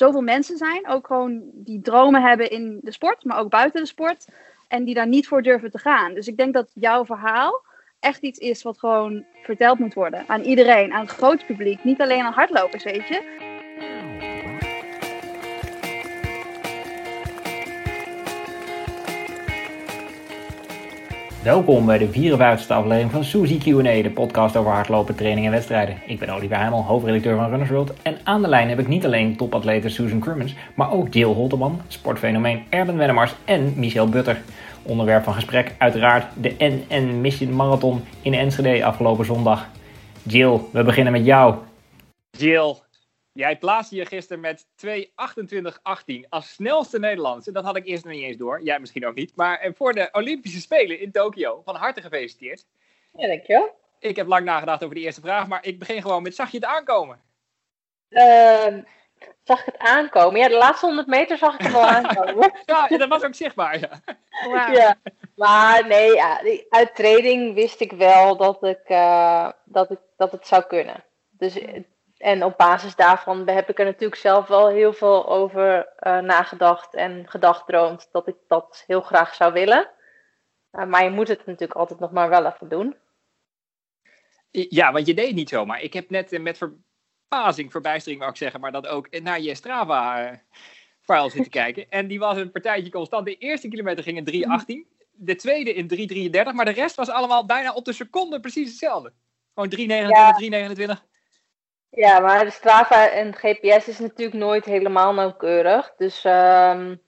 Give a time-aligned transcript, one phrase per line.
[0.00, 3.86] zoveel mensen zijn, ook gewoon die dromen hebben in de sport, maar ook buiten de
[3.86, 4.26] sport.
[4.68, 6.14] En die daar niet voor durven te gaan.
[6.14, 7.62] Dus ik denk dat jouw verhaal
[8.00, 11.84] echt iets is wat gewoon verteld moet worden aan iedereen, aan het grote publiek.
[11.84, 13.49] Niet alleen aan hardlopers, weet je.
[21.44, 25.98] Welkom bij de 54e aflevering van Suzy Q&A, de podcast over hardlopen, training en wedstrijden.
[26.06, 27.92] Ik ben Oliver Heimel, hoofdredacteur van Runners World.
[28.02, 31.80] En aan de lijn heb ik niet alleen topatlete Susan Crummins, maar ook Jill Holterman,
[31.88, 34.42] sportfenomeen Erben Wennemars en Michel Butter.
[34.82, 39.68] Onderwerp van gesprek uiteraard de NN Mission Marathon in Enschede afgelopen zondag.
[40.22, 41.54] Jill, we beginnen met jou.
[42.30, 42.74] Jill,
[43.40, 47.52] Jij plaatste je gisteren met 2.28.18 als snelste Nederlandse.
[47.52, 48.62] Dat had ik eerst nog niet eens door.
[48.62, 49.36] Jij misschien ook niet.
[49.36, 51.62] Maar eh, voor de Olympische Spelen in Tokio.
[51.64, 52.66] Van harte gefeliciteerd.
[53.16, 53.78] Ja, dankjewel.
[53.98, 55.46] Ik heb lang nagedacht over de eerste vraag.
[55.46, 57.20] Maar ik begin gewoon met, zag je het aankomen?
[58.10, 58.66] Uh,
[59.42, 60.40] zag ik het aankomen?
[60.40, 62.52] Ja, de laatste 100 meter zag ik het wel aankomen.
[62.66, 64.00] ja, dat was ook zichtbaar, ja.
[64.72, 64.96] ja.
[65.36, 70.46] Maar nee, ja, uit training wist ik wel dat, ik, uh, dat, ik, dat het
[70.46, 71.04] zou kunnen.
[71.30, 71.58] Dus
[72.20, 76.94] en op basis daarvan heb ik er natuurlijk zelf wel heel veel over uh, nagedacht
[76.94, 79.90] en gedachtdroomd dat ik dat heel graag zou willen.
[80.72, 82.96] Uh, maar je moet het natuurlijk altijd nog maar wel even doen.
[84.50, 85.80] Ja, want je deed niet zomaar.
[85.82, 89.54] Ik heb net uh, met verbazing, verbijstering wou ik zeggen, maar dat ook naar je
[89.54, 91.90] Strava-file zitten kijken.
[91.90, 93.24] En die was een partijtje constant.
[93.24, 94.46] De eerste kilometer ging in
[94.84, 98.68] 3.18, de tweede in 3.33, maar de rest was allemaal bijna op de seconde precies
[98.68, 99.12] hetzelfde.
[99.54, 100.98] Gewoon 3.29, ja.
[100.98, 101.08] 3.29.
[101.90, 105.94] Ja, maar de Strava en GPS is natuurlijk nooit helemaal nauwkeurig.
[105.96, 107.00] Dus um,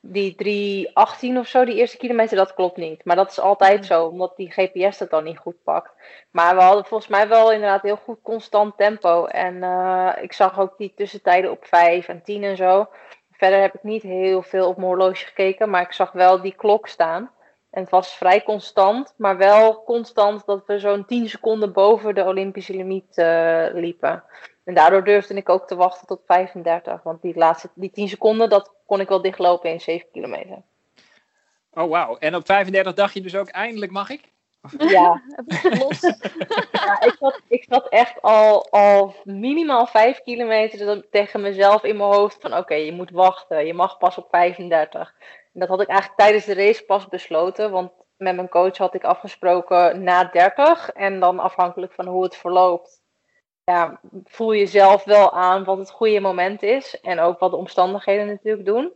[0.00, 3.04] die 318 of zo, die eerste kilometer, dat klopt niet.
[3.04, 5.92] Maar dat is altijd zo, omdat die GPS dat dan niet goed pakt.
[6.30, 9.24] Maar we hadden volgens mij wel inderdaad heel goed constant tempo.
[9.24, 12.88] En uh, ik zag ook die tussentijden op 5 en 10 en zo.
[13.32, 16.54] Verder heb ik niet heel veel op mijn horloge gekeken, maar ik zag wel die
[16.54, 17.30] klok staan.
[17.70, 22.24] En het was vrij constant, maar wel constant dat we zo'n 10 seconden boven de
[22.24, 24.24] Olympische limiet uh, liepen.
[24.64, 27.02] En daardoor durfde ik ook te wachten tot 35.
[27.02, 30.62] Want die laatste die 10 seconden, dat kon ik wel dichtlopen in 7 kilometer.
[31.72, 32.16] Oh wauw.
[32.16, 34.20] En op 35 dacht je dus ook eindelijk mag ik?
[34.78, 35.22] Ja,
[35.78, 36.00] los.
[36.72, 42.12] ja ik, zat, ik zat echt al, al minimaal 5 kilometer tegen mezelf in mijn
[42.12, 43.66] hoofd van oké, je moet wachten.
[43.66, 45.14] Je mag pas op 35
[45.52, 47.70] dat had ik eigenlijk tijdens de race pas besloten.
[47.70, 50.90] Want met mijn coach had ik afgesproken na 30.
[50.90, 53.02] En dan afhankelijk van hoe het verloopt.
[53.64, 57.00] Ja, voel je zelf wel aan wat het goede moment is.
[57.00, 58.92] En ook wat de omstandigheden natuurlijk doen.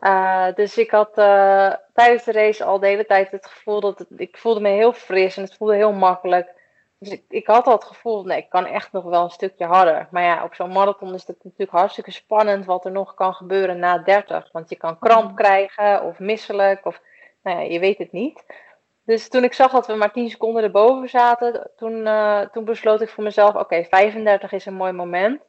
[0.00, 4.06] Uh, dus ik had uh, tijdens de race al de hele tijd het gevoel dat
[4.16, 6.55] ik voelde me heel fris en het voelde heel makkelijk.
[6.98, 9.64] Dus ik, ik had al het gevoel, nee, ik kan echt nog wel een stukje
[9.64, 10.08] harder.
[10.10, 13.78] Maar ja, op zo'n marathon is het natuurlijk hartstikke spannend wat er nog kan gebeuren
[13.78, 14.48] na 30.
[14.52, 15.36] Want je kan kramp mm.
[15.36, 17.00] krijgen of misselijk of,
[17.42, 18.44] nou ja, je weet het niet.
[19.04, 23.00] Dus toen ik zag dat we maar 10 seconden erboven zaten, toen, uh, toen besloot
[23.00, 25.40] ik voor mezelf, oké, 35 is een mooi moment.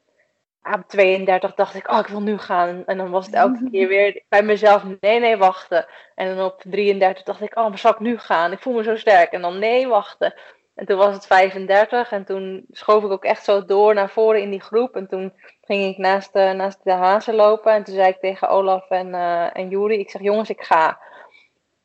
[0.73, 2.85] Op 32 dacht ik, oh, ik wil nu gaan.
[2.85, 5.85] En dan was het elke keer weer bij mezelf, nee, nee, wachten.
[6.15, 8.51] En dan op 33 dacht ik, oh, maar zal ik nu gaan?
[8.51, 9.31] Ik voel me zo sterk.
[9.31, 10.33] En dan, nee, wachten.
[10.77, 14.41] En toen was het 35 en toen schoof ik ook echt zo door naar voren
[14.41, 14.95] in die groep.
[14.95, 17.73] En toen ging ik naast de, naast de hazen lopen.
[17.73, 20.99] En toen zei ik tegen Olaf en, uh, en Juri, ik zeg jongens, ik ga.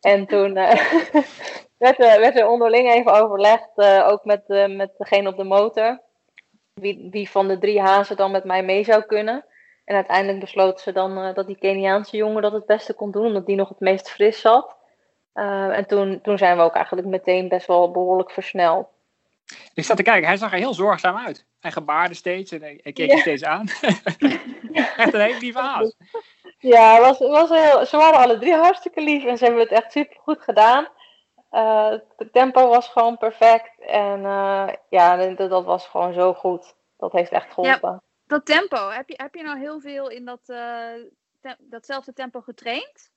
[0.01, 0.73] En toen uh,
[1.85, 3.71] werd, er, werd er onderling even overlegd,
[4.05, 6.01] ook met, met degene op de motor.
[6.75, 9.45] Wie, wie van de drie hazen dan met mij mee zou kunnen.
[9.85, 13.47] En uiteindelijk besloten ze dan dat die Keniaanse jongen dat het beste kon doen, omdat
[13.47, 14.77] die nog het meest fris zat.
[15.35, 18.87] Uh, en toen, toen zijn we ook eigenlijk meteen best wel behoorlijk versneld.
[19.75, 21.45] Ik zat te kijken, hij zag er heel zorgzaam uit.
[21.61, 23.67] Hij gebaarde steeds en hij keek je steeds aan.
[24.97, 25.95] echt een hele lieve haas.
[26.59, 29.93] Ja, was, was heel, ze waren alle drie hartstikke lief en ze hebben het echt
[29.93, 30.89] super goed gedaan.
[31.53, 36.75] Uh, het tempo was gewoon perfect en uh, ja, dat, dat, was gewoon zo goed.
[36.97, 37.91] Dat heeft echt geholpen.
[37.91, 42.41] Ja, dat tempo, heb je, heb je nou heel veel in dat, te, datzelfde tempo
[42.41, 43.12] getraind?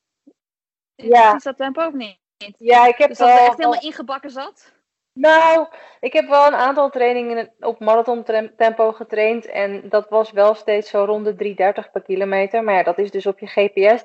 [0.96, 1.36] Ja.
[1.36, 2.18] Is dat tempo ook niet?
[2.58, 4.74] Ja, ik heb dus dat wel, echt helemaal ingebakken zat?
[5.14, 5.68] Nou,
[6.00, 8.24] ik heb wel een aantal trainingen op marathon
[8.58, 9.46] tempo getraind.
[9.46, 12.64] En dat was wel steeds zo rond de 3,30 per kilometer.
[12.64, 14.04] Maar ja, dat is dus op je GPS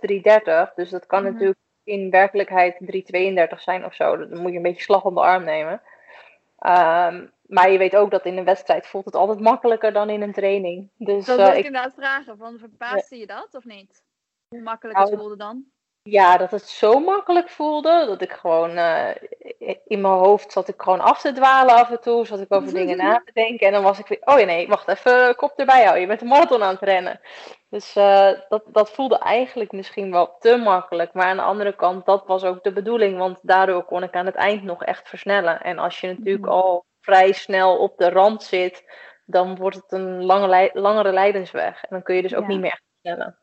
[0.69, 0.75] 3,30.
[0.75, 1.33] Dus dat kan mhm.
[1.33, 2.77] natuurlijk in werkelijkheid
[3.55, 4.29] 3,32 zijn of zo.
[4.29, 5.83] Dan moet je een beetje slag op de arm nemen.
[6.67, 10.23] Um, maar je weet ook dat in een wedstrijd voelt het altijd makkelijker dan in
[10.23, 10.91] een training.
[10.97, 12.37] Dus, dat wil uh, ik inderdaad vragen.
[12.37, 14.03] Van, verbaasde je dat of niet?
[14.49, 15.65] Hoe makkelijk het nou, voelde dan?
[16.03, 18.05] Ja, dat het zo makkelijk voelde.
[18.07, 19.11] Dat ik gewoon uh,
[19.87, 22.27] in mijn hoofd zat ik gewoon af te dwalen af en toe.
[22.27, 23.67] Zat ik over dingen na te denken.
[23.67, 26.01] En dan was ik weer, oh ja nee, wacht even, kop erbij houden.
[26.01, 27.21] Je bent een marathon aan het rennen.
[27.69, 31.13] Dus uh, dat, dat voelde eigenlijk misschien wel te makkelijk.
[31.13, 33.19] Maar aan de andere kant, dat was ook de bedoeling.
[33.19, 35.61] Want daardoor kon ik aan het eind nog echt versnellen.
[35.61, 38.85] En als je natuurlijk al vrij snel op de rand zit,
[39.25, 41.83] dan wordt het een lange, langere leidensweg.
[41.83, 43.39] En dan kun je dus ook niet meer echt versnellen.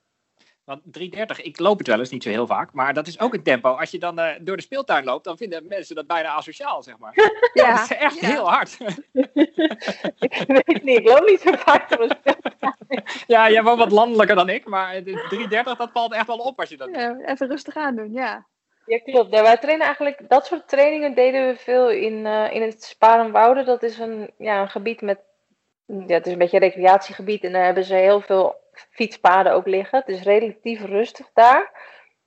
[0.67, 3.33] Want 330, ik loop het wel eens, niet zo heel vaak, maar dat is ook
[3.33, 3.69] een tempo.
[3.69, 6.97] Als je dan uh, door de speeltuin loopt, dan vinden mensen dat bijna asociaal, zeg
[6.97, 7.13] maar.
[7.53, 8.27] Ja, dat is echt ja.
[8.27, 8.77] heel hard.
[10.27, 13.03] ik weet niet, ik loop niet zo vaak door de speeltuin.
[13.27, 16.69] ja, jij woont wat landelijker dan ik, maar 330, dat valt echt wel op als
[16.69, 18.45] je dat ja, Even rustig aan doen, ja.
[18.85, 19.33] Ja, klopt.
[19.33, 23.65] Ja, wij trainen eigenlijk, dat soort trainingen deden we veel in, uh, in het Sparenwouden.
[23.65, 25.19] Dat is een, ja, een gebied met,
[25.85, 29.68] ja, het is een beetje een recreatiegebied en daar hebben ze heel veel fietspaden ook
[29.68, 30.00] liggen.
[30.00, 31.71] Het is relatief rustig daar.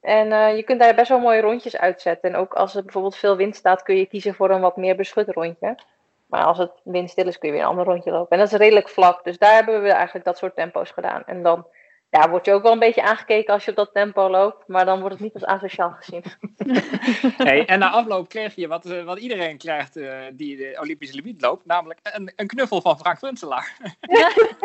[0.00, 2.30] En uh, je kunt daar best wel mooie rondjes uitzetten.
[2.30, 4.96] En ook als er bijvoorbeeld veel wind staat, kun je kiezen voor een wat meer
[4.96, 5.78] beschut rondje.
[6.26, 8.30] Maar als het windstil is, kun je weer een ander rondje lopen.
[8.30, 9.24] En dat is redelijk vlak.
[9.24, 11.22] Dus daar hebben we eigenlijk dat soort tempo's gedaan.
[11.26, 11.66] En dan
[12.10, 14.68] ja, word je ook wel een beetje aangekeken als je op dat tempo loopt.
[14.68, 16.22] Maar dan wordt het niet als asociaal gezien.
[17.48, 21.14] hey, en na afloop kreeg je wat, uh, wat iedereen krijgt uh, die de Olympische
[21.14, 21.66] limiet loopt.
[21.66, 23.76] Namelijk een, een knuffel van Frank Brunselaar.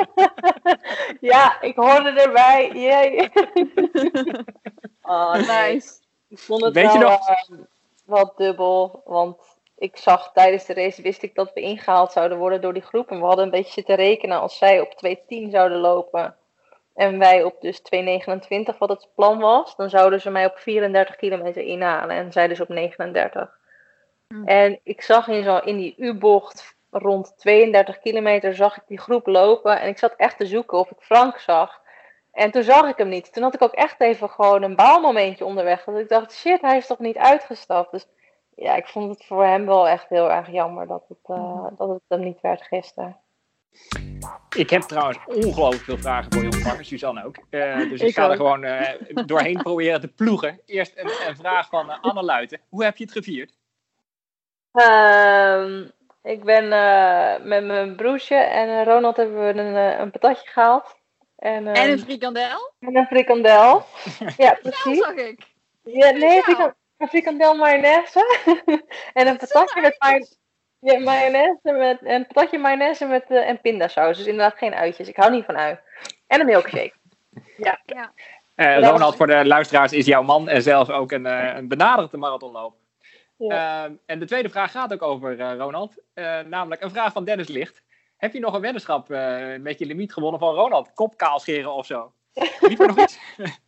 [1.31, 2.71] ja, ik hoorde erbij.
[2.73, 3.31] Yay.
[5.01, 5.93] oh, nice.
[6.29, 7.29] Ik vond het Weet wel, je nog?
[7.29, 7.57] Uh,
[8.05, 9.01] wel dubbel.
[9.05, 9.41] Want
[9.77, 13.09] ik zag tijdens de race, wist ik dat we ingehaald zouden worden door die groep.
[13.09, 15.15] En we hadden een beetje zitten rekenen als zij op
[15.45, 16.35] 2.10 zouden lopen
[16.95, 21.15] en wij op dus 2,29 wat het plan was, dan zouden ze mij op 34
[21.15, 23.57] kilometer inhalen en zij dus op 39.
[24.27, 24.47] Hm.
[24.47, 29.27] En ik zag in, zo, in die U-bocht rond 32 kilometer, zag ik die groep
[29.27, 31.83] lopen en ik zat echt te zoeken of ik Frank zag.
[32.31, 33.33] En toen zag ik hem niet.
[33.33, 35.83] Toen had ik ook echt even gewoon een baalmomentje onderweg.
[35.83, 37.91] Dat ik dacht, shit, hij is toch niet uitgestapt.
[37.91, 38.07] Dus
[38.55, 41.89] ja, ik vond het voor hem wel echt heel erg jammer dat het, uh, dat
[41.89, 43.17] het hem niet werd gisteren.
[44.55, 47.35] Ik heb trouwens ongelooflijk veel vragen voor je ontvangen, Suzanne ook.
[47.49, 48.89] Uh, dus ik, Ik ga er gewoon uh,
[49.25, 50.59] doorheen proberen te ploegen.
[50.65, 52.61] Eerst een, een vraag van uh, Anne Luiten.
[52.69, 53.53] Hoe heb je het gevierd?
[54.71, 55.91] Um,
[56.23, 56.67] ik ben
[57.47, 60.95] met mijn broertje en Ronald hebben we een, een patatje gehaald.
[61.35, 62.73] En, En een frikandel?
[62.79, 63.85] en een frikandel.
[64.37, 64.97] ja, Dat precies.
[64.97, 65.39] zag ik.
[65.83, 66.41] Ja, nee, Ja.
[66.41, 68.43] frikan- een frikandel mayonaise.
[69.13, 70.25] en een patatje met mayo-
[70.85, 74.17] ja, mayonaise met een patatje mayonaise met eh, en pindasaus.
[74.17, 75.07] Dus inderdaad geen uitjes.
[75.07, 75.79] Ik hou niet van ui.
[76.27, 76.93] En een milkshake.
[78.55, 82.17] Uh, Ronald, voor de luisteraars, is jouw man en zelf ook een, uh, een benaderde
[82.17, 82.79] marathonloper.
[83.37, 83.85] Ja.
[83.87, 85.95] Uh, en de tweede vraag gaat ook over uh, Ronald.
[86.13, 87.83] Uh, namelijk een vraag van Dennis Licht.
[88.17, 90.93] Heb je nog een weddenschap uh, met je limiet gewonnen van Ronald?
[90.93, 92.11] Kopkaal scheren of zo?
[92.59, 93.19] Liep er nog iets?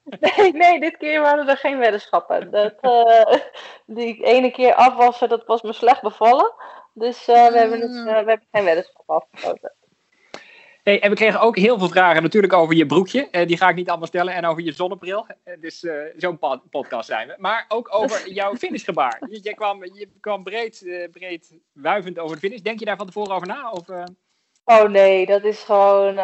[0.03, 2.51] Nee, nee, dit keer waren er geen weddenschappen.
[2.51, 3.39] Dat, uh,
[3.85, 6.53] die ene keer afwassen, dat was me slecht bevallen.
[6.97, 9.73] Dus uh, we, hebben het, uh, we hebben geen weddenschap afgesloten.
[10.83, 13.27] Hey, en we kregen ook heel veel vragen natuurlijk over je broekje.
[13.31, 14.33] Uh, die ga ik niet allemaal stellen.
[14.33, 15.27] En over je zonnebril.
[15.45, 16.39] Uh, dus uh, zo'n
[16.69, 17.35] podcast zijn we.
[17.37, 19.21] Maar ook over jouw finishgebaar.
[19.29, 22.61] Je, je, kwam, je kwam breed, breed wuivend over de finish.
[22.61, 23.71] Denk je daar van tevoren over na?
[23.71, 23.85] Of,
[24.65, 26.19] Oh nee, dat is gewoon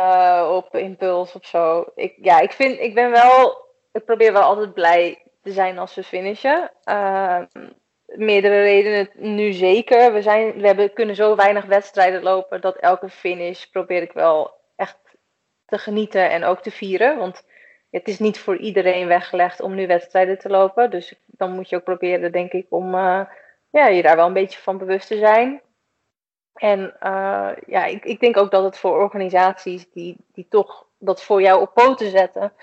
[0.50, 1.86] op impuls of zo.
[1.96, 3.62] Ik, ja, ik, vind, ik ben wel...
[3.92, 6.72] Ik probeer wel altijd blij te zijn als we finishen.
[8.06, 10.14] Meerdere redenen nu zeker.
[10.14, 14.54] We, zijn, we hebben, kunnen zo weinig wedstrijden lopen dat elke finish probeer ik wel
[14.76, 14.98] echt
[15.66, 17.18] te genieten en ook te vieren.
[17.18, 17.46] Want
[17.90, 20.90] het is niet voor iedereen weggelegd om nu wedstrijden te lopen.
[20.90, 23.22] Dus dan moet je ook proberen, denk ik, om uh,
[23.70, 25.62] ja, je daar wel een beetje van bewust te zijn.
[26.54, 31.24] En uh, ja, ik, ik denk ook dat het voor organisaties die, die toch dat
[31.24, 32.54] voor jou op poten zetten,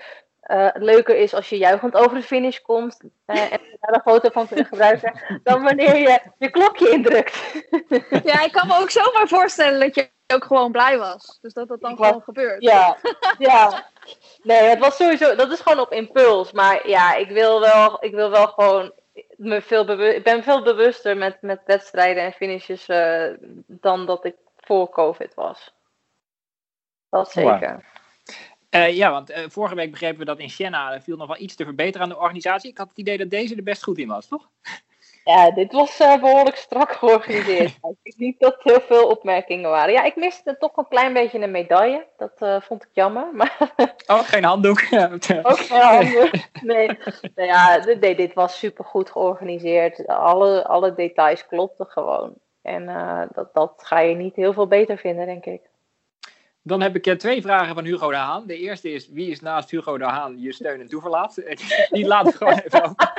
[0.47, 4.29] uh, leuker is als je juichend over de finish komt uh, en daar een foto
[4.29, 7.39] van kunt gebruiken, dan wanneer je je klokje indrukt.
[8.23, 11.37] Ja, ik kan me ook zomaar voorstellen dat je ook gewoon blij was.
[11.41, 12.61] Dus dat dat dan gewoon gebeurt.
[12.61, 12.97] Ja,
[13.37, 13.89] ja.
[14.43, 16.51] Nee, het was sowieso, dat is gewoon op impuls.
[16.51, 18.93] Maar ja, ik wil wel, ik wil wel gewoon
[19.37, 23.33] me veel bewust, ik ben veel bewuster met, met wedstrijden en finishes uh,
[23.67, 25.73] dan dat ik voor COVID was.
[27.09, 27.71] Dat zeker.
[27.71, 28.00] Wow.
[28.75, 31.55] Uh, ja, want uh, vorige week begrepen we dat in Siena viel nog wel iets
[31.55, 32.69] te verbeteren aan de organisatie.
[32.69, 34.49] Ik had het idee dat deze er best goed in was, toch?
[35.23, 37.79] Ja, dit was uh, behoorlijk strak georganiseerd.
[38.03, 39.93] ik denk dat er heel veel opmerkingen waren.
[39.93, 42.07] Ja, ik miste toch een klein beetje een medaille.
[42.17, 43.27] Dat vond ik jammer.
[43.35, 43.73] Maar
[44.07, 44.79] oh, geen handdoek.
[45.41, 46.31] Ook geen handdoek.
[46.61, 46.87] Nee,
[47.35, 50.07] nou ja, nee, dit was super goed georganiseerd.
[50.07, 52.33] Alle, alle details klopten gewoon.
[52.61, 52.85] En
[53.33, 55.61] dat, dat ga je niet heel veel beter vinden, denk ik.
[56.63, 58.47] Dan heb ik uh, twee vragen van Hugo de Haan.
[58.47, 61.35] De eerste is, wie is naast Hugo de Haan je steun en toeverlaat?
[61.89, 63.09] Die laat ik gewoon even open.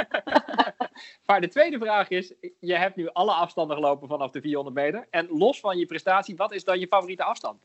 [1.27, 5.07] maar de tweede vraag is, je hebt nu alle afstanden gelopen vanaf de 400 meter.
[5.11, 7.63] En los van je prestatie, wat is dan je favoriete afstand?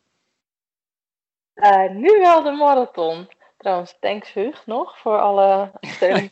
[1.55, 3.27] Uh, nu wel de marathon.
[3.57, 6.29] Trouwens, thanks Hug nog voor alle steun.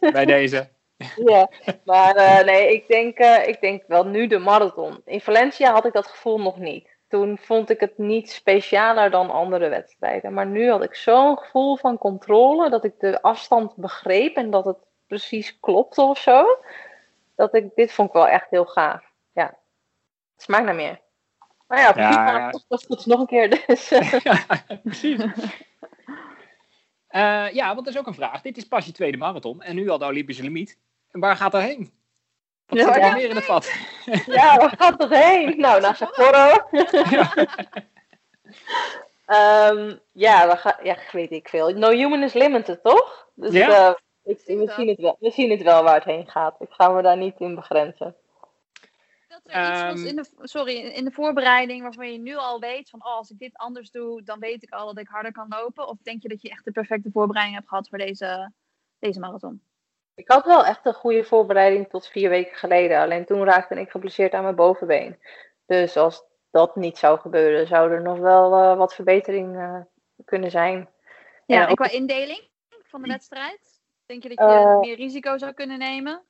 [0.12, 0.68] Bij deze.
[1.16, 1.50] ja,
[1.84, 5.00] maar uh, nee, ik denk, uh, ik denk wel nu de marathon.
[5.04, 6.93] In Valencia had ik dat gevoel nog niet.
[7.08, 10.32] Toen vond ik het niet specialer dan andere wedstrijden.
[10.32, 14.64] Maar nu had ik zo'n gevoel van controle dat ik de afstand begreep en dat
[14.64, 16.46] het precies klopte of zo.
[17.34, 19.12] Dat ik, dit vond ik wel echt heel gaaf.
[19.32, 19.46] Ja,
[20.32, 21.00] het smaakt naar meer.
[21.66, 22.50] Maar ja, precies, ja, ja.
[22.68, 23.64] dat goed nog een keer.
[23.66, 23.88] Dus.
[24.22, 24.46] ja,
[24.82, 25.20] precies.
[27.10, 28.42] Uh, ja, want dat is ook een vraag.
[28.42, 30.78] Dit is pas je tweede marathon en nu al de Olympische limiet.
[31.10, 31.92] En waar gaat dat heen?
[32.66, 33.72] Wat ja, zit er meer in het vat?
[34.26, 35.58] Ja, waar gaat dat heen?
[35.58, 36.68] Nou, naar Sapporo.
[37.16, 37.32] ja.
[39.70, 41.68] um, ja, we gaan, ja, weet ik veel.
[41.68, 43.28] No human is limited, toch?
[43.34, 43.68] Dus ja.
[43.68, 43.94] Uh,
[44.24, 46.56] ik, we, zien het wel, we zien het wel waar het heen gaat.
[46.58, 48.16] Ik ga me daar niet in begrenzen.
[49.28, 52.90] Dat er iets was in de, sorry, in de voorbereiding waarvan je nu al weet
[52.90, 55.46] van oh, als ik dit anders doe, dan weet ik al dat ik harder kan
[55.48, 55.88] lopen?
[55.88, 58.52] Of denk je dat je echt de perfecte voorbereiding hebt gehad voor deze,
[58.98, 59.62] deze marathon?
[60.14, 63.00] Ik had wel echt een goede voorbereiding tot vier weken geleden.
[63.00, 65.18] Alleen toen raakte ik geblesseerd aan mijn bovenbeen.
[65.66, 69.80] Dus als dat niet zou gebeuren, zou er nog wel uh, wat verbetering uh,
[70.24, 70.88] kunnen zijn.
[71.46, 72.48] Ja, en, en qua indeling
[72.82, 73.82] van de wedstrijd?
[74.06, 76.22] Denk je dat je uh, meer risico zou kunnen nemen?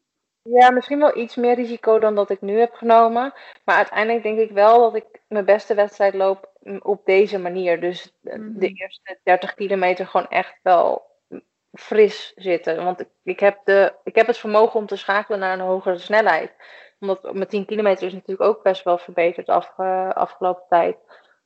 [0.43, 3.33] Ja, misschien wel iets meer risico dan dat ik nu heb genomen.
[3.65, 7.81] Maar uiteindelijk denk ik wel dat ik mijn beste wedstrijd loop op deze manier.
[7.81, 11.14] Dus de eerste 30 kilometer gewoon echt wel
[11.75, 12.85] fris zitten.
[12.85, 15.99] Want ik, ik, heb de, ik heb het vermogen om te schakelen naar een hogere
[15.99, 16.53] snelheid.
[17.01, 20.97] Omdat mijn 10 kilometer is natuurlijk ook best wel verbeterd afge, afgelopen tijd.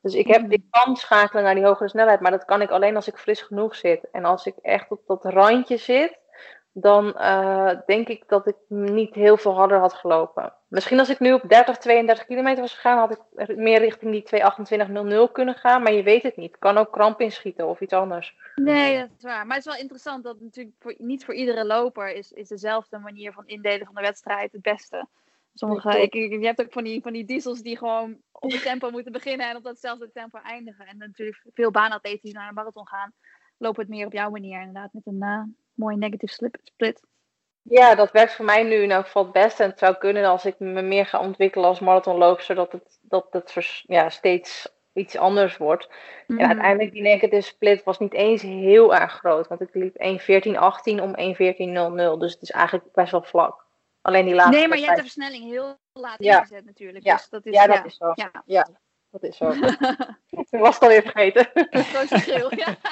[0.02, 2.96] Dus ik, heb, ik kan schakelen naar die hogere snelheid, maar dat kan ik alleen
[2.96, 4.08] als ik fris genoeg zit.
[4.12, 6.18] En als ik echt op dat randje zit,
[6.80, 10.52] dan uh, denk ik dat ik niet heel veel harder had gelopen.
[10.68, 15.26] Misschien als ik nu op 30, 32 kilometer was gegaan, had ik meer richting die
[15.26, 15.82] 228.00 kunnen gaan.
[15.82, 16.58] Maar je weet het niet.
[16.58, 18.36] Kan ook kramp inschieten of iets anders.
[18.54, 19.46] Nee, dat is waar.
[19.46, 22.98] Maar het is wel interessant dat natuurlijk voor, niet voor iedere loper is, is dezelfde
[22.98, 25.06] manier van indelen van de wedstrijd het beste.
[25.54, 28.90] Sommige, ik, je hebt ook van die, van die diesels die gewoon op het tempo
[28.90, 30.86] moeten beginnen en op datzelfde tempo eindigen.
[30.86, 33.12] En natuurlijk veel baanatleten die naar een marathon gaan,
[33.56, 35.22] lopen het meer op jouw manier inderdaad met een...
[35.22, 35.42] Uh,
[35.78, 37.02] mooi negative split.
[37.62, 39.62] Ja, dat werkt voor mij nu in elk geval het beste.
[39.62, 43.26] En het zou kunnen als ik me meer ga ontwikkelen als marathonloop, zodat het, dat
[43.30, 45.88] het ja, steeds iets anders wordt.
[46.26, 46.44] En mhm.
[46.44, 49.48] uiteindelijk die negative split was niet eens heel erg groot.
[49.48, 51.16] Want ik liep 1.14.18 om
[52.14, 52.18] 1.14.00.
[52.18, 53.66] Dus het is eigenlijk best wel vlak.
[54.00, 54.56] Alleen die laatste.
[54.56, 56.38] Nee, maar je hebt de versnelling heel laat ja.
[56.38, 57.04] ingezet natuurlijk.
[57.04, 58.12] Ja, dus dat is, ja, dat is zo.
[58.44, 58.68] Ja.
[59.10, 59.50] Dat is zo.
[60.50, 61.50] ik was het alweer vergeten.
[61.92, 62.76] Groot verschil, ja.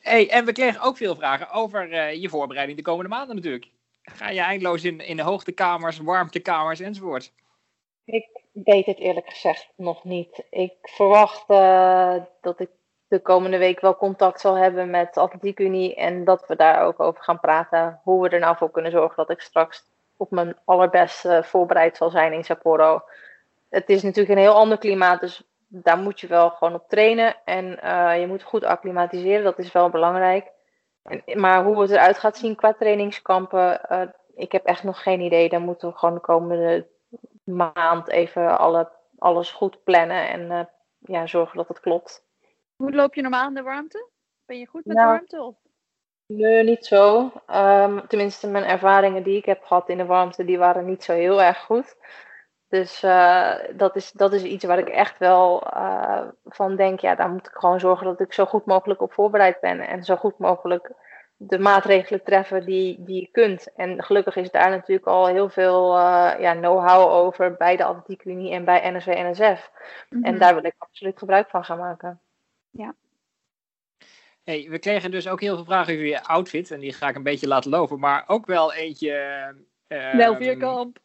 [0.00, 3.70] Hey, en we kregen ook veel vragen over uh, je voorbereiding de komende maanden natuurlijk.
[4.02, 7.32] Ga je eindeloos in, in de hoogtekamers, warmtekamers enzovoort?
[8.04, 10.44] Ik weet het eerlijk gezegd nog niet.
[10.50, 12.70] Ik verwacht uh, dat ik
[13.08, 15.94] de komende week wel contact zal hebben met de Atletiek Unie.
[15.94, 18.00] En dat we daar ook over gaan praten.
[18.02, 19.84] Hoe we er nou voor kunnen zorgen dat ik straks
[20.16, 23.02] op mijn allerbest voorbereid zal zijn in Sapporo.
[23.74, 25.20] Het is natuurlijk een heel ander klimaat.
[25.20, 27.36] Dus daar moet je wel gewoon op trainen.
[27.44, 30.50] En uh, je moet goed acclimatiseren, dat is wel belangrijk.
[31.02, 34.00] En, maar hoe het eruit gaat zien qua trainingskampen, uh,
[34.34, 35.48] ik heb echt nog geen idee.
[35.48, 36.88] Dan moeten we gewoon de komende
[37.44, 40.60] maand even alle, alles goed plannen en uh,
[40.98, 42.24] ja, zorgen dat het klopt.
[42.76, 44.08] Hoe loop je normaal in de warmte?
[44.46, 45.42] Ben je goed met nou, de warmte?
[45.42, 45.54] Of?
[46.26, 47.32] Nee, niet zo.
[47.50, 51.12] Um, tenminste, mijn ervaringen die ik heb gehad in de warmte, die waren niet zo
[51.12, 51.96] heel erg goed.
[52.74, 57.00] Dus uh, dat, is, dat is iets waar ik echt wel uh, van denk.
[57.00, 59.80] Ja, daar moet ik gewoon zorgen dat ik zo goed mogelijk op voorbereid ben.
[59.80, 60.90] En zo goed mogelijk
[61.36, 63.72] de maatregelen treffen die, die je kunt.
[63.76, 68.24] En gelukkig is daar natuurlijk al heel veel uh, ja, know-how over bij de Atletiek
[68.24, 69.70] Unie en bij NSW-NSF.
[70.08, 70.24] Mm -hmm.
[70.24, 72.20] En daar wil ik absoluut gebruik van gaan maken.
[72.70, 72.94] Ja.
[74.44, 76.70] Hey, we kregen dus ook heel veel vragen over je outfit.
[76.70, 77.98] En die ga ik een beetje laten lopen.
[77.98, 79.12] Maar ook wel eentje...
[79.88, 81.02] Uh, Wel Vierkamp.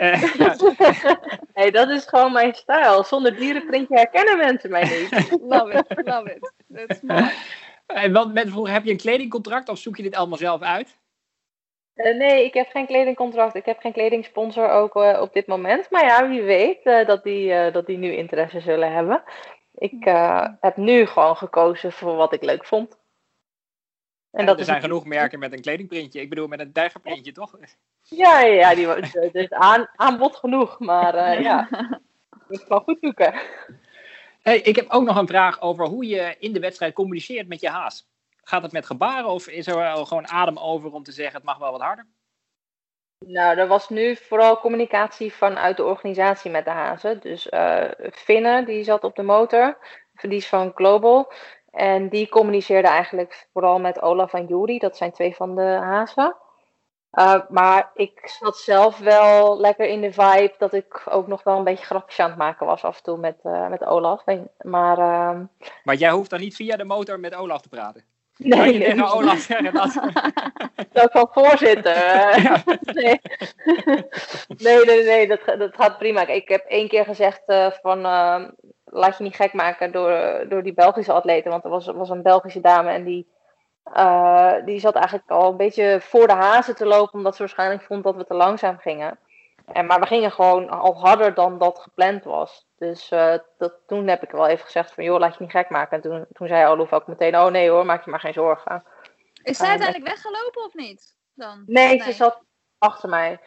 [1.52, 3.04] hey, dat is gewoon mijn stijl.
[3.04, 5.30] Zonder dierenprintje herkennen mensen mij niet.
[5.52, 6.38] love it, love.
[7.86, 10.98] En wat mensen vroegen, heb je een kledingcontract of zoek je dit allemaal zelf uit?
[11.94, 13.54] Uh, nee, ik heb geen kledingcontract.
[13.54, 15.90] Ik heb geen kledingsponsor ook uh, op dit moment.
[15.90, 19.22] Maar ja, wie weet uh, dat, die, dat die nu interesse zullen hebben.
[19.74, 20.04] Ik
[20.60, 22.99] heb nu gewoon gekozen voor wat ik leuk vond.
[24.30, 26.20] En, dat er zijn genoeg merken met een kledingprintje.
[26.20, 27.58] Ik bedoel, met een tijgerprintje, toch?
[28.02, 30.78] Ja, ja, die, er is aan, aanbod genoeg.
[30.78, 31.68] Maar uh, ja,
[32.30, 33.34] ik moet wel goed zoeken.
[34.42, 37.60] Hey, ik heb ook nog een vraag over hoe je in de wedstrijd communiceert met
[37.60, 38.08] je haas.
[38.42, 41.44] Gaat het met gebaren of is er wel gewoon adem over om te zeggen het
[41.44, 42.06] mag wel wat harder?
[43.26, 47.20] Nou, er was nu vooral communicatie vanuit de organisatie met de hazen.
[47.20, 49.78] Dus uh, Finne, die zat op de motor,
[50.12, 51.32] die is van Global.
[51.70, 56.36] En die communiceerde eigenlijk vooral met Olaf en Juri, dat zijn twee van de hazen.
[57.12, 61.58] Uh, maar ik zat zelf wel lekker in de vibe dat ik ook nog wel
[61.58, 64.24] een beetje grapjes aan het maken was af en toe met, uh, met Olaf.
[64.58, 65.40] Maar, uh...
[65.84, 68.04] maar jij hoeft dan niet via de motor met Olaf te praten?
[68.40, 70.00] Nee, kan je nee, tegen Olaf zeggen dat...
[70.92, 71.96] dat van voorzitter.
[72.42, 72.62] Ja.
[72.82, 73.20] nee.
[74.58, 76.26] nee, nee, nee, dat, dat gaat prima.
[76.26, 77.42] Ik heb één keer gezegd
[77.82, 78.04] van
[78.90, 81.50] laat je niet gek maken door, door die Belgische atleten.
[81.50, 83.28] Want er was, was een Belgische dame en die
[83.96, 87.82] uh, die zat eigenlijk al een beetje voor de hazen te lopen, omdat ze waarschijnlijk
[87.82, 89.18] vond dat we te langzaam gingen.
[89.72, 92.66] En, maar we gingen gewoon al harder dan dat gepland was.
[92.78, 95.70] Dus uh, dat, toen heb ik wel even gezegd van, joh, laat je niet gek
[95.70, 95.96] maken.
[95.96, 98.84] En toen, toen zei Olaf ook meteen, oh nee hoor, maak je maar geen zorgen.
[99.42, 101.16] Is zij uiteindelijk weggelopen of niet?
[101.34, 101.62] Dan?
[101.66, 102.42] Nee, nee, ze zat
[102.78, 103.40] achter mij.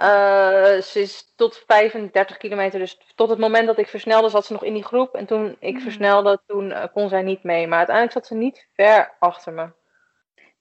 [0.00, 4.52] Uh, ze is tot 35 kilometer, dus tot het moment dat ik versnelde zat ze
[4.52, 5.14] nog in die groep.
[5.14, 5.80] En toen ik mm.
[5.80, 7.66] versnelde, toen kon zij niet mee.
[7.66, 9.72] Maar uiteindelijk zat ze niet ver achter me.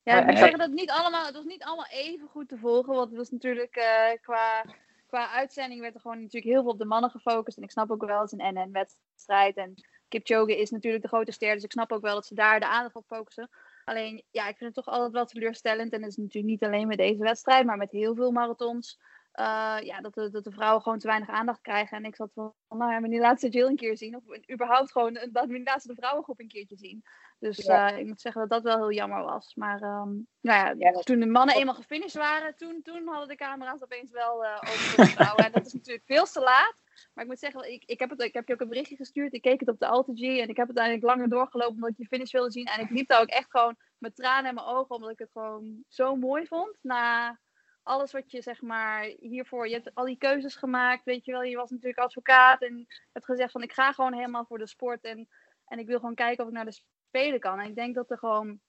[0.03, 2.57] Ja, ik moet zeggen dat het niet allemaal, het was niet allemaal even goed te
[2.57, 2.93] volgen.
[2.93, 4.65] Want het was natuurlijk uh, qua,
[5.07, 7.57] qua uitzending werd er gewoon natuurlijk heel veel op de mannen gefocust.
[7.57, 9.57] En ik snap ook wel, het is een NN-wedstrijd.
[9.57, 9.73] En
[10.07, 11.53] Kipchoge is natuurlijk de grote ster.
[11.53, 13.49] Dus ik snap ook wel dat ze daar de aandacht op focussen.
[13.85, 15.93] Alleen, ja, ik vind het toch altijd wel teleurstellend.
[15.93, 18.99] En dat is natuurlijk niet alleen met deze wedstrijd, maar met heel veel marathons.
[19.33, 21.97] Uh, ja, dat, de, dat de vrouwen gewoon te weinig aandacht krijgen.
[21.97, 24.15] En ik zat van, nou ja, die laatste Jill een keer zien.
[24.15, 27.03] Of überhaupt gewoon dat we die laatste de vrouwengroep een keertje zien.
[27.39, 27.93] Dus ja.
[27.93, 29.55] uh, ik moet zeggen dat dat wel heel jammer was.
[29.55, 33.35] Maar um, nou ja, ja toen de mannen eenmaal gefinished waren, toen, toen hadden de
[33.35, 35.45] camera's opeens wel uh, over de vrouwen.
[35.45, 36.75] en dat is natuurlijk veel te laat.
[37.13, 39.33] Maar ik moet zeggen, ik, ik, heb het, ik heb je ook een berichtje gestuurd.
[39.33, 41.95] Ik keek het op de AlterG en ik heb het eigenlijk langer doorgelopen omdat ik
[41.95, 42.65] die finish wilde zien.
[42.65, 45.31] En ik liep daar ook echt gewoon met tranen in mijn ogen, omdat ik het
[45.31, 46.77] gewoon zo mooi vond.
[46.81, 47.39] Na
[47.89, 51.43] alles wat je zeg maar hiervoor, je hebt al die keuzes gemaakt, weet je wel.
[51.43, 55.01] Je was natuurlijk advocaat en hebt gezegd van ik ga gewoon helemaal voor de sport.
[55.01, 55.27] En,
[55.65, 57.59] en ik wil gewoon kijken of ik naar de spelen kan.
[57.59, 58.59] En ik denk dat er gewoon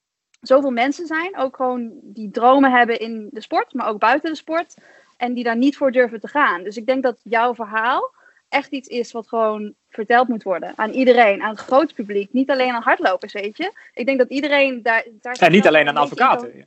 [0.40, 4.36] zoveel mensen zijn, ook gewoon die dromen hebben in de sport, maar ook buiten de
[4.36, 4.74] sport.
[5.16, 6.62] En die daar niet voor durven te gaan.
[6.62, 8.14] Dus ik denk dat jouw verhaal
[8.48, 12.32] echt iets is wat gewoon verteld moet worden aan iedereen, aan het grote publiek.
[12.32, 13.72] Niet alleen aan hardlopers, weet je.
[13.94, 15.04] Ik denk dat iedereen daar...
[15.20, 16.66] daar en niet alleen aan advocaten.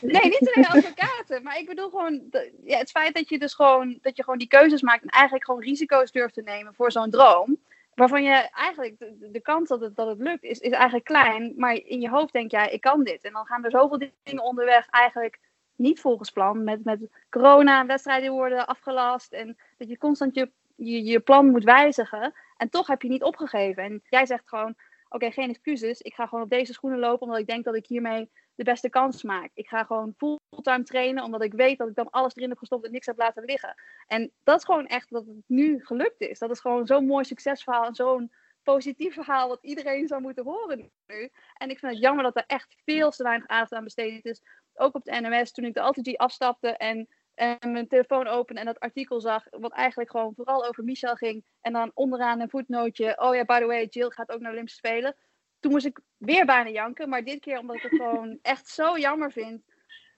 [0.00, 1.42] Nee, niet alleen aan advocaten.
[1.42, 2.22] Maar ik bedoel gewoon
[2.64, 5.44] ja, het feit dat je dus gewoon, dat je gewoon die keuzes maakt en eigenlijk
[5.44, 7.58] gewoon risico's durft te nemen voor zo'n droom.
[7.94, 11.52] Waarvan je eigenlijk, de, de kans dat het, dat het lukt, is, is eigenlijk klein.
[11.56, 13.22] Maar in je hoofd denk jij, ik kan dit.
[13.22, 15.38] En dan gaan er zoveel dingen onderweg eigenlijk
[15.76, 16.64] niet volgens plan.
[16.64, 17.00] Met, met
[17.30, 19.32] corona, wedstrijden worden afgelast.
[19.32, 22.34] En dat je constant je je, je plan moet wijzigen.
[22.56, 23.82] En toch heb je niet opgegeven.
[23.82, 24.74] En jij zegt gewoon:
[25.08, 26.00] Oké, geen excuses.
[26.00, 28.88] Ik ga gewoon op deze schoenen lopen omdat ik denk dat ik hiermee de beste
[28.88, 29.50] kans maak.
[29.54, 32.84] Ik ga gewoon fulltime trainen omdat ik weet dat ik dan alles erin heb gestopt
[32.84, 33.74] en niks heb laten liggen.
[34.06, 36.38] En dat is gewoon echt dat het nu gelukt is.
[36.38, 40.90] Dat is gewoon zo'n mooi succesverhaal en zo'n positief verhaal wat iedereen zou moeten horen
[41.06, 41.30] nu.
[41.54, 44.42] En ik vind het jammer dat er echt veel te weinig aandacht aan besteed is.
[44.74, 48.66] Ook op de NMS toen ik de Altigy afstapte en en mijn telefoon opende en
[48.66, 51.44] dat artikel zag, wat eigenlijk gewoon vooral over Michel ging.
[51.60, 54.78] En dan onderaan een voetnootje, oh ja, by the way, Jill gaat ook naar Olympische
[54.78, 55.16] Spelen.
[55.60, 58.98] Toen moest ik weer bijna janken, maar dit keer omdat ik het gewoon echt zo
[58.98, 59.62] jammer vind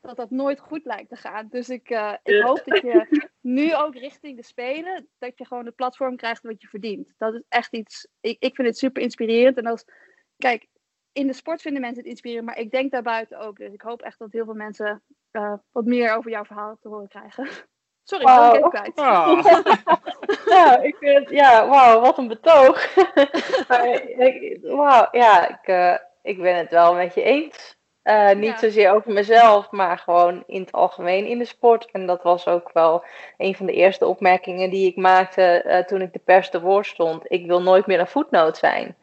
[0.00, 1.48] dat dat nooit goed lijkt te gaan.
[1.50, 5.66] Dus ik, uh, ik hoop dat je nu ook richting de Spelen, dat je gewoon
[5.66, 7.14] het platform krijgt wat je verdient.
[7.16, 9.56] Dat is echt iets, ik, ik vind het super inspirerend.
[9.56, 9.84] En als,
[10.36, 10.66] kijk,
[11.12, 13.56] in de sport vinden mensen het inspirerend, maar ik denk daarbuiten ook.
[13.56, 16.88] Dus ik hoop echt dat heel veel mensen uh, wat meer over jouw verhaal te
[16.88, 17.48] horen krijgen.
[18.04, 18.54] Sorry, wow.
[18.54, 18.98] ik ben kwijt.
[18.98, 19.44] Oh.
[20.56, 22.94] ja, ik vind, ja, wauw, wat een betoog.
[24.76, 27.76] wauw, ja, ik, uh, ik ben het wel met je eens.
[28.04, 28.58] Uh, niet ja.
[28.58, 31.90] zozeer over mezelf, maar gewoon in het algemeen in de sport.
[31.90, 33.04] En dat was ook wel
[33.36, 36.86] een van de eerste opmerkingen die ik maakte uh, toen ik de pers te woord
[36.86, 37.22] stond.
[37.32, 38.96] Ik wil nooit meer een voetnoot zijn.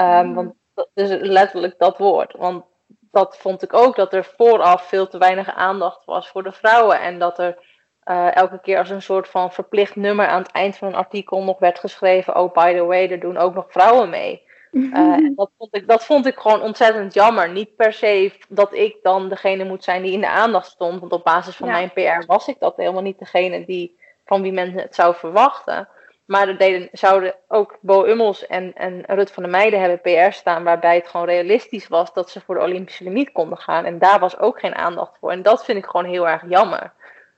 [0.00, 0.34] Um, mm.
[0.34, 2.34] Want dat is letterlijk dat woord.
[2.36, 2.64] Want
[3.12, 7.00] dat vond ik ook, dat er vooraf veel te weinig aandacht was voor de vrouwen.
[7.00, 7.58] En dat er
[8.04, 11.42] uh, elke keer als een soort van verplicht nummer aan het eind van een artikel
[11.42, 12.36] nog werd geschreven.
[12.36, 14.42] Oh, by the way, er doen ook nog vrouwen mee.
[14.70, 17.50] Uh, en dat, vond ik, dat vond ik gewoon ontzettend jammer.
[17.50, 21.00] Niet per se dat ik dan degene moet zijn die in de aandacht stond.
[21.00, 21.72] Want op basis van ja.
[21.72, 25.88] mijn PR was ik dat helemaal niet degene die, van wie men het zou verwachten.
[26.24, 30.32] Maar er deden, zouden ook Bo Ummels en, en Rut van der Meijden hebben PR
[30.32, 33.84] staan waarbij het gewoon realistisch was dat ze voor de Olympische limiet konden gaan.
[33.84, 35.30] En daar was ook geen aandacht voor.
[35.30, 36.92] En dat vind ik gewoon heel erg jammer.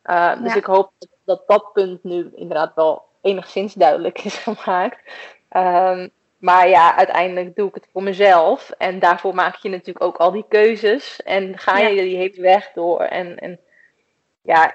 [0.05, 0.59] Uh, dus ja.
[0.59, 0.93] ik hoop
[1.25, 4.99] dat, dat, punt nu inderdaad wel enigszins duidelijk is gemaakt.
[5.57, 8.71] Um, Maar ja, uiteindelijk doe ik het voor mezelf.
[8.71, 11.23] En daarvoor maak je natuurlijk ook al die keuzes.
[11.23, 13.01] En ga je die hele weg door.
[13.01, 13.61] En, en
[14.43, 14.75] ja,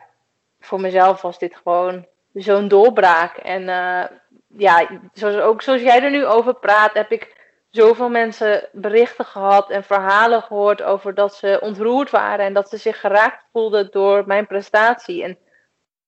[0.59, 3.37] voor mezelf was dit gewoon zo'n doorbraak.
[3.37, 4.03] En uh,
[4.47, 7.37] ja, zoals, ook zoals jij er nu over praat, heb ik
[7.69, 12.77] zoveel mensen berichten gehad en verhalen gehoord over dat ze ontroerd waren en dat ze
[12.77, 15.23] zich geraakt voelden door mijn prestatie.
[15.23, 15.37] En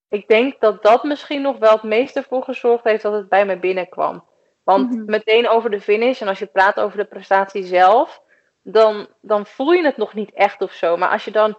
[0.09, 3.45] ik denk dat dat misschien nog wel het meeste ervoor gezorgd heeft dat het bij
[3.45, 4.29] me binnenkwam.
[4.63, 5.05] Want mhm.
[5.05, 8.21] meteen over de finish en als je praat over de prestatie zelf,
[8.63, 10.97] dan, dan voel je het nog niet echt of zo.
[10.97, 11.57] Maar als je dan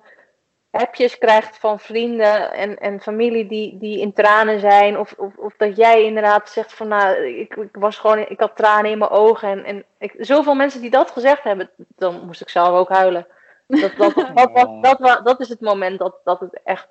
[0.72, 4.98] appjes krijgt van vrienden en, en familie die, die in tranen zijn.
[4.98, 8.56] Of, of, of dat jij inderdaad zegt van nou, ik, ik, was gewoon, ik had
[8.56, 9.48] tranen in mijn ogen.
[9.48, 13.26] En, en ik, zoveel mensen die dat gezegd hebben, dan moest ik zelf ook huilen.
[13.66, 16.88] Dat, dat, dat, dat, dat, is het moment dat, dat het echt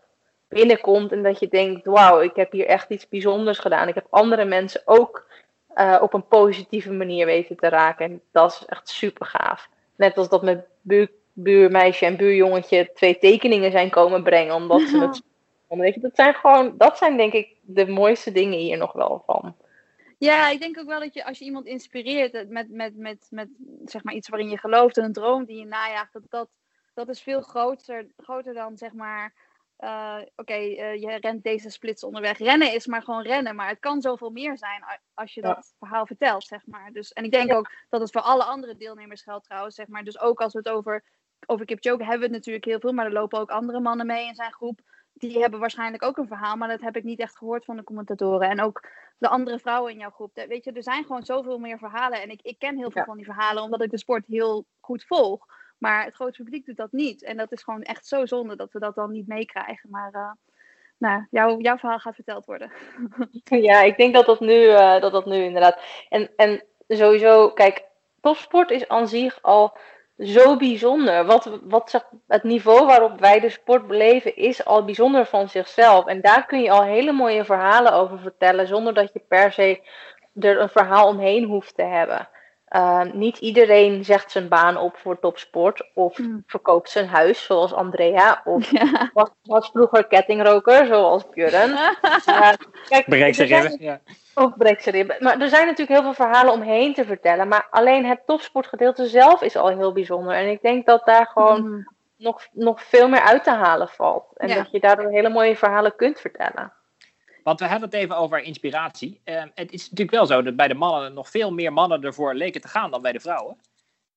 [0.47, 3.87] binnenkomt en dat je denkt, wauw, ik heb hier echt iets bijzonders gedaan.
[3.87, 5.25] Ik heb andere mensen ook
[5.75, 8.05] uh, op een positieve manier weten te raken.
[8.05, 9.69] En dat is echt super gaaf.
[9.95, 10.65] Net als dat mijn
[11.33, 14.55] buurmeisje en buurjongetje twee tekeningen zijn komen brengen.
[14.55, 15.21] Omdat ze het.
[15.67, 19.23] Weet je, dat zijn gewoon, dat zijn denk ik de mooiste dingen hier nog wel
[19.25, 19.55] van.
[20.17, 23.47] Ja, ik denk ook wel dat je als je iemand inspireert met, met, met, met
[23.85, 26.49] zeg maar iets waarin je gelooft en een droom die je najaagt, dat, dat,
[26.93, 29.33] dat is veel groter, groter dan zeg maar
[29.81, 32.37] uh, oké, uh, je rent deze splits onderweg.
[32.37, 36.05] Rennen is maar gewoon rennen, maar het kan zoveel meer zijn als je dat verhaal
[36.05, 36.91] vertelt, zeg maar.
[36.91, 40.03] Dus, en ik denk ook dat het voor alle andere deelnemers geldt trouwens, zeg maar.
[40.03, 41.03] Dus ook als we het over,
[41.45, 44.27] over Kipchoge hebben we het natuurlijk heel veel, maar er lopen ook andere mannen mee
[44.27, 44.79] in zijn groep.
[45.13, 47.83] Die hebben waarschijnlijk ook een verhaal, maar dat heb ik niet echt gehoord van de
[47.83, 48.49] commentatoren.
[48.49, 50.31] En ook de andere vrouwen in jouw groep.
[50.47, 52.21] Weet je, er zijn gewoon zoveel meer verhalen.
[52.21, 55.03] En ik, ik ken heel veel van die verhalen, omdat ik de sport heel goed
[55.03, 55.45] volg.
[55.77, 57.23] Maar het grote publiek doet dat niet.
[57.23, 59.89] En dat is gewoon echt zo zonde dat we dat dan niet meekrijgen.
[59.89, 60.31] Maar uh,
[60.97, 62.71] nou, jou, jouw verhaal gaat verteld worden.
[63.43, 65.81] ja, ik denk dat dat nu, uh, dat dat nu inderdaad.
[66.09, 67.83] En, en sowieso, kijk,
[68.19, 69.77] topsport is aan zich al
[70.17, 71.25] zo bijzonder.
[71.25, 76.05] Wat, wat het niveau waarop wij de sport beleven is al bijzonder van zichzelf.
[76.05, 79.81] En daar kun je al hele mooie verhalen over vertellen, zonder dat je per se
[80.39, 82.29] er een verhaal omheen hoeft te hebben.
[82.75, 86.43] Uh, niet iedereen zegt zijn baan op voor topsport of mm.
[86.47, 88.41] verkoopt zijn huis, zoals Andrea.
[88.43, 89.09] Of ja.
[89.13, 91.69] was, was, vroeger kettingroker, zoals Björn.
[92.29, 92.51] uh,
[92.87, 93.77] kijk, breek zijn ribben.
[93.79, 93.99] Ja.
[94.35, 95.15] Of breek zijn ribben.
[95.19, 97.47] Maar er zijn natuurlijk heel veel verhalen omheen te vertellen.
[97.47, 100.33] Maar alleen het topsportgedeelte zelf is al heel bijzonder.
[100.33, 101.87] En ik denk dat daar gewoon mm.
[102.17, 104.25] nog, nog veel meer uit te halen valt.
[104.35, 104.55] En ja.
[104.55, 106.73] dat je daardoor hele mooie verhalen kunt vertellen.
[107.43, 109.21] Want we hadden het even over inspiratie.
[109.25, 112.35] Uh, het is natuurlijk wel zo dat bij de mannen nog veel meer mannen ervoor
[112.35, 113.57] leken te gaan dan bij de vrouwen.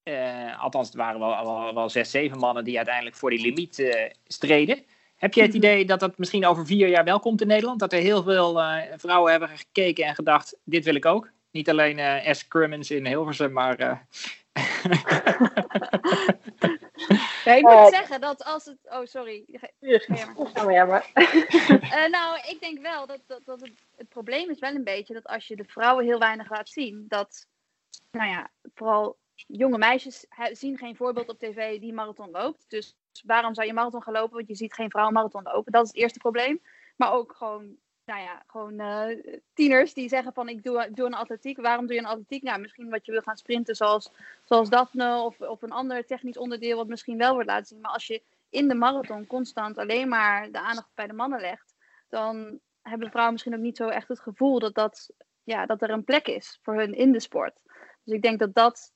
[0.04, 3.78] Uh, althans, het waren wel, wel, wel, zes, zeven mannen die uiteindelijk voor die limiet
[3.78, 3.94] uh,
[4.26, 4.84] streden.
[5.16, 5.58] Heb je het mhm.
[5.58, 7.80] idee dat dat misschien over vier jaar wel komt in Nederland?
[7.80, 8.60] Dat er heel veel
[8.96, 11.30] vrouwen hebben gekeken en gedacht, dit wil ik ook.
[11.50, 12.48] Niet alleen S.
[12.48, 14.06] Crummins in Hilversum, maar...
[17.44, 18.78] Ja, ik moet uh, zeggen dat als het.
[18.84, 19.44] Oh, sorry.
[19.80, 20.86] Ga maar.
[20.86, 21.10] maar.
[21.14, 25.14] uh, nou, ik denk wel dat, dat, dat het, het probleem is wel een beetje
[25.14, 27.46] dat als je de vrouwen heel weinig laat zien, dat,
[28.10, 32.64] nou ja, vooral jonge meisjes zien geen voorbeeld op tv die marathon loopt.
[32.68, 34.36] Dus waarom zou je marathon gaan lopen?
[34.36, 35.72] Want je ziet geen vrouw marathon lopen.
[35.72, 36.60] Dat is het eerste probleem.
[36.96, 41.14] Maar ook gewoon nou ja, gewoon uh, tieners die zeggen van ik doe, doe een
[41.14, 41.60] atletiek.
[41.60, 42.42] Waarom doe je een atletiek?
[42.42, 44.10] Nou, misschien wat je wil gaan sprinten zoals,
[44.44, 47.80] zoals Daphne of, of een ander technisch onderdeel wat misschien wel wordt laten zien.
[47.80, 51.74] Maar als je in de marathon constant alleen maar de aandacht bij de mannen legt,
[52.08, 55.10] dan hebben vrouwen misschien ook niet zo echt het gevoel dat, dat,
[55.42, 57.60] ja, dat er een plek is voor hun in de sport.
[58.04, 58.92] Dus ik denk dat dat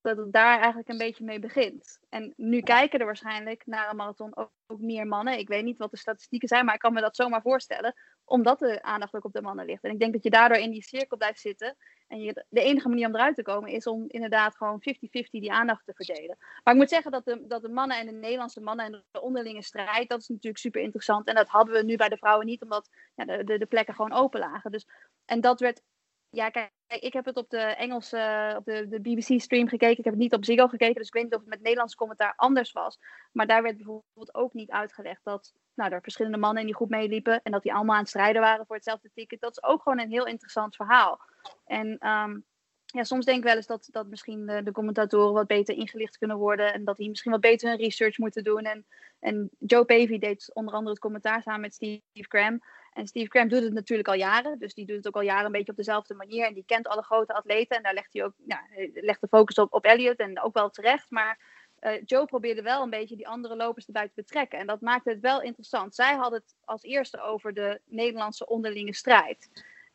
[0.00, 2.00] dat het daar eigenlijk een beetje mee begint.
[2.08, 5.38] En nu kijken er waarschijnlijk naar een marathon ook, meer mannen.
[5.38, 7.94] Ik weet niet wat de statistieken zijn, maar ik kan me dat zomaar voorstellen.
[8.30, 9.84] Omdat de aandacht ook op de mannen ligt.
[9.84, 11.76] En ik denk dat je daardoor in die cirkel blijft zitten.
[12.08, 14.82] En je, de enige manier om eruit te komen is om inderdaad gewoon 50-50
[15.30, 16.36] die aandacht te verdelen.
[16.38, 19.20] Maar ik moet zeggen dat de, dat de mannen en de Nederlandse mannen en de
[19.20, 21.26] onderlinge strijd, dat is natuurlijk super interessant.
[21.26, 23.94] En dat hadden we nu bij de vrouwen niet, omdat ja, de, de, de plekken
[23.94, 24.70] gewoon open lagen.
[24.70, 24.86] Dus,
[25.24, 25.82] en dat werd
[26.30, 29.98] ja, kijk, ik heb het op de Engelse, op de, de BBC-stream gekeken.
[29.98, 31.94] Ik heb het niet op Ziggo gekeken, dus ik weet niet of het met Nederlands
[31.94, 32.98] commentaar anders was.
[33.32, 36.90] Maar daar werd bijvoorbeeld ook niet uitgelegd dat nou, er verschillende mannen in die groep
[36.90, 37.42] meeliepen.
[37.42, 39.40] En dat die allemaal aan het strijden waren voor hetzelfde ticket.
[39.40, 41.20] Dat is ook gewoon een heel interessant verhaal.
[41.64, 42.44] En um,
[42.86, 46.18] ja, soms denk ik wel eens dat, dat misschien de, de, commentatoren wat beter ingelicht
[46.18, 46.72] kunnen worden.
[46.72, 48.62] En dat die misschien wat beter hun research moeten doen.
[48.62, 48.86] En,
[49.18, 52.60] en Joe Pavey deed onder andere het commentaar samen met Steve Graham.
[52.92, 54.58] En Steve Graham doet het natuurlijk al jaren.
[54.58, 56.46] Dus die doet het ook al jaren een beetje op dezelfde manier.
[56.46, 57.76] En die kent alle grote atleten.
[57.76, 58.60] En daar legt hij ook ja,
[58.94, 60.18] legt de focus op, op Elliot.
[60.18, 61.10] En ook wel terecht.
[61.10, 61.38] Maar
[61.80, 64.58] uh, Joe probeerde wel een beetje die andere lopers erbij te betrekken.
[64.58, 65.94] En dat maakte het wel interessant.
[65.94, 69.50] Zij had het als eerste over de Nederlandse onderlinge strijd.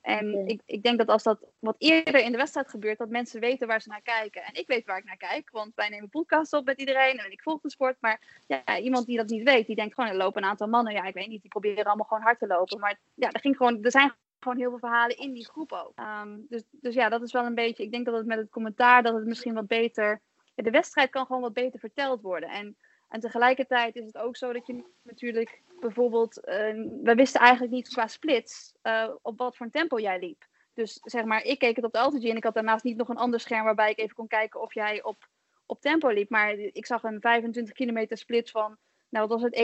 [0.06, 3.40] En ik, ik denk dat als dat wat eerder in de wedstrijd gebeurt, dat mensen
[3.40, 4.44] weten waar ze naar kijken.
[4.44, 7.32] En ik weet waar ik naar kijk, want wij nemen podcasts op met iedereen en
[7.32, 7.98] ik volg de sport.
[8.00, 10.94] Maar ja, iemand die dat niet weet, die denkt gewoon, er lopen een aantal mannen.
[10.94, 12.80] Ja, ik weet niet, die proberen allemaal gewoon hard te lopen.
[12.80, 15.92] Maar ja, er, ging gewoon, er zijn gewoon heel veel verhalen in die groep ook.
[15.96, 18.50] Ehm, dus, dus ja, dat is wel een beetje, ik denk dat het met het
[18.50, 20.22] commentaar, dat het misschien wat beter,
[20.56, 22.50] de wedstrijd kan gewoon wat beter verteld worden.
[22.50, 22.78] En,
[23.10, 27.90] en tegelijkertijd is het ook zo dat je natuurlijk bijvoorbeeld, eh, we wisten eigenlijk niet
[27.90, 30.46] qua splits eh, op wat voor een tempo jij liep.
[30.74, 33.10] Dus zeg maar, ik keek het op de Altigy en ik had daarnaast niet nog
[33.10, 35.28] een ander scherm waarbij ik even kon kijken of jij op,
[35.66, 36.30] op tempo liep.
[36.30, 38.78] Maar ik zag een 25 kilometer split van,
[39.10, 39.56] nou wat was het,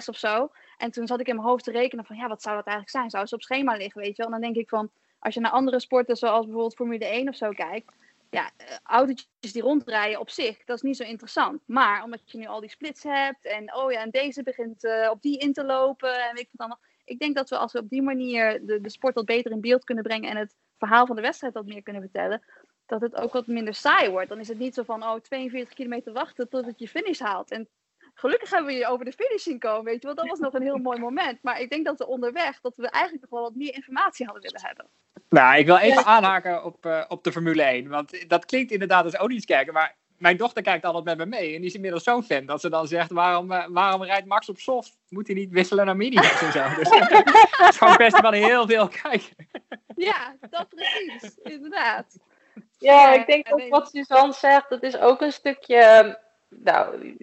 [0.00, 0.50] 1,28,6 of zo.
[0.76, 2.96] En toen zat ik in mijn hoofd te rekenen van, ja, wat zou dat eigenlijk
[2.96, 3.10] zijn?
[3.10, 4.32] Zou ze op schema liggen, weet je wel?
[4.32, 7.36] En dan denk ik van, als je naar andere sporten zoals bijvoorbeeld Formule 1 of
[7.36, 7.96] zo kijkt,
[8.34, 11.62] ja, eh, autootjes die rondrijden op zich, dat is niet zo interessant.
[11.66, 15.10] Maar omdat je nu al die splits hebt en oh ja, en deze begint eh,
[15.10, 16.80] op die in te lopen en weet ik wat allemaal.
[17.04, 19.60] Ik denk dat we als we op die manier de, de sport wat beter in
[19.60, 22.42] beeld kunnen brengen en het verhaal van de wedstrijd wat meer kunnen vertellen,
[22.86, 24.28] dat het ook wat minder saai wordt.
[24.28, 27.50] Dan is het niet zo van, oh, 42 kilometer wachten totdat je finish haalt.
[27.50, 27.68] En
[28.14, 30.54] gelukkig hebben we je over de finish zien komen, weet je, want dat was nog
[30.54, 31.38] een heel mooi moment.
[31.42, 34.42] Maar ik denk dat we onderweg, dat we eigenlijk nog wel wat meer informatie hadden
[34.42, 34.86] willen hebben.
[35.28, 37.88] Nou, ik wil even aanhaken op, eh, op de Formule 1.
[37.88, 39.72] Want dat klinkt inderdaad als Odi's kijken.
[39.72, 41.54] Maar mijn dochter kijkt altijd met me mee.
[41.54, 44.48] En die is inmiddels zo'n fan dat ze dan zegt: waarom, eh, waarom rijdt Max
[44.48, 44.98] op soft?
[45.08, 46.62] Moet hij niet wisselen naar mediums en zo?
[46.78, 49.36] Dus het is gewoon kwestie van heel veel kijken.
[49.96, 52.18] Ja, dat precies, inderdaad.
[52.78, 56.18] Ja, ik denk en ook wat Suzanne zegt, dat is ook een stukje
[56.62, 57.16] nou,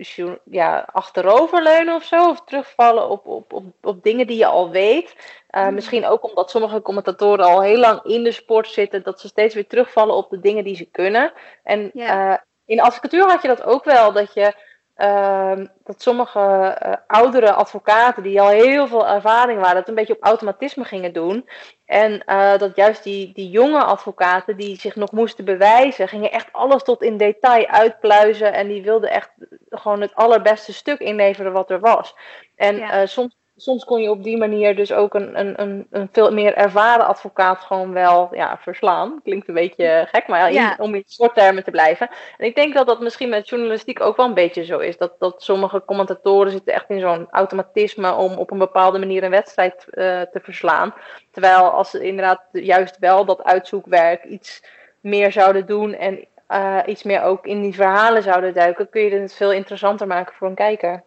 [0.46, 2.30] ja, achteroverleunen of zo.
[2.30, 5.16] Of terugvallen op, op, op, op dingen die je al weet.
[5.52, 5.74] Uh, Mhm.
[5.74, 9.56] Misschien ook omdat sommige commentatoren al heel lang in de sport zitten, dat ze steeds
[9.56, 11.34] weer terugvallen op de dingen die ze kunnen.
[11.64, 12.34] En eh,
[12.66, 14.54] in advocatuur had je dat ook wel, dat je
[15.02, 20.16] ehm, dat sommige eh, oudere advocaten die al heel veel ervaring waren, dat een beetje
[20.16, 21.50] op automatisme gingen doen.
[21.86, 26.48] En eh, dat juist die, die jonge advocaten die zich nog moesten bewijzen, gingen echt
[26.52, 28.54] alles tot in detail uitpluizen.
[28.54, 29.32] En die wilden echt
[29.70, 32.16] gewoon het allerbeste stuk inleveren wat er was.
[32.56, 32.92] En Ja.
[32.92, 36.32] eh, soms, soms kon je op die manier dus ook een, een, een, een veel
[36.34, 39.20] meer ervaren advocaat gewoon wel ja, verslaan.
[39.24, 42.10] Klinkt een beetje gek, maar ja, in- om in sporttermen te blijven.
[42.38, 44.98] En ik denk dat dat misschien met journalistiek ook wel een beetje zo is.
[44.98, 49.30] Dat, dat sommige commentatoren zitten echt in zo'n automatisme om op een bepaalde manier een
[49.30, 50.94] wedstrijd eh, te verslaan.
[51.32, 54.64] Terwijl als ze inderdaad juist wel dat uitzoekwerk iets
[55.02, 59.10] meer zouden doen en eh, iets meer ook in die verhalen zouden duiken, kun je
[59.20, 61.04] het veel interessanter maken voor een kijker.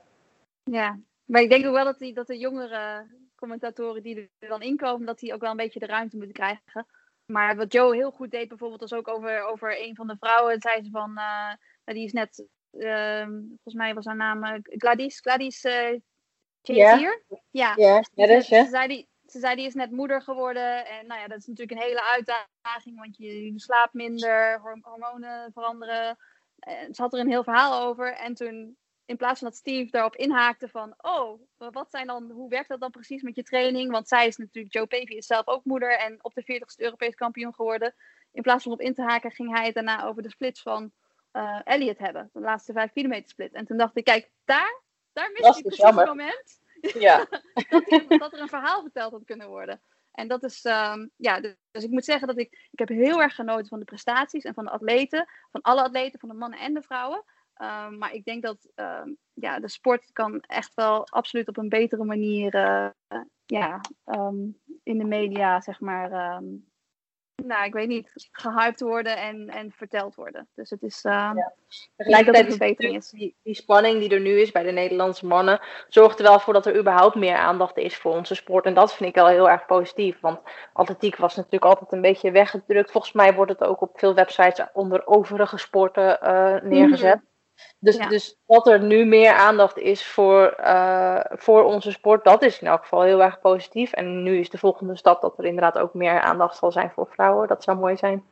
[0.64, 0.98] Ja,
[1.34, 5.06] maar ik denk ook wel dat, die, dat de jongere commentatoren die er dan inkomen,
[5.06, 6.86] dat die ook wel een beetje de ruimte moeten krijgen.
[7.24, 10.60] Maar wat Joe heel goed deed bijvoorbeeld, was ook over, over een van de vrouwen.
[10.60, 11.52] zei ze van, eh,
[11.84, 16.00] die is net, ehm, volgens mij was haar naam eh, Gladys, Gladys eh
[16.60, 16.90] Ja.
[16.90, 17.24] Chazier.
[17.50, 17.74] Ja,
[18.14, 20.86] dat is ze, zei die, ze zei die is net moeder geworden.
[20.86, 24.84] En nou ja, dat is natuurlijk een hele uitdaging, want je, je slaapt minder, horm-
[24.84, 26.16] hormonen veranderen.
[26.58, 28.12] En ze had er een heel verhaal over.
[28.12, 32.48] En toen, in plaats van dat Steve daarop inhaakte van, oh, wat zijn dan, hoe
[32.48, 33.90] werkt dat dan precies met je training?
[33.90, 37.14] Want zij is natuurlijk, Joe Pavey is zelf ook moeder en op de 40ste Europees
[37.14, 37.94] kampioen geworden.
[38.32, 40.92] In plaats van op in te haken, ging hij het daarna over de splits van
[41.30, 42.30] eh, Elliot hebben.
[42.32, 43.52] De laatste 5 kilometer split.
[43.52, 44.80] En toen dacht ik, kijk, daar,
[45.12, 46.06] daar miste Dat is precies het jammer.
[46.06, 46.60] moment
[47.02, 47.26] Ja.
[47.70, 49.80] dat, die- dat er een verhaal verteld had kunnen worden.
[50.12, 53.22] En dat is, ehm, ja, dus, dus ik moet zeggen dat ik, ik heb heel
[53.22, 56.58] erg genoten van de prestaties en van de atleten, van alle atleten, van de mannen
[56.58, 57.24] en de vrouwen.
[57.54, 61.68] Ehm, maar ik denk dat ehm, ja, de sport kan echt wel absoluut op een
[61.68, 62.90] betere manier eh,
[63.46, 64.48] ja, ehm,
[64.82, 66.40] in de media, zeg maar,
[67.42, 70.48] nou, ik weet niet, gehyped worden en, en verteld worden.
[70.54, 74.20] Dus het is, Tegelijkertijd is denk dat het een natuurlijk die, die spanning die er
[74.20, 77.76] nu is bij de Nederlandse mannen, zorgt er wel voor dat er überhaupt meer aandacht
[77.76, 78.64] is voor onze sport.
[78.64, 80.20] En dat vind ik wel heel erg positief.
[80.20, 80.40] Want
[80.72, 82.90] atletiek was natuurlijk altijd een beetje weggedrukt.
[82.90, 87.20] Volgens mij wordt het ook op veel websites onder overige sporten eh, neergezet.
[87.78, 88.08] Dus, Ja.
[88.08, 92.66] dus dat er nu meer aandacht is voor, eh, voor onze sport, dat is in
[92.66, 93.92] elk geval heel erg positief.
[93.92, 97.08] En nu is de volgende stap dat er inderdaad ook meer aandacht zal zijn voor
[97.10, 97.48] vrouwen.
[97.48, 98.24] Dat zou mooi zijn.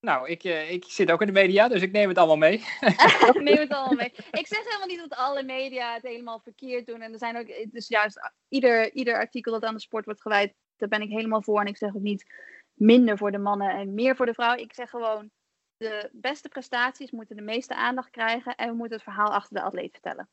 [0.00, 2.64] Nou, ik, eh, ik zit ook in de media, dus ik neem het allemaal mee.
[3.34, 4.12] Ik neem het allemaal mee.
[4.30, 7.00] Ik zeg helemaal niet dat alle media het helemaal verkeerd doen.
[7.00, 10.54] En er zijn ook, dus juist ieder, ieder artikel dat aan de sport wordt gewijd,
[10.76, 11.60] daar ben ik helemaal voor.
[11.60, 12.32] En ik zeg ook niet
[12.74, 14.60] minder voor de mannen en meer voor de vrouwen.
[14.60, 15.30] Ik zeg gewoon,
[15.78, 18.54] de beste prestaties moeten de meeste aandacht krijgen.
[18.54, 20.28] En we moeten het verhaal achter de atleet vertellen.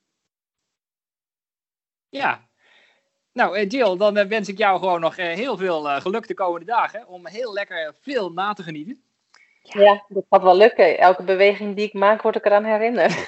[2.10, 2.48] Ja.
[3.32, 6.34] Nou, eh, Jill, dan eh, wens ik jou gewoon nog eh, heel veel geluk de
[6.34, 7.08] komende dagen.
[7.08, 9.04] Om heel lekker veel na te genieten.
[9.62, 10.98] Ja, dat gaat wel lukken.
[10.98, 13.14] Elke beweging die ik maak, word ik eraan herinnerd.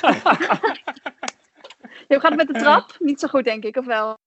[2.08, 2.96] Je gaat het met de trap?
[3.00, 4.18] Niet zo goed, denk ik, of wel?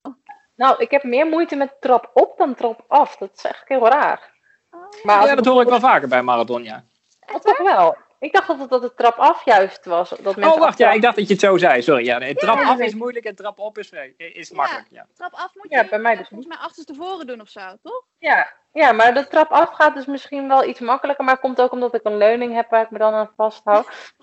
[0.54, 3.16] Nou, ik heb meer moeite met trap op dan trap af.
[3.16, 4.34] Dat is eigenlijk heel raar.
[4.70, 6.84] Oh, Maar ja, dat hoor ik wel vaker bij marathon, ja.
[7.34, 7.96] Oh, toch wel.
[8.18, 10.08] Ik dacht dat het, dat het trap af juist was.
[10.08, 11.82] Dat mensen Oh, wacht, ja, ik dacht dat je het zo zei.
[11.82, 12.18] Sorry, ja.
[12.18, 14.56] Nee, trap Ja, af is moeilijk en trap op is, is Ja.
[14.56, 15.06] makkelijk, ja.
[15.14, 18.04] Trap af moet je Ja, bij mij dus volgens mij achterstevoren doen of zo, toch?
[18.18, 21.24] Ja, ja, maar de trap af gaat dus misschien wel iets makkelijker.
[21.24, 23.86] Maar komt ook omdat ik een leuning heb waar ik me dan aan vasthoud.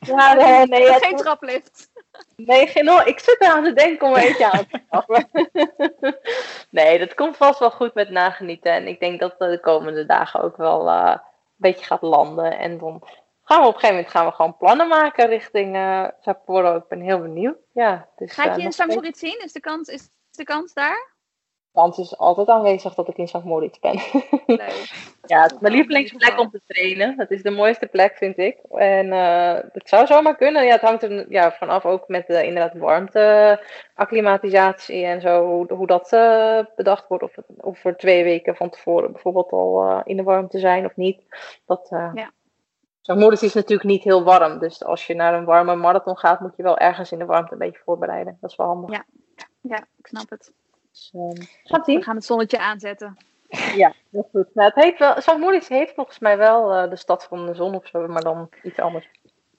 [0.00, 0.32] ja,
[0.64, 1.90] nee, Geen traplift.
[2.36, 3.06] Nee, geen hol.
[3.06, 5.28] Ik zit eraan te denken om er eentje aan te schaffen.
[6.70, 8.72] nee, dat komt vast wel goed met nagenieten.
[8.72, 11.20] En ik denk dat dat de komende dagen ook wel eh, een
[11.62, 12.58] beetje gaat landen.
[12.58, 13.02] En dan
[13.44, 16.76] gaan we op een gegeven moment gaan we gewoon plannen maken richting eh Sapporo.
[16.76, 17.56] Ik ben heel benieuwd.
[17.72, 19.40] Ja, dus, Ga ik eh, je in steeds- Moritz zien?
[19.44, 21.11] Is de kans, is de kans daar?
[21.72, 23.44] Kans is altijd aanwezig dat ik in St.
[23.44, 24.00] Moritz ben.
[24.46, 24.90] Leuk.
[25.26, 27.14] Ja, het is mijn lievelingsplek om te trainen.
[27.18, 28.58] Het is de mooiste plek, vind ik.
[28.70, 30.64] En eh, het zou zomaar kunnen.
[30.64, 33.60] Ja, het hangt er ja, vanaf ook met de inderdaad warmte,
[33.94, 35.46] acclimatisatie en zo.
[35.46, 37.24] Hoe, hoe dat eh, bedacht wordt.
[37.24, 40.96] Of, of we twee weken van tevoren bijvoorbeeld al eh, in de warmte zijn of
[40.96, 41.22] niet.
[41.66, 42.30] Dat, Ja.
[43.00, 44.58] Zo'n modus is natuurlijk niet heel warm.
[44.58, 47.52] Dus als je naar een warme marathon gaat, moet je wel ergens in de warmte
[47.52, 48.38] een beetje voorbereiden.
[48.40, 48.90] Dat is wel handig.
[48.90, 49.04] Ja.
[49.60, 50.52] Ja, ik snap het.
[50.92, 51.12] Dus,
[51.64, 51.98] gaat zien.
[51.98, 53.16] We gaan het zonnetje aanzetten.
[53.76, 54.54] Ja, dat is goed.
[54.54, 55.38] Nou, het heet wel, St.
[55.38, 58.48] Moritz heet volgens mij wel eh, de stad van de zon of zo, maar dan
[58.62, 59.08] iets anders.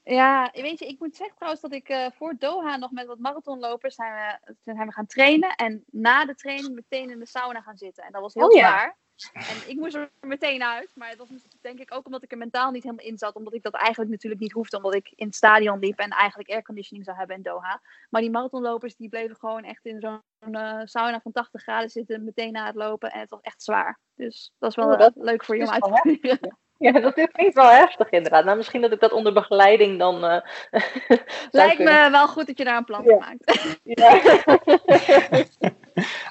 [0.04, 3.20] Ja, weet je, ik moet zeggen trouwens dat ik eh, voor Doha nog met wat
[3.20, 5.56] marathonlopers zijn we, zijn we gaan trainen.
[5.56, 8.04] En na de training meteen in de sauna gaan zitten.
[8.04, 8.96] En dat was heel Oh ja.
[9.34, 10.92] En ik moest er meteen uit.
[10.96, 11.28] Maar het was
[11.62, 13.36] denk ik ook omdat ik er mentaal niet helemaal in zat.
[13.36, 14.78] Omdat ik dat eigenlijk natuurlijk niet hoefde.
[14.78, 17.82] Omdat ik in het stadion liep en eigenlijk airconditioning zou hebben in Doha.
[18.10, 20.22] Maar die marathonlopers die bleven gewoon echt in zo'n
[20.56, 22.24] eh, sauna van 80 graden zitten.
[22.24, 23.12] Meteen na het lopen.
[23.12, 24.00] En het was echt zwaar.
[24.16, 26.58] Dus dat is wel Oh, eh, dat leuk voor je om uit te proberen.
[26.78, 28.46] Ja, dat klinkt wel heftig inderdaad.
[28.46, 30.24] Nou, misschien dat ik dat onder begeleiding dan.
[30.26, 30.42] eh
[31.12, 31.20] zou
[31.52, 32.04] Lijkt kunnen.
[32.04, 33.10] me wel goed dat je daar een plan Ja.
[33.10, 33.80] van maakt.
[33.84, 34.22] Ja.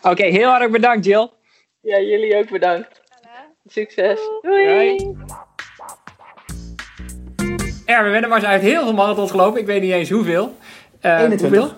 [0.11, 1.31] Oké, heel hartelijk bedankt, Jill.
[1.83, 3.01] Ja, jullie ook bedankt.
[3.66, 4.21] Succes.
[4.42, 4.66] Doei.
[4.97, 5.14] Doei.
[7.85, 9.61] Erwin Wennemars uit heel veel marathons gelopen.
[9.61, 10.55] Ik weet niet eens hoeveel.
[11.01, 11.40] Eh, 21.
[11.49, 11.77] Hoeveel?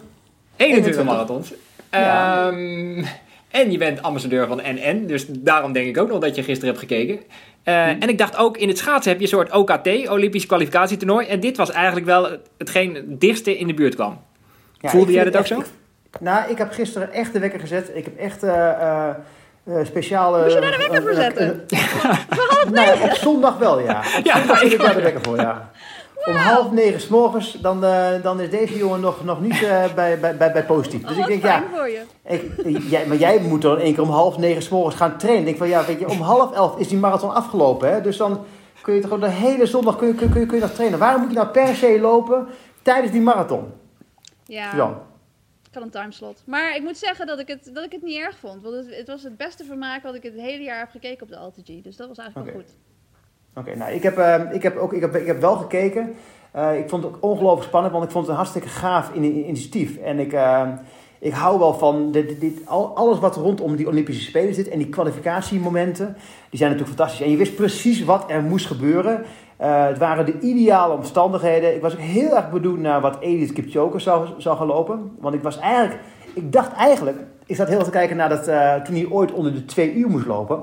[0.57, 1.05] 21 21.
[1.05, 1.53] marathons.
[1.90, 2.47] Ja.
[2.49, 3.05] Ehm,
[3.51, 5.07] en je bent ambassadeur van NN.
[5.07, 7.21] Dus daarom denk ik ook nog dat je gisteren hebt gekeken.
[7.62, 7.97] Eh, Hm.
[8.01, 11.27] En ik dacht ook, in het schaatsen heb je een soort OKT, Olympisch kwalificatietoernooi.
[11.27, 14.21] En dit was eigenlijk wel hetgeen het dichtste in de buurt kwam.
[14.81, 15.59] Ja, Voelde jij dat ook zo?
[15.59, 15.67] ik-
[16.21, 17.90] nou, ik heb gisteren echt de wekker gezet.
[17.95, 19.11] Ik heb echt eh
[19.64, 20.42] eh, eh, speciale...
[20.42, 21.64] Moest je daar de wekker voor eh, zetten?
[21.68, 21.79] eh,
[22.72, 23.98] nou, ja, op zondag wel, ja.
[24.18, 25.70] Op Ja, zondag ik- daar de wekker voor, ja.
[26.24, 29.85] Om half negen s morgens, dan, eh, dan is deze jongen nog, nog niet eh,
[29.94, 31.03] bij, bij, bij, bij positief.
[31.03, 32.03] Dus Oh, ik denk, ja, voor je.
[32.24, 35.40] ik, jij, maar jij moet dan één keer om half negen s morgens gaan trainen.
[35.40, 38.00] Ik denk van, ja, weet je, om half elf is die marathon afgelopen, hè.
[38.00, 38.44] Dus dan
[38.83, 40.72] kun je toch de hele zondag kun je, kun, je- kun je, kun je nog
[40.72, 40.98] trainen.
[40.98, 42.46] Waarom moet je nou per se lopen
[42.83, 43.72] tijdens die marathon,
[44.44, 44.94] Ja, Jan?
[45.74, 46.42] Had een timeslot.
[46.46, 48.62] Maar ik moet zeggen dat ik het, dat ik het niet erg vond.
[48.62, 51.28] Want het, het was het beste vermaak wat ik het hele jaar heb gekeken op
[51.28, 51.82] de AltG.
[51.82, 52.74] Dus dat was eigenlijk wel goed.
[53.54, 56.14] Oké, nou, ik heb, eh, ik, heb ook, ik, heb, ik heb wel gekeken.
[56.50, 59.22] Eh, ik vond het ook ongelooflijk spannend, want ik vond het een hartstikke gaaf in-
[59.22, 59.96] in- initiatief.
[59.96, 60.68] En ik, eh,
[61.18, 64.68] ik hou wel van dit, dit, dit- al, alles wat rondom die Olympische Spelen zit
[64.68, 66.16] en die kwalificatiemomenten.
[66.50, 67.24] Die zijn natuurlijk fantastisch.
[67.26, 69.24] En je wist precies wat er moest gebeuren.
[69.64, 71.74] Eh, het waren de ideale omstandigheden.
[71.74, 75.11] Ik was ook heel erg benieuwd naar wat Edith Kipchoge zou, zou gaan lopen.
[75.20, 76.00] Want ik was eigenlijk,
[76.35, 79.33] ik dacht eigenlijk, ik zat heel erg te kijken naar dat, eh, toen hij ooit
[79.33, 80.62] onder de twee uur moest lopen.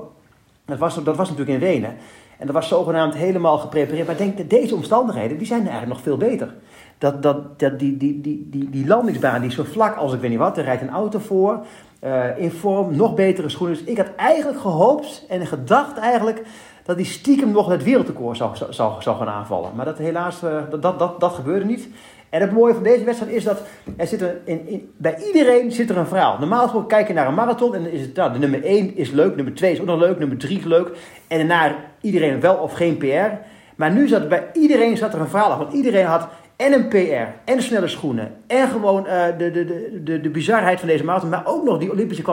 [0.64, 1.96] Dat was, dat was natuurlijk in Wenen.
[2.38, 4.06] En dat was zogenaamd helemaal geprepareerd.
[4.06, 6.54] Maar ik denk deze omstandigheden, die zijn eigenlijk nog veel beter.
[6.98, 10.20] Dat, dat, dat die, die, die, die, die landingsbaan die is zo vlak als ik
[10.20, 10.58] weet niet wat.
[10.58, 11.60] Er rijdt een auto voor.
[12.00, 13.76] eh, in vorm, nog betere schoenen.
[13.76, 16.42] Dus ik had eigenlijk gehoopt en gedacht eigenlijk
[16.84, 19.70] dat hij stiekem nog het wereldrecord zou, zou, zou, gaan aanvallen.
[19.74, 21.88] Maar dat helaas, eh, dat, dat, dat, gebeurde niet.
[22.30, 23.62] En het mooie van deze wedstrijd is dat
[23.96, 26.38] er zit er in, bij iedereen zit er een verhaal.
[26.38, 29.36] Normaal kijk je naar een marathon en is het, nou, de nummer 1 is leuk,
[29.36, 30.90] nummer 2 is ook nog leuk, nummer 3 is leuk.
[31.28, 33.30] En daarna iedereen wel of geen PR.
[33.76, 35.58] Maar nu zat bij iedereen zat er een verhaal.
[35.58, 40.00] Want iedereen had en een PR, en snelle schoenen, en gewoon eh, de, de, de,
[40.04, 42.24] de, de bizarheid van deze marathon, maar ook nog die Olympische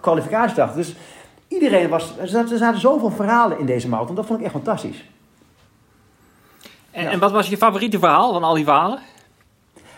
[0.00, 0.74] kwalificatiedag.
[0.74, 0.96] Dus
[1.48, 5.04] iedereen was, er zaten, zoveel verhalen in deze marathon, dat vond ik echt fantastisch.
[6.90, 7.10] En, Ja.
[7.10, 8.98] en wat was je favoriete verhaal van al die verhalen?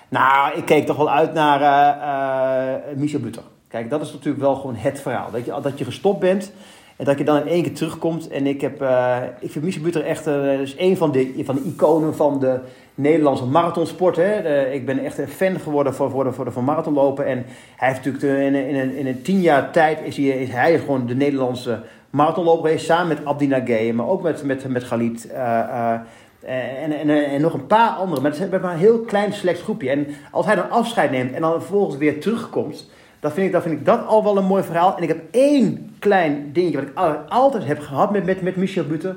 [0.09, 3.43] Nou, ik keek toch wel uit naar eh, Michel Butter.
[3.69, 5.31] Kijk, dat is natuurlijk wel gewoon het verhaal.
[5.31, 6.53] Dat je, dat je gestopt bent
[6.97, 8.29] en dat je dan in één keer terugkomt.
[8.29, 11.63] En ik, heb, eh, ik vind Michel Butter echt is een van de, van de
[11.63, 12.61] iconen van de
[12.95, 14.17] Nederlandse marathonsport.
[14.17, 14.67] Hè.
[14.71, 17.27] Ik ben echt een fan geworden voor, voor, voor van marathonlopen.
[17.27, 17.45] En
[17.77, 20.79] hij heeft natuurlijk in, in, een, in een tien jaar tijd is hij, is hij
[20.79, 21.81] gewoon de Nederlandse
[22.11, 22.87] marathonloper geweest.
[22.87, 25.31] Samen met Abdi Nagay, maar ook met, met, met Galit.
[25.31, 25.95] eh,
[26.43, 28.23] eh, en, en, en nog een paar anderen.
[28.23, 29.91] Maar het is maar een heel klein select groepje.
[29.91, 32.91] En als hij dan afscheid neemt en dan vervolgens weer terugkomt.
[33.21, 34.97] Dat vind, ik, dat vind ik dat al wel een mooi verhaal.
[34.97, 38.87] En ik heb één klein dingetje wat ik altijd heb gehad met, met, met Michel
[38.87, 39.17] Butter.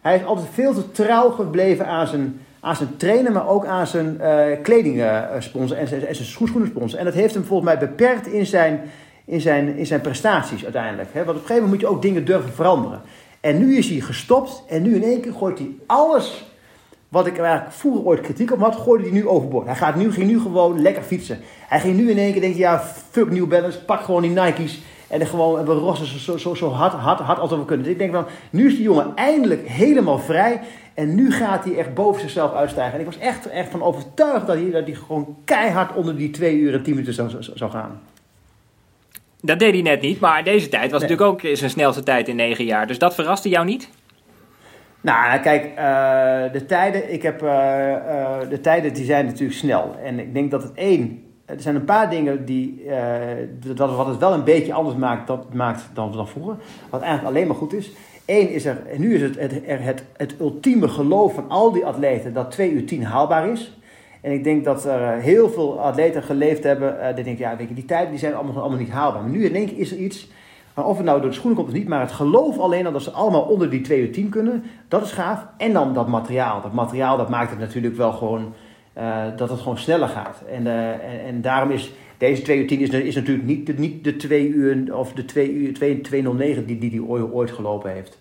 [0.00, 3.86] Hij is altijd veel te trouw gebleven aan zijn, aan zijn trainer, maar ook aan
[3.86, 6.98] zijn uh, kledingsponsor en zijn, en zijn.
[6.98, 8.80] En dat heeft hem volgens mij beperkt in zijn,
[9.24, 11.08] in zijn, in zijn prestaties uiteindelijk.
[11.12, 11.24] Hè?
[11.24, 13.00] Want op een gegeven moment moet je ook dingen durven veranderen.
[13.40, 16.44] En nu is hij gestopt en nu in één keer gooit hij alles
[17.08, 19.66] wat ik eigenlijk vroeger ooit kritiek op had, gooide hij nu overboord.
[19.66, 21.38] Hij gaat nu, ging nu gewoon lekker fietsen.
[21.68, 24.82] Hij ging nu in één keer denken, ja, fuck New Balance, pak gewoon die Nike's.
[25.12, 27.84] En gewoon, we rossen zo, zo, zo hard, hard, hard als we kunnen.
[27.84, 30.60] Dus ik denk van, nu is die jongen eindelijk helemaal vrij.
[30.94, 32.94] En nu gaat hij echt boven zichzelf uitstijgen.
[32.94, 36.30] En ik was echt, echt van overtuigd dat hij, dat hij gewoon keihard onder die
[36.30, 38.00] 2 uur en 10 minuten zou, zou, gaan.
[39.40, 42.36] Dat deed hij net niet, maar deze tijd was natuurlijk ook zijn snelste tijd in
[42.36, 42.86] 9 jaar.
[42.86, 43.88] Dus dat verraste jou niet?
[45.00, 49.96] Nou, kijk, uh, de tijden, ik heb, uh, uh, de tijden die zijn natuurlijk snel.
[50.04, 51.22] En ik denk dat het één,
[51.54, 52.82] er zijn een paar dingen die,
[53.74, 56.54] dat, wat het wel een beetje anders maakt, dat maakt dan, dan vroeger.
[56.90, 57.92] Wat eigenlijk alleen maar goed is.
[58.26, 61.86] Eén is er, en nu is het het, het, het ultieme geloof van al die
[61.86, 63.78] atleten dat 2 uur 10 haalbaar is.
[64.20, 67.68] En ik denk dat er heel veel atleten geleefd hebben, uh, die denken, ja, weet
[67.68, 69.22] je, die tijden die zijn allemaal, allemaal niet haalbaar.
[69.22, 70.28] Maar nu in één keer is er iets
[70.74, 72.92] maar of het nou door de schoenen komt of niet, maar het geloof alleen al
[72.92, 75.46] dat ze allemaal onder die 2 uur 10 kunnen, dat is gaaf.
[75.56, 76.60] En dan dat materiaal.
[76.60, 78.52] Dat materiaal dat maakt het natuurlijk wel gewoon,
[78.98, 80.42] uh, dat het gewoon sneller gaat.
[80.50, 84.04] En, uh, en, daarom is deze 2 uur 10 is, is natuurlijk niet de, niet
[84.04, 88.18] de 2 uur of de 2 uur 2, 209 die, die die ooit, gelopen heeft.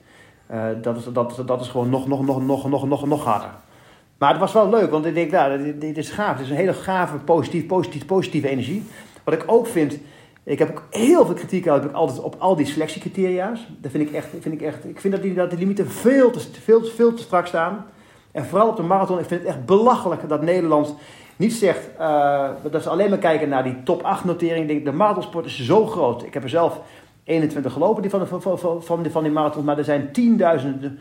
[0.52, 3.50] Uh, dat, is, dat, dat is gewoon nog, nog, nog, nog, nog, nog, nog harder.
[4.18, 6.34] Maar het was wel leuk, want ik denk, nou, dit, dit is gaaf.
[6.34, 8.84] Het is een hele gave, positief, positief, positieve energie.
[9.24, 9.98] Wat ik ook vind,
[10.44, 13.68] ik heb ook heel veel kritiek heb ik altijd op al die selectiecriteria's.
[13.78, 14.86] Dat vind ik echt, vind ik echt.
[14.86, 17.86] Ik vind dat die, dat die limieten veel te, veel, veel te strak staan.
[18.32, 20.96] En vooral op de marathon, ik vind het echt belachelijk dat Nederland
[21.36, 24.62] niet zegt uh, dat ze alleen maar kijken naar die top 8 notering.
[24.62, 26.24] Ik denk, de marathonsport is zo groot.
[26.24, 26.80] Ik heb er zelf
[27.24, 31.00] 21 gelopen die van, van, van, van, van die marathon, maar er zijn tienduizenden,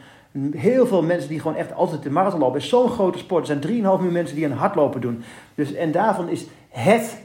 [0.53, 2.55] heel veel mensen die gewoon echt altijd de marathon lopen.
[2.55, 3.49] Het is zo'n grote sport.
[3.49, 5.23] Er zijn 3,5 miljoen mensen die een hardlopen doen.
[5.55, 7.19] Dus, en daarvan is het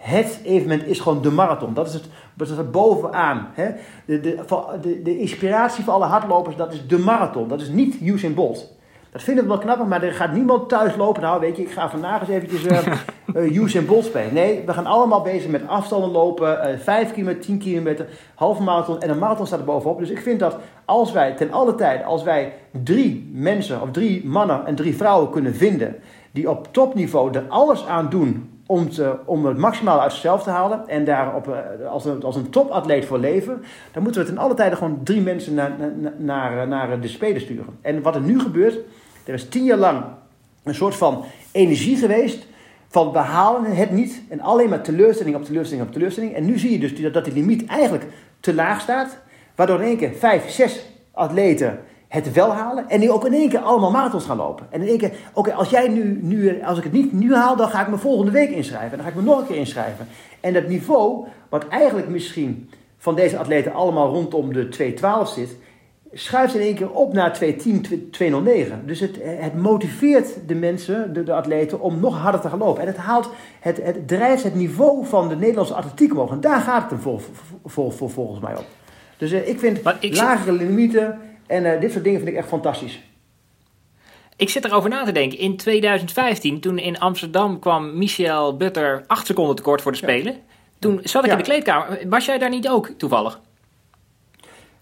[0.00, 1.74] het evenement is gewoon de marathon.
[1.74, 2.04] Dat is het,
[2.34, 3.48] dat is het bovenaan.
[3.52, 3.70] Hè?
[4.04, 4.44] De, de,
[4.80, 7.48] de, de, inspiratie voor alle hardlopers, dat is de marathon.
[7.48, 8.78] Dat is niet Usain Bolt.
[9.12, 11.22] Dat vinden we wel knap, maar er gaat niemand thuis lopen.
[11.22, 12.86] Nou, weet je, ik ga vandaag eens eventjes uh,
[13.34, 14.34] uh, Usain Bolt spelen.
[14.34, 16.70] Nee, we gaan allemaal bezig met afstanden lopen.
[16.72, 19.98] Uh, 5 kilometer, 10 kilometer, halve marathon en een marathon staat er bovenop.
[19.98, 22.52] Dus ik vind dat als wij ten alle tijd, als wij
[22.84, 25.96] drie mensen of drie mannen en drie vrouwen kunnen vinden...
[26.30, 30.50] die op topniveau er alles aan doen om, te, om het maximaal uit zichzelf te
[30.50, 34.26] halen en daar op, eh, als, een, als een topatleet voor leven, dan moeten we
[34.26, 37.78] ten alle tijden gewoon drie mensen naar, naar, naar, naar de Spelen sturen.
[37.80, 38.78] En wat er nu gebeurt,
[39.24, 40.04] er is tien jaar lang
[40.62, 42.46] een soort van energie geweest
[42.88, 46.34] van we halen het niet en alleen maar teleurstelling op teleurstelling op teleurstelling.
[46.34, 48.06] En nu zie je dus dat die limiet eigenlijk
[48.40, 49.18] te laag staat,
[49.54, 50.80] waardoor in één keer vijf, zes
[51.12, 52.88] atleten het wel halen.
[52.88, 54.66] En nu ook in één keer allemaal marathons gaan lopen.
[54.70, 57.56] En in één keer, oké, als jij nu, nu, als ik het niet nu haal,
[57.56, 58.96] dan ga ik me volgende week inschrijven.
[58.96, 60.06] Dan ga ik me nog een keer inschrijven.
[60.40, 65.56] En dat niveau, wat eigenlijk misschien van deze atleten allemaal rondom de 212 zit,
[66.12, 68.82] schuift in één keer op naar 210, 209.
[68.86, 72.82] Dus het, het motiveert de mensen, de, de atleten, om nog harder te gaan lopen.
[72.82, 73.30] En het haalt,
[73.60, 76.30] het, het drijft het niveau van de Nederlandse atletiek omhoog.
[76.30, 77.20] En daar gaat het hem vol,
[77.64, 78.64] vol, vol, volgens mij op.
[79.16, 82.48] Dus uh, ik vind ik lagere limieten en uh, dit soort dingen vind ik echt
[82.48, 83.00] fantastisch.
[84.36, 85.38] Ik zit erover na te denken.
[85.38, 90.32] In 2015, toen in Amsterdam kwam Michel Butter acht seconden tekort voor de Spelen.
[90.32, 90.38] Ja.
[90.78, 91.36] Toen zat ik ja.
[91.36, 91.98] in de kleedkamer.
[92.08, 93.40] Was jij daar niet ook toevallig?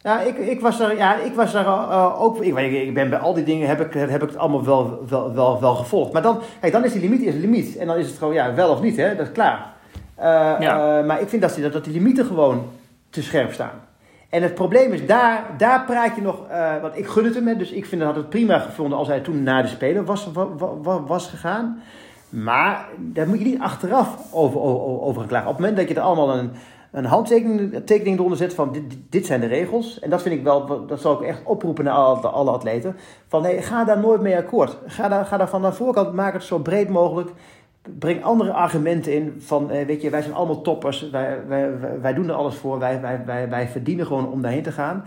[0.03, 2.43] Ja, ik, ik was er, ja, ik was er uh, ook.
[2.43, 5.35] Ik, ik ben bij al die dingen heb ik, heb ik het allemaal wel, wel,
[5.35, 6.13] wel, wel gevolgd.
[6.13, 7.77] Maar dan, kijk, dan is die limiet is een limiet.
[7.77, 9.17] En dan is het gewoon ja, wel of niet, hè?
[9.17, 9.73] dat is klaar.
[10.19, 10.25] Uh,
[10.59, 10.99] ja.
[10.99, 12.63] uh, maar ik vind dat die, dat die limieten gewoon
[13.11, 13.87] te scherp staan.
[14.29, 16.37] En het probleem is, daar, daar praat je nog,
[16.83, 19.43] want ik gun het hem, dus ik vind dat het prima gevonden als hij toen
[19.43, 20.29] naar de Spelen was,
[20.83, 21.83] was, was gegaan.
[22.29, 25.49] Maar daar moet je niet achteraf over, over, over klagen.
[25.49, 26.51] Op het moment dat je er allemaal een,
[26.93, 30.01] een handtekening tekening eronder zet van dit, dit zijn de regels.
[30.01, 32.97] En dat vind ik wel, dat zal ik echt oproepen naar alle, alle atleten.
[33.29, 34.77] Van hey, ga daar nooit mee akkoord.
[34.87, 37.31] Ga daar, ga daar van de voorkant, maak het zo breed mogelijk
[37.99, 41.71] breng andere argumenten in van, eh, weet je, wij zijn allemaal toppers, wij, wij,
[42.01, 45.05] wij doen er alles voor, wij, wij, wij, wij verdienen gewoon om daarheen te gaan.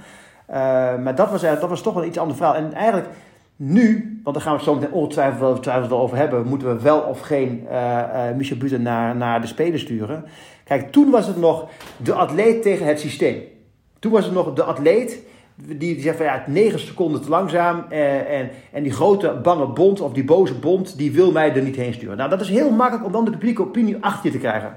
[0.50, 0.56] Uh,
[1.04, 2.56] maar dat was, dat was toch wel iets ander verhaal.
[2.56, 3.10] En eigenlijk
[3.56, 7.68] nu, want daar gaan we zo meteen ongetwijfeld over hebben, moeten we wel of geen
[7.72, 8.04] uh,
[8.36, 10.26] Michel Buten naar, naar de Spelen sturen.
[10.72, 11.68] Kijk, toen was het nog
[11.98, 13.42] de atleet tegen het systeem.
[14.00, 15.20] Toen was het nog de atleet
[15.56, 17.86] die, die zegt van ja, 9 seconden te langzaam.
[17.90, 21.62] Eh, en, en die grote bange bond of die boze bond, die wil mij er
[21.62, 22.18] niet heen sturen.
[22.18, 24.76] Nou, dat is heel makkelijk om dan de publieke opinie achter je te krijgen.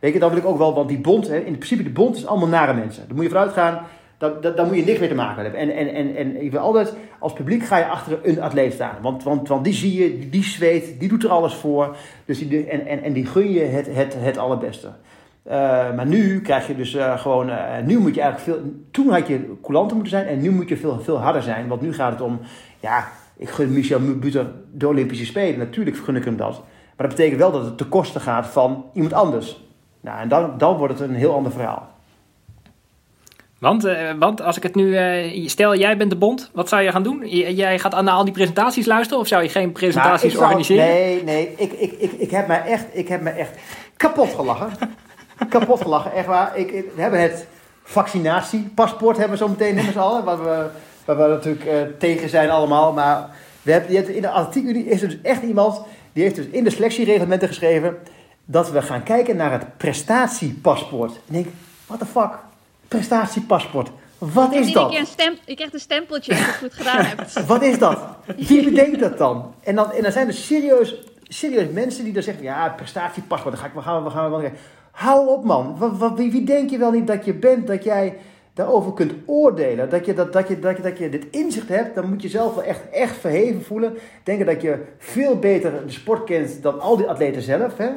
[0.00, 2.16] Weet je, dat wil ik ook wel, want die bond, hè, in principe de bond
[2.16, 3.04] is allemaal nare mensen.
[3.06, 3.80] Daar moet je vanuit gaan,
[4.18, 5.60] dat, daar moet je niks mee te maken hebben.
[5.60, 8.96] En, en, en, en ik wil altijd, als publiek ga je achter een atleet staan.
[9.02, 11.96] Want, want, want die zie je, die, die zweet, die doet er alles voor.
[12.24, 14.88] Dus die, en, en, en die gun je het, het, het allerbeste.
[15.46, 15.52] Uh,
[15.94, 19.26] maar nu krijg je dus uh, gewoon, uh, nu moet je eigenlijk veel, toen had
[19.26, 21.68] je coulanter moeten zijn en nu moet je veel, veel harder zijn.
[21.68, 22.40] Want nu gaat het om,
[22.80, 25.58] ja, ik gun Michel Buter de Olympische Spelen.
[25.58, 26.52] Natuurlijk gun ik hem dat.
[26.96, 29.64] Maar dat betekent wel dat het ten koste gaat van iemand anders.
[30.00, 31.88] Nou, en dan, dan wordt het een heel ander verhaal.
[33.58, 33.88] Want,
[34.18, 34.98] want als ik het nu.
[35.48, 37.28] Stel, jij bent de bond, wat zou je gaan doen?
[37.28, 40.84] jij gaat naar al die presentaties luisteren of zou je geen presentaties nou, organiseren?
[40.84, 43.58] Nee, nee, ik, ik, ik, ik, heb mij echt, ik heb me echt
[43.96, 44.70] kapot gelachen.
[45.48, 46.58] kapot gelachen, echt waar.
[46.58, 47.46] Ik, we hebben het
[47.82, 50.24] vaccinatiepaspoort, hebben we zo meteen met z'n allen.
[50.24, 50.66] Waar we,
[51.04, 52.92] waar we natuurlijk uh, tegen zijn allemaal.
[52.92, 53.28] Maar
[53.62, 55.80] we hebben, in de atletiekunie is er dus echt iemand.
[56.12, 57.98] Die heeft dus in de selectiereglementen geschreven.
[58.44, 61.10] dat we gaan kijken naar het prestatiepaspoort.
[61.10, 61.46] En ik denk,
[61.86, 62.38] what the fuck?
[62.88, 63.90] Prestatiepaspoort.
[64.18, 64.90] Wat is dat?
[64.90, 67.46] Keer een stem, je krijgt een stempeltje als je het goed gedaan hebt.
[67.46, 67.98] Wat is dat?
[68.36, 69.54] Wie bedenkt dat dan?
[69.62, 73.62] En dan, en dan zijn er serieus, serieus mensen die dan zeggen: ja, prestatiepaspoort, dan
[73.62, 74.52] ga ik, we gaan, we gaan, we gaan.
[74.96, 75.76] Hou op, man.
[75.78, 78.16] Wat, wat, wie, denk je wel niet dat je bent dat jij
[78.54, 79.90] daarover kunt oordelen?
[79.90, 82.28] Dat je, dat, dat, je, dat, je, dat je dit inzicht hebt, dan moet je
[82.28, 83.94] zelf wel echt, echt verheven voelen.
[84.22, 87.76] Denken dat je veel beter de sport kent dan al die atleten zelf.
[87.76, 87.88] Hè?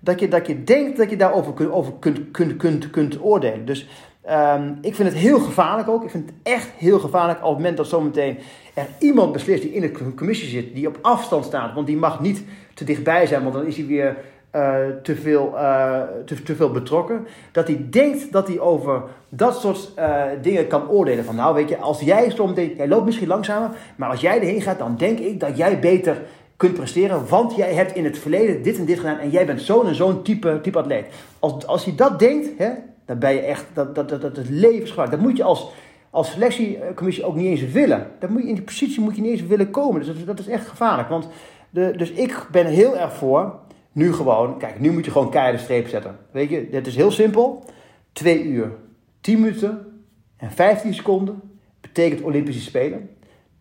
[0.00, 3.64] Dat, je, dat je denkt dat je daarover kunt, over kunt, kunt, kunt, kunt oordelen.
[3.64, 3.88] Dus
[4.30, 6.04] Um, ik vind het heel gevaarlijk ook.
[6.04, 8.38] Ik vind het echt heel gevaarlijk op het moment dat zometeen
[8.74, 12.20] er iemand beslist die in de commissie zit, die op afstand staat, want die mag
[12.20, 12.44] niet
[12.74, 14.16] te dichtbij zijn, want dan is hij weer
[14.54, 17.26] uh, te, veel, uh, te, te, veel betrokken.
[17.52, 21.24] Dat hij denkt dat hij over dat soort uh, dingen kan oordelen.
[21.24, 24.62] Van nou, weet je, als jij zometeen, jij loopt misschien langzamer, maar als jij erheen
[24.62, 26.22] gaat, dan denk ik dat jij beter
[26.56, 29.62] kunt presteren, want jij hebt in het verleden dit en dit gedaan en jij bent
[29.62, 31.06] zo'n en zo'n type, type atleet.
[31.38, 32.70] Als, als hij dat denkt, hè,
[33.06, 35.16] dan ben je echt, dat, dat, dat, dat is levensgevaarlijk.
[35.16, 35.70] Dat moet je als,
[36.10, 38.06] als selectiecommissie ook niet eens willen.
[38.18, 40.00] Dat moet je, in die positie moet je niet eens willen komen.
[40.00, 41.08] Dus dat, dat is echt gevaarlijk.
[41.08, 41.28] Want
[41.70, 43.54] de, dus ik ben heel erg voor,
[43.98, 46.18] nu gewoon, kijk, nu moet je gewoon keiharde streep zetten.
[46.30, 47.64] Weet je, het is heel simpel.
[48.12, 48.72] Twee uur,
[49.20, 50.02] 10 minuten
[50.36, 51.40] en 15 seconden
[51.80, 53.10] betekent Olympische Spelen.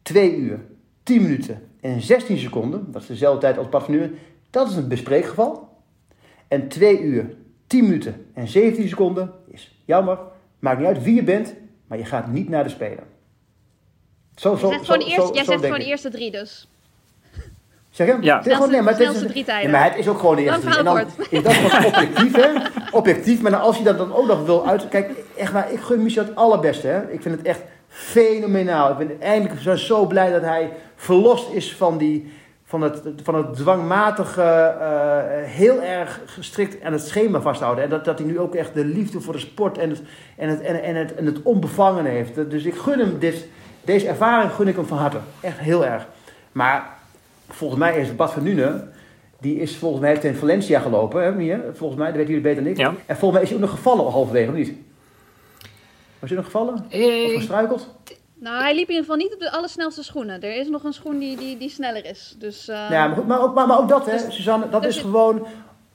[0.01, 0.59] Twee uur,
[1.03, 4.11] 10 minuten en 16 seconden, dat is dezelfde tijd als Bad van
[4.49, 5.69] dat is een bespreekgeval.
[6.47, 7.35] En twee uur,
[7.67, 10.19] 10 minuten en 17 seconden is jammer.
[10.59, 11.53] Maakt niet uit wie je bent,
[11.87, 13.03] maar je gaat niet naar de Spelen.
[14.35, 16.67] Zo, zo, zo, gewoon eerst, jij zegt gewoon de eerste drie dus.
[17.97, 18.17] Zeg je?
[18.21, 18.37] Ja.
[18.37, 19.71] Het is gewoon, nee, maar, het is, drie tijden.
[19.71, 20.77] Ja, maar het is ook gewoon de eerste drie.
[20.77, 22.49] En dan is dat gewoon objectief, hè?
[22.91, 24.87] Objectief, maar als je dat dan ook nog wil uit...
[24.87, 27.11] Kijk, echt waar, ik gun Michel het allerbeste, hè?
[27.11, 28.91] Ik vind het echt fenomenaal.
[28.91, 32.31] Ik ben eindelijk zo, zo blij dat hij verlost is van die
[32.63, 37.83] van het, van het dwangmatige, uh, heel erg gestrikt aan het schema vasthouden.
[37.83, 40.01] En dat, dat hij nu ook echt de liefde voor de sport en het,
[40.35, 42.49] en het, en, en het, en het onbevangen heeft.
[42.49, 43.47] Dus ik gun hem dit,
[43.81, 45.17] deze ervaring gun ik hem van harte.
[45.41, 46.07] Echt heel erg.
[46.51, 46.96] Maar
[47.47, 48.87] volgens mij is Bad van Nune,
[49.39, 51.23] die is volgens mij heeft in Valencia gelopen.
[51.23, 52.77] Hè, hier, volgens mij, dat weten jullie beter dan ik.
[52.77, 52.93] Ja.
[53.05, 54.73] En volgens mij is hij ook nog gevallen halverwege, of niet?
[56.19, 56.85] Was hij nog gevallen?
[56.89, 57.95] Eh, of gestruikeld?
[58.39, 60.41] Nou, hij liep in ieder geval niet op de allersnelste schoenen.
[60.41, 62.35] Er is nog een schoen die, die, die sneller is.
[62.39, 62.89] Dus, uh...
[62.89, 65.01] ja, maar, goed, maar, ook, maar, maar ook dat, hè, Dus- Suzanne, dat dus is
[65.01, 65.47] gewoon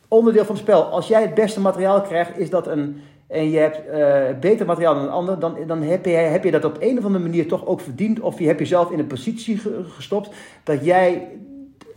[0.08, 0.84] onderdeel van het spel.
[0.84, 3.02] Als jij het beste materiaal krijgt, is dat een.
[3.32, 6.50] En je hebt eh, beter materiaal dan een ander, dan, dan heb, je, heb je
[6.50, 8.20] dat op een of andere manier toch ook verdiend.
[8.20, 10.30] Of je hebt jezelf in een positie ge- gestopt
[10.64, 11.28] dat jij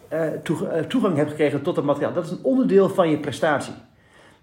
[0.07, 0.33] eh, eh,
[0.87, 2.13] toegang hebt gekregen tot het materiaal.
[2.13, 3.73] Dat is een onderdeel van je prestatie.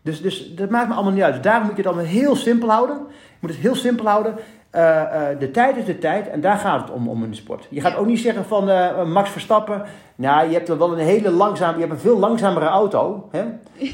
[0.02, 1.34] Dus, dus dat maakt me allemaal niet uit.
[1.34, 2.96] Dus daarom moet je het allemaal heel simpel houden.
[3.08, 4.34] Je moet het heel simpel houden.
[4.72, 7.36] Eh, eh, de tijd is de tijd en daar gaat het om, om in de
[7.36, 7.66] sport.
[7.70, 9.82] Je gaat ook niet zeggen van eh, Max Verstappen.
[10.14, 13.28] Nou, je hebt dan wel een hele langzame, je hebt een veel langzamere auto.
[13.30, 13.44] Hè?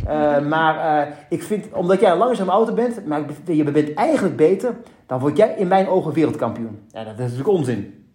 [0.49, 4.74] Maar ik vind, omdat jij een langzame auto bent, maar je bent eigenlijk beter,
[5.07, 6.87] dan word jij in mijn ogen wereldkampioen.
[6.91, 8.07] Ja, dat is natuurlijk onzin.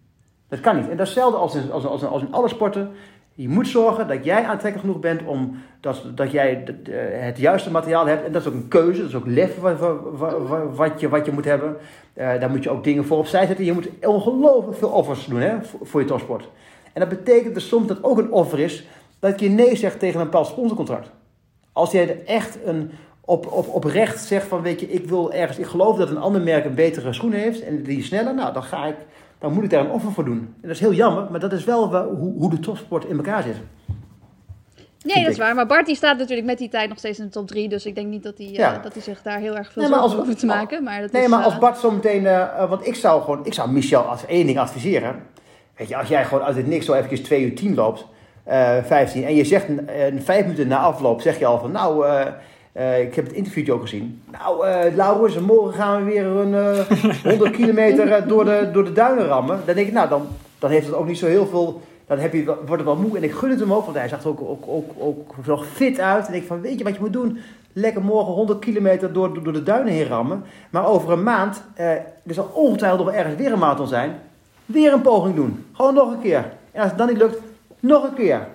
[0.48, 0.88] Dat kan niet.
[0.88, 2.90] En dat is hetzelfde als in, als, als, als in alle sporten.
[3.36, 7.70] Je moet zorgen dat jij aantrekkelijk genoeg bent om dat, dat jij de- het juiste
[7.70, 8.24] materiaal hebt.
[8.24, 9.78] En dat is ook een keuze, dat is ook lef wat,
[10.74, 11.76] wat, je, wat je moet hebben.
[12.12, 13.64] Eh, daar moet je ook dingen voor opzij zetten.
[13.64, 16.48] Je moet ongelooflijk veel offers doen hè, voor, je topsport.
[16.92, 18.86] En dat betekent dus soms dat ook een offer is
[19.18, 21.10] dat je nee zegt tegen een bepaald sponsorcontract.
[21.72, 25.58] Als jij er echt een, op, op, oprecht zegt van, weet je, ik wil ergens,
[25.58, 28.62] ik geloof dat een ander merk een betere schoen heeft en die sneller, nou, dan
[28.62, 28.96] ga ik,
[29.44, 30.38] dan moet ik daar een offer voor doen.
[30.38, 33.42] En dat is heel jammer, maar dat is wel hoe, hoe de topsport in elkaar
[33.42, 33.56] zit.
[35.02, 35.54] Nee, dat is waar.
[35.54, 37.68] Maar Bart die staat natuurlijk met die tijd nog steeds in de top 3.
[37.68, 39.92] Dus ik denk niet dat hij, eh, dat hij zich daar heel erg veel Nee,
[39.92, 40.82] zorgen over te maken.
[40.82, 43.54] Maar dat Nee, is, maar eh, als Bart zometeen, eh, want ik zou gewoon, ik
[43.54, 45.16] zou Michel als één ding adviseren.
[45.76, 48.06] Weet je, als jij gewoon uit het niks zo eventjes 2 uur 10 loopt,
[48.44, 51.72] eh 15, en je zegt een, een vijf minuten na afloop, zeg je al van,
[51.72, 52.06] nou,
[52.74, 54.22] eh, Eh, ik heb het interviewtje ook gezien.
[54.32, 56.84] Nou, uh, Laurens, morgen gaan we weer een
[57.24, 59.60] 100 kilometer door, de, door de duinen rammen.
[59.66, 60.26] Dan denk ik, nou, dan,
[60.58, 61.80] dan heeft het ook niet zo heel veel...
[62.06, 63.16] Dan heb je, wordt het wel moe.
[63.16, 65.66] En ik gun het hem ook, want hij zag er ook, ook, ook, ook nog
[65.66, 66.26] fit uit.
[66.26, 67.38] En ik van, weet je wat je moet doen?
[67.72, 70.44] Lekker morgen 100 kilometer door, door de duinen heen rammen.
[70.70, 74.18] Maar over een maand, er zal ongetwijfeld nog ergens weer een marathon zijn.
[74.66, 75.64] Weer een poging doen.
[75.72, 76.52] Gewoon nog een keer.
[76.72, 77.40] En als het dan niet lukt,
[77.80, 78.46] nog een keer.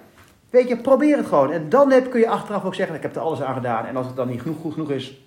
[0.49, 1.51] Weet je, probeer het gewoon.
[1.51, 3.85] En dan heb, kun je achteraf ook zeggen, ik heb er alles aan gedaan.
[3.85, 5.21] En als het dan niet genoeg, goed genoeg is,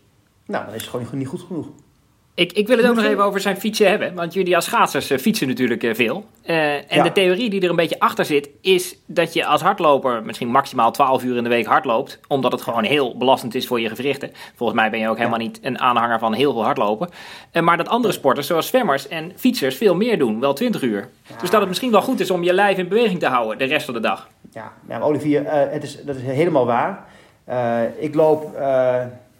[0.46, 1.66] nou, dan is het gewoon niet goed genoeg.
[2.34, 4.14] Ik, ik wil het ook nog even over zijn fietsen hebben.
[4.14, 6.24] Want jullie als schaatsers uh, fietsen natuurlijk uh, veel.
[6.46, 10.22] Uh, en de theorie die er een beetje achter zit, is dat je als hardloper
[10.22, 12.20] misschien maximaal 12 uur in de week hardloopt.
[12.28, 14.30] Omdat het gewoon heel belastend is voor je gewrichten.
[14.54, 17.08] Volgens mij ben je ook helemaal niet een aanhanger van heel veel hardlopen.
[17.60, 20.40] maar dat andere sporters, zoals zwemmers en fietsers, veel meer doen.
[20.40, 21.08] Wel 20 uur.
[21.40, 23.64] Dus dat het misschien wel goed is om je lijf in beweging te houden de
[23.64, 24.28] rest van de dag.
[24.52, 27.04] Ja, ja Olivier, het is, dat is helemaal waar.
[27.98, 28.56] ik loop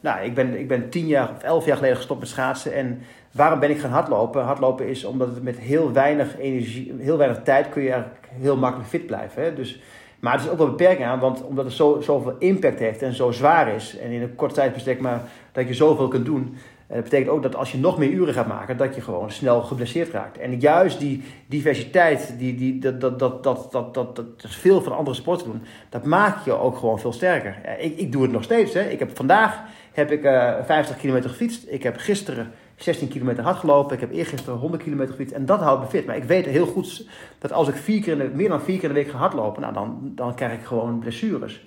[0.03, 2.75] nou, ik ben, ik ben tien jaar of elf jaar geleden gestopt met schaatsen.
[2.75, 4.43] En waarom ben ik gaan hardlopen?
[4.43, 8.57] Hardlopen is omdat het met heel weinig energie, heel weinig tijd kun je eigenlijk heel
[8.57, 9.43] makkelijk fit blijven.
[9.43, 9.55] Hè?
[9.55, 9.81] Dus,
[10.21, 13.15] maar het is ook wel beperking aan, want omdat het zo, zoveel impact heeft en
[13.15, 13.99] zo zwaar is.
[13.99, 15.23] En in een korte tijdbestek maar
[15.53, 16.57] dat je zoveel kunt doen.
[16.93, 19.31] Dat eh, betekent ook dat als je nog meer uren gaat maken, dat je gewoon
[19.31, 20.39] snel geblesseerd raakt.
[20.39, 24.97] En juist die diversiteit, die, die, dat, dat, dat, dat, dat, dat, dat veel van
[24.97, 27.57] andere sporten doen, dat maakt je ook gewoon veel sterker.
[27.79, 28.75] Ik, ik doe het nog steeds.
[28.75, 28.89] Hè.
[28.89, 29.61] Ik heb vandaag
[29.93, 31.65] heb ik uh, eh, 50 kilometer gefietst.
[31.69, 33.95] Ik heb gisteren 16 kilometer hard gelopen.
[33.95, 35.35] Ik heb eergisteren 100 kilometer gefietst.
[35.35, 36.07] En dat houdt me fit.
[36.07, 37.07] Maar ik weet heel goed
[37.39, 39.63] dat als ik vier keer de, meer dan vier keer in de week ga hardlopen,
[39.63, 41.67] nou, dan, dan krijg ik gewoon blessures.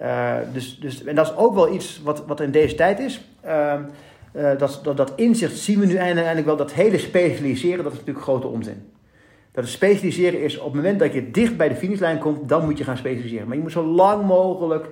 [0.00, 3.24] Uh, dus, dus, en dat is ook wel iets wat, wat in deze tijd is.
[3.46, 3.74] Uh,
[4.58, 6.56] dat, dat, dat inzicht zien we nu eindelijk wel.
[6.56, 8.92] Dat hele specialiseren, dat is natuurlijk grote onzin.
[9.52, 12.78] Dat specialiseren is op het moment dat je dicht bij de finishlijn komt, dan moet
[12.78, 13.46] je gaan specialiseren.
[13.46, 14.86] Maar je moet zo lang mogelijk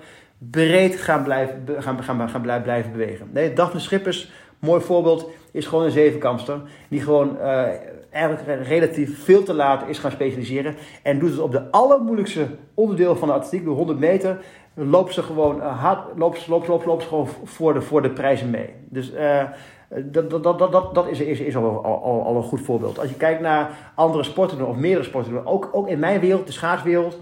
[0.51, 3.29] breed gaan blijven, gaan, gaan, gaan blijven bewegen.
[3.33, 6.61] Nee, Daphne Schippers, mooi voorbeeld, is gewoon een zevenkampster.
[6.89, 7.67] Die gewoon uh,
[8.11, 10.75] eigenlijk relatief veel te laat is gaan specialiseren.
[11.03, 14.39] En doet het op de allermoeilijkste onderdeel van de atletiek, de 100 meter.
[14.75, 18.51] Loopt ze gewoon uh, hard, loopt, loopt, loopt, loopt gewoon voor de, voor de prijzen
[18.51, 18.75] mee.
[18.89, 19.43] Dus uh,
[19.89, 22.99] dat, dat, dat, dat, dat is, is, is al, al, al, een goed voorbeeld.
[22.99, 26.53] Als je kijkt naar andere sporten of meerdere sporten, ook, ook in mijn wereld, de
[26.53, 27.19] schaatswereld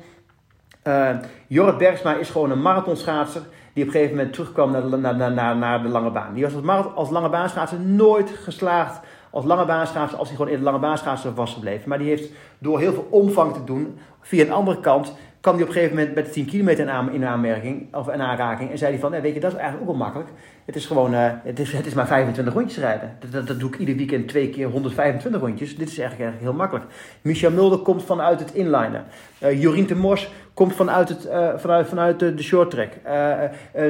[0.88, 1.10] uh,
[1.46, 5.32] Jorrit Bergsma is gewoon een marathonschaatser die op een gegeven moment terugkwam naar de, naar,
[5.32, 6.34] naar, naar de lange baan.
[6.34, 10.58] Die was als, als lange baanschaatser nooit geslaagd als lange baanschaatser als hij gewoon in
[10.58, 11.88] de lange baanschaatser was gebleven.
[11.88, 15.14] Maar die heeft door heel veel omvang te doen, via een andere kant,
[15.48, 18.70] kwam hij op een gegeven moment met de 10 kilometer in, aanmerking, of in aanraking.
[18.70, 20.30] En zei hij van, nee, weet je, dat is eigenlijk ook wel makkelijk.
[20.64, 23.16] Het is gewoon, uh, het, is, het is maar 25 rondjes rijden.
[23.30, 25.76] Dat, dat, doe ik ieder weekend twee keer 125 rondjes.
[25.76, 26.86] Dit is eigenlijk, eigenlijk heel makkelijk.
[27.22, 29.04] Michel Mulder komt vanuit het inliner.
[29.42, 32.92] Uh, Jorien de Mos komt vanuit, het, uh, vanuit, vanuit de, de short track.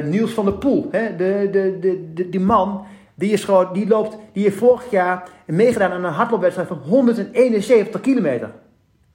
[0.03, 2.85] Niels van der Poel, hè, de, de, de, de, die man...
[3.15, 8.01] Die, is gewoon, die, loopt, die heeft vorig jaar meegedaan aan een hardloopwedstrijd van 171
[8.01, 8.51] kilometer.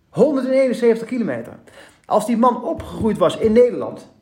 [0.08, 1.52] 171 kilometer.
[2.06, 4.12] Als die man opgegroeid was in Nederland,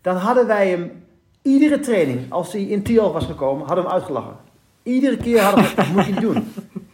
[0.00, 1.04] dan hadden wij hem
[1.42, 4.36] iedere training, als hij in Tiel was gekomen, hadden we hem uitgelachen.
[4.82, 6.52] Iedere keer hadden we dat moet je niet doen.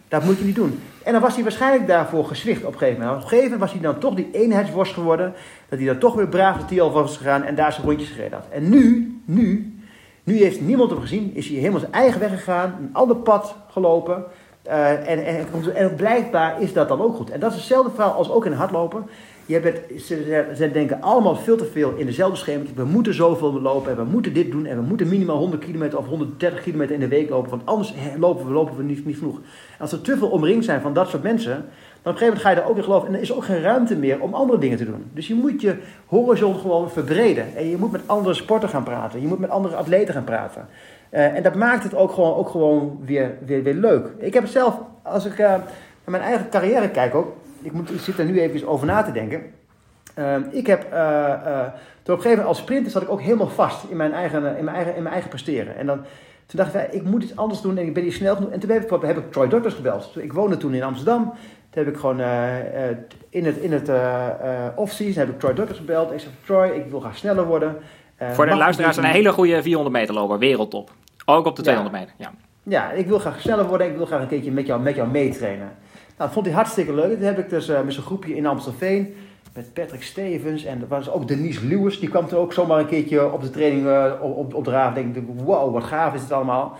[0.09, 0.81] Dat moet je niet doen.
[1.03, 3.17] En dan was hij waarschijnlijk daarvoor gezwicht op een gegeven moment.
[3.17, 5.35] Op een gegeven moment was hij dan toch die eenheidsworst geworden.
[5.69, 8.39] Dat hij dan toch weer braaf de Tiel was gegaan en daar zijn rondjes gereden
[8.39, 8.49] had.
[8.51, 9.77] En nu, nu,
[10.25, 11.35] nu heeft niemand hem gezien.
[11.35, 12.77] Is hij helemaal zijn eigen weg gegaan.
[12.81, 14.25] Een ander pad gelopen.
[14.67, 17.31] Uh, en, en, en, blijkbaar is dat dan ook goed.
[17.31, 19.07] En dat is hetzelfde verhaal als ook in hardlopen.
[19.47, 22.65] Ze, ze, denken allemaal veel te veel in dezelfde schema.
[22.75, 25.99] We moeten zoveel lopen en we moeten dit doen en we moeten minimaal 100 kilometer
[25.99, 27.51] of 130 kilometer in de week lopen.
[27.51, 29.41] Want anders lopen we, lopen we niet, niet genoeg.
[29.79, 31.53] als er te veel omringd zijn van dat soort mensen,
[32.03, 33.09] dan op een gegeven moment ga je daar ook in geloven.
[33.09, 35.05] En er is ook geen ruimte meer om andere dingen te doen.
[35.13, 35.77] Dus je moet je
[36.07, 37.57] horizon gewoon verbreden.
[37.57, 39.21] En je moet met andere sporten gaan praten.
[39.21, 40.67] Je moet met andere atleten gaan praten.
[41.11, 44.07] Uh, en dat maakt het ook gewoon, ook gewoon weer, weer, weer leuk.
[44.19, 45.63] Ik heb zelf, als ik uh, naar
[46.05, 49.13] mijn eigen carrière kijk ook, ik, moet, ik zit er nu even over na te
[49.13, 49.43] denken.
[50.19, 51.63] Uh, ik heb, uh, uh,
[52.03, 54.57] toen op een gegeven moment als sprinter zat ik ook helemaal vast in mijn eigen,
[54.57, 55.77] in mijn eigen, in mijn eigen presteren.
[55.77, 55.97] En dan,
[56.47, 58.51] toen dacht ik, ik moet iets anders doen en ik ben hier snel genoeg.
[58.51, 60.13] En toen heb ik, heb ik Troy Doctors gebeld.
[60.17, 61.23] Ik woonde toen in Amsterdam.
[61.71, 62.21] Toen heb ik gewoon
[63.29, 63.91] in het, in het
[64.77, 66.13] off-season heb ik Troy Doctors gebeld.
[66.13, 67.77] Ik zei, Troy, ik wil graag sneller worden.
[68.33, 70.91] Voor de luisteraars een hele goede 400 meter loper, wereldtop.
[71.25, 72.33] Ook op de 200 meter, ja.
[72.63, 73.87] Ja, ik wil graag sneller worden.
[73.87, 75.73] Ik wil graag een keertje met jou, met jou meetrainen.
[76.17, 77.17] Nou, dat vond hij hartstikke leuk.
[77.17, 79.15] Toen heb ik dus uh, met zo'n groepje in Amstelveen.
[79.55, 82.01] Met Patrick Stevens en er was ook Denise Lewis.
[82.01, 84.91] Die kwam er ook zomaar een keertje op de training uh, op, op de.
[84.95, 86.77] Denk ik, wow, wat gaaf is het allemaal.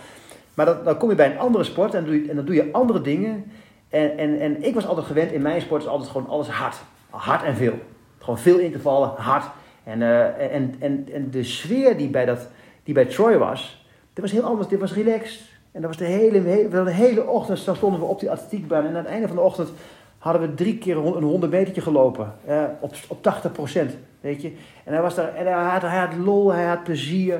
[0.53, 2.55] Maar dat, dan kom je bij een andere sport en, doe je, en dan doe
[2.55, 3.51] je andere dingen.
[3.89, 6.75] En, en, en ik was altijd gewend, in mijn sport is altijd gewoon alles hard.
[7.09, 7.79] Hard en veel.
[8.19, 9.45] Gewoon veel intervallen, hard.
[9.83, 12.47] En, uh, en, en, en de sfeer die bij dat
[12.83, 14.67] die bij Troy was, dat was heel anders.
[14.67, 15.41] Dit was relaxed.
[15.73, 18.83] En dat was de hele, de hele ochtend stonden we op die atletiekbaan.
[18.83, 19.69] En aan het einde van de ochtend
[20.17, 22.33] hadden we drie keer een 100 metertje gelopen.
[22.79, 24.47] Op, op 80 procent, weet je.
[24.83, 27.39] En hij was daar, en hij had, hij had lol, hij had plezier.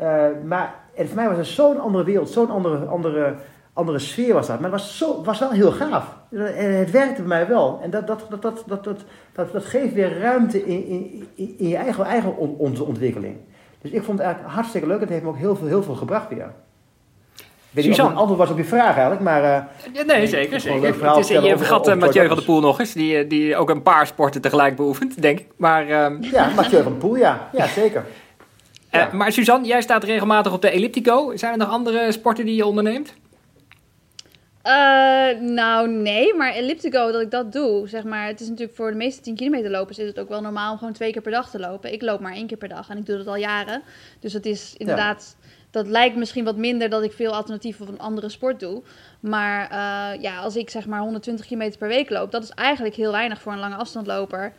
[0.00, 3.34] Uh, maar voor mij was het zo'n andere wereld, zo'n andere, andere,
[3.72, 4.60] andere sfeer was dat.
[4.60, 6.16] Maar het was, zo, was wel heel gaaf.
[6.30, 7.80] En het werkte bij mij wel.
[7.82, 11.68] En dat, dat, dat, dat, dat, dat, dat, dat geeft weer ruimte in, in, in
[11.68, 12.36] je eigen, eigen
[12.86, 13.36] ontwikkeling.
[13.80, 15.00] Dus ik vond het eigenlijk hartstikke leuk.
[15.00, 16.50] Het heeft me ook heel veel, heel veel gebracht weer.
[17.72, 19.42] Ik weet niet of het antwoord was op je vraag eigenlijk, maar...
[19.42, 20.60] Uh, ja, nee, zeker.
[20.60, 21.14] zeker.
[21.14, 23.82] Het is, je vergat uh, Mathieu van der Poel nog eens, die, die ook een
[23.82, 25.46] paar sporten tegelijk beoefent, denk ik.
[25.56, 27.48] Maar, uh, ja, Mathieu van der Poel, ja.
[27.52, 28.04] Ja, zeker.
[28.90, 29.08] Ja.
[29.12, 31.36] maar Suzanne, jij staat regelmatig op de elliptico.
[31.36, 33.14] Zijn er nog andere sporten die je onderneemt?
[35.40, 38.96] nou, nee, maar elliptico, dat ik dat doe, zeg maar, het is natuurlijk voor de
[38.96, 41.50] meeste 10 kilometer lopers is het ook wel normaal om gewoon twee keer per dag
[41.50, 41.92] te lopen.
[41.92, 43.82] Ik loop maar één keer per dag en ik doe dat al jaren.
[44.20, 45.36] Dus het is inderdaad
[45.72, 48.82] dat lijkt misschien wat minder dat ik veel alternatieven van een andere sport doe.
[49.20, 52.94] Maar uh, ja, als ik zeg maar 120 km per week loop, dat is eigenlijk
[52.94, 54.52] heel weinig voor een lange afstandloper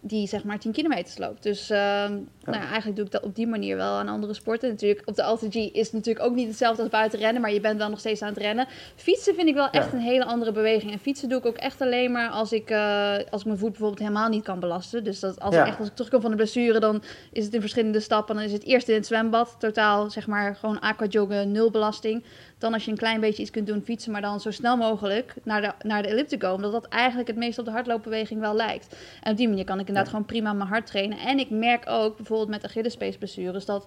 [0.00, 1.42] die zeg maar 10 kilometer loopt.
[1.42, 2.10] Dus uh,
[2.44, 4.68] nou eigenlijk doe ik dat op die manier wel aan andere sporten.
[4.68, 7.60] Natuurlijk, op de AlterG is het natuurlijk ook niet hetzelfde als buiten rennen, maar je
[7.60, 8.66] bent wel nog steeds aan het rennen.
[8.96, 10.92] Fietsen vind ik wel echt een hele andere beweging.
[10.92, 13.70] En fietsen doe ik ook echt alleen maar als ik, uh, als ik mijn voet
[13.70, 15.04] bijvoorbeeld helemaal niet kan belasten.
[15.04, 17.60] Dus dat als, ik echt, als ik terugkom van de blessure, dan is het in
[17.60, 18.34] verschillende stappen.
[18.34, 22.24] Dan is het eerst in het zwembad, totaal zeg maar gewoon aquajoggen, nul belasting.
[22.58, 25.34] Dan als je een klein beetje iets kunt doen, fietsen, maar dan zo snel mogelijk
[25.42, 26.52] naar de, naar de elliptico.
[26.52, 28.96] Omdat dat eigenlijk het meest op de hardloopbeweging wel lijkt.
[29.22, 31.18] En op die manier kan ik inderdaad gewoon prima mijn hart trainen.
[31.18, 33.86] En ik merk ook bijvoorbeeld met Achillespees blessures dat...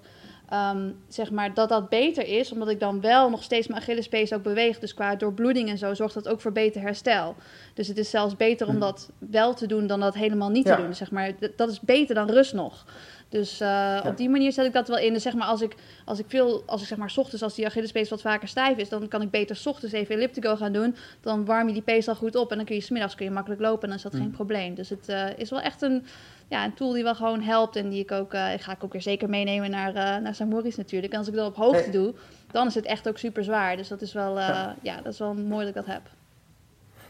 [0.54, 4.34] Um, zeg maar, dat dat beter is, omdat ik dan wel nog steeds mijn Achillespees
[4.34, 4.80] ook beweeg.
[4.80, 7.36] Dus qua doorbloeding en zo zorgt dat ook voor beter herstel.
[7.74, 8.80] Dus het is zelfs beter om hm.
[8.80, 10.96] dat wel te doen dan dat helemaal niet te doen.
[10.96, 12.86] Zeg maar, dat is beter dan rust nog.
[13.30, 15.14] Dus uh, op die manier zet ik dat wel in.
[15.14, 17.66] Dus zeg maar, als ik, als ik veel, als ik zeg maar, ochtends, als die
[17.66, 20.96] Achillespees wat vaker stijf is, dan kan ik beter ochtends even elliptico gaan doen.
[21.22, 23.32] Dan warm je die pees al goed op en dan kun je smiddags kun je
[23.32, 24.32] makkelijk lopen en dan is dat geen mm.
[24.32, 24.76] probleem.
[24.76, 26.06] Dus het uh, is wel echt een,
[26.48, 28.92] ja, een tool die wel gewoon helpt en die ik ook, uh, ga ik ook
[28.92, 31.14] weer zeker meenemen naar, naar Samoris natuurlijk.
[31.14, 32.14] En als ik dat op hoogte doe,
[32.52, 33.78] dan is het echt ook super zwaar.
[33.78, 34.76] Dus dat is wel, ja.
[34.82, 35.02] ja.
[35.02, 36.02] dat is wel mooi dat ik dat heb.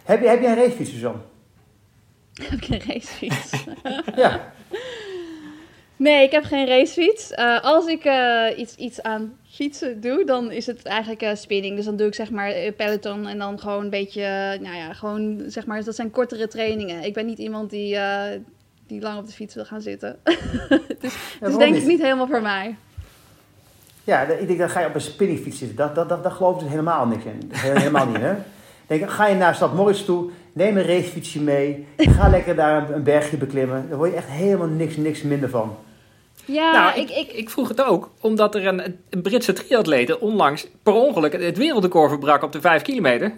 [0.03, 1.19] Heb je, heb je een racefiets, Suzanne?
[2.49, 3.65] heb ik een racefiets?
[4.23, 4.53] ja.
[5.97, 7.31] Nee, ik heb geen racefiets.
[7.31, 11.75] Uh, als ik uh, iets, iets aan fietsen doe, dan is het eigenlijk uh, spinning.
[11.75, 15.43] Dus dan doe ik zeg maar peloton en dan gewoon een beetje, nou ja, gewoon
[15.47, 17.03] zeg maar, dat zijn kortere trainingen.
[17.03, 17.97] Ik ben niet iemand die,
[18.87, 20.17] die lang op de fiets wil gaan zitten.
[21.01, 22.75] dus ja, dus denk ik niet helemaal voor mij.
[24.05, 25.77] Ja, ik denk, dan ga je op een spinningfiets zitten.
[25.77, 27.51] Dat, dat, dat, dat geloof ik dus helemaal niks in.
[27.79, 28.33] Helemaal niet, hè?
[28.87, 31.87] Denk, ga je naar Stad Morris toe, neem een racefietsje mee.
[31.97, 33.85] Ga lekker daar een, bergje beklimmen.
[33.89, 35.75] Daar word je echt helemaal niks, niks minder van.
[36.45, 40.67] Ja, nou, ik, ik, ik, vroeg het ook omdat er een, een Britse triatlete onlangs
[40.83, 43.31] per ongeluk het wereldrecord verbrak op de 5 kilometer.
[43.31, 43.37] 14.41.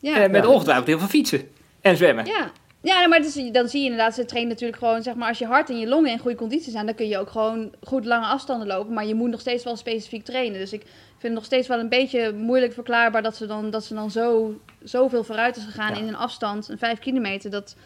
[0.00, 0.22] Ja.
[0.22, 1.48] Eh, met ongetwijfeld heel veel fietsen
[1.80, 2.26] en zwemmen.
[2.26, 2.50] Ja,
[2.80, 5.46] ja, maar dus, dan zie je inderdaad, ze trainen natuurlijk gewoon, zeg maar, als je
[5.46, 8.26] hart en je longen in goede conditie zijn, dan kun je ook gewoon goed lange
[8.26, 8.94] afstanden lopen.
[8.94, 10.58] Maar je moet nog steeds wel specifiek trainen.
[10.58, 13.84] Dus ik vind het nog steeds wel een beetje moeilijk verklaarbaar dat ze dan, dat
[13.84, 17.50] ze dan zo, zoveel vooruit is gegaan in een afstand, een 5 kilometer.
[17.50, 17.76] Dat,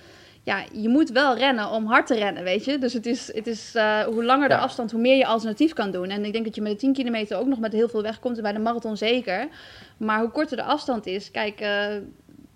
[0.45, 2.79] ja, je moet wel rennen om hard te rennen, weet je.
[2.79, 5.91] Dus het is, het is uh, hoe langer de afstand, hoe meer je alternatief kan
[5.91, 6.09] doen.
[6.09, 8.37] En ik denk dat je met de 10 kilometer ook nog met heel veel wegkomt.
[8.37, 9.49] En bij de marathon zeker.
[9.97, 11.87] Maar hoe korter de afstand is, kijk, uh,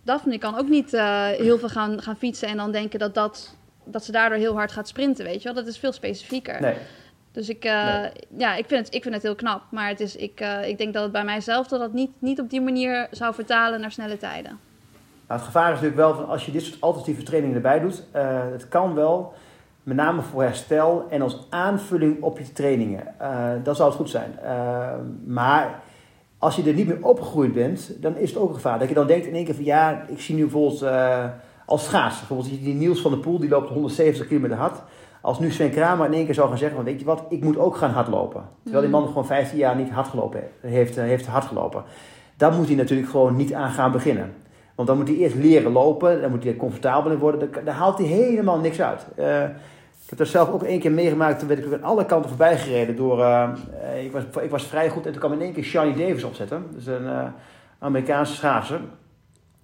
[0.04, 3.56] Daphne kan ook niet uh, heel veel gaan, gaan fietsen en dan denken dat, dat,
[3.84, 5.54] dat ze daardoor heel hard gaat sprinten, weet je wel.
[5.54, 6.60] Dat is veel specifieker.
[6.60, 6.74] Nee.
[7.32, 7.64] Dus ik,
[8.36, 9.62] ja, ik, vind het, ik vind het heel knap.
[9.70, 12.50] Maar het is, ik, ik denk dat het bij mijzelf dat dat niet, niet op
[12.50, 14.65] die manier zou vertalen naar snelle tijden.
[15.28, 18.06] Nou, het gevaar is natuurlijk wel van als je dit soort alternatieve trainingen erbij doet,
[18.16, 18.22] uh,
[18.52, 19.32] het kan wel,
[19.82, 23.14] met name voor herstel en als aanvulling op je trainingen.
[23.22, 24.38] Uh, dan zou het goed zijn.
[24.44, 24.90] Uh,
[25.26, 25.80] maar
[26.38, 28.78] als je er niet meer opgegroeid bent, dan is het ook een gevaar.
[28.78, 30.84] Dat je dan denkt in één keer van ja, ik zie nu bijvoorbeeld
[31.66, 34.82] als schaats, bijvoorbeeld die Niels van der Poel, die loopt 170 km hard.
[35.20, 37.42] Als nu Sven Kramer in één keer zou gaan zeggen, van, weet je wat, ik
[37.42, 38.42] moet ook gaan hardlopen.
[38.62, 39.00] Terwijl die mhm.
[39.00, 41.84] man gewoon 15 jaar niet hard gelopen heeft, heeft hardgelopen.
[42.36, 44.32] Dan moet hij natuurlijk gewoon niet aan gaan beginnen.
[44.76, 47.50] Want dan moet hij eerst leren lopen, dan moet hij comfortabel in worden.
[47.64, 49.06] Daar, haalt hij helemaal niks uit.
[49.18, 51.38] Uh, ik heb dat zelf ook één keer meegemaakt.
[51.38, 52.96] Toen werd ik aan alle kanten voorbij gereden.
[52.96, 53.50] Door, uh,
[54.04, 56.66] ik, was, ik was vrij goed en toen kwam in één keer Shiny Davis opzetten.
[56.74, 57.24] Dus een uh,
[57.78, 58.80] Amerikaanse schaatser.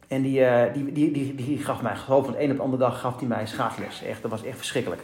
[0.09, 3.01] En die, die, die, die, die, gaf mij, van de een op de andere dag,
[3.01, 4.03] gaf hij mij schaatsles.
[4.03, 5.03] Echt, dat was echt verschrikkelijk.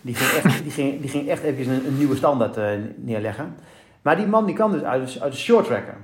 [0.00, 2.58] Die ging echt, die ging, die ging echt even een, nieuwe standaard
[2.96, 3.54] neerleggen.
[4.02, 5.94] Maar die man die kan dus uit, uit de short tracken.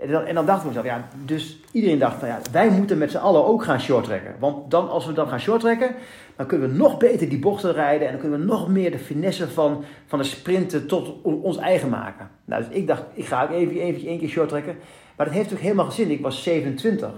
[0.00, 3.10] En dan, en dan dacht ik mezelf, ja, dus iedereen dacht ja, wij moeten met
[3.10, 4.34] z'n allen ook gaan shorttrekken.
[4.38, 5.94] Want dan, als we dan gaan shorttrekken,
[6.36, 8.98] dan kunnen we nog beter die bochten rijden en dan kunnen we nog meer de
[8.98, 12.28] finesse van, van de sprinten tot ons eigen maken.
[12.44, 14.76] Nou, dus ik dacht, ik ga ook even, even één keer shorttrekken.
[15.16, 16.10] Maar dat heeft natuurlijk helemaal zin.
[16.10, 17.10] Ik was 27.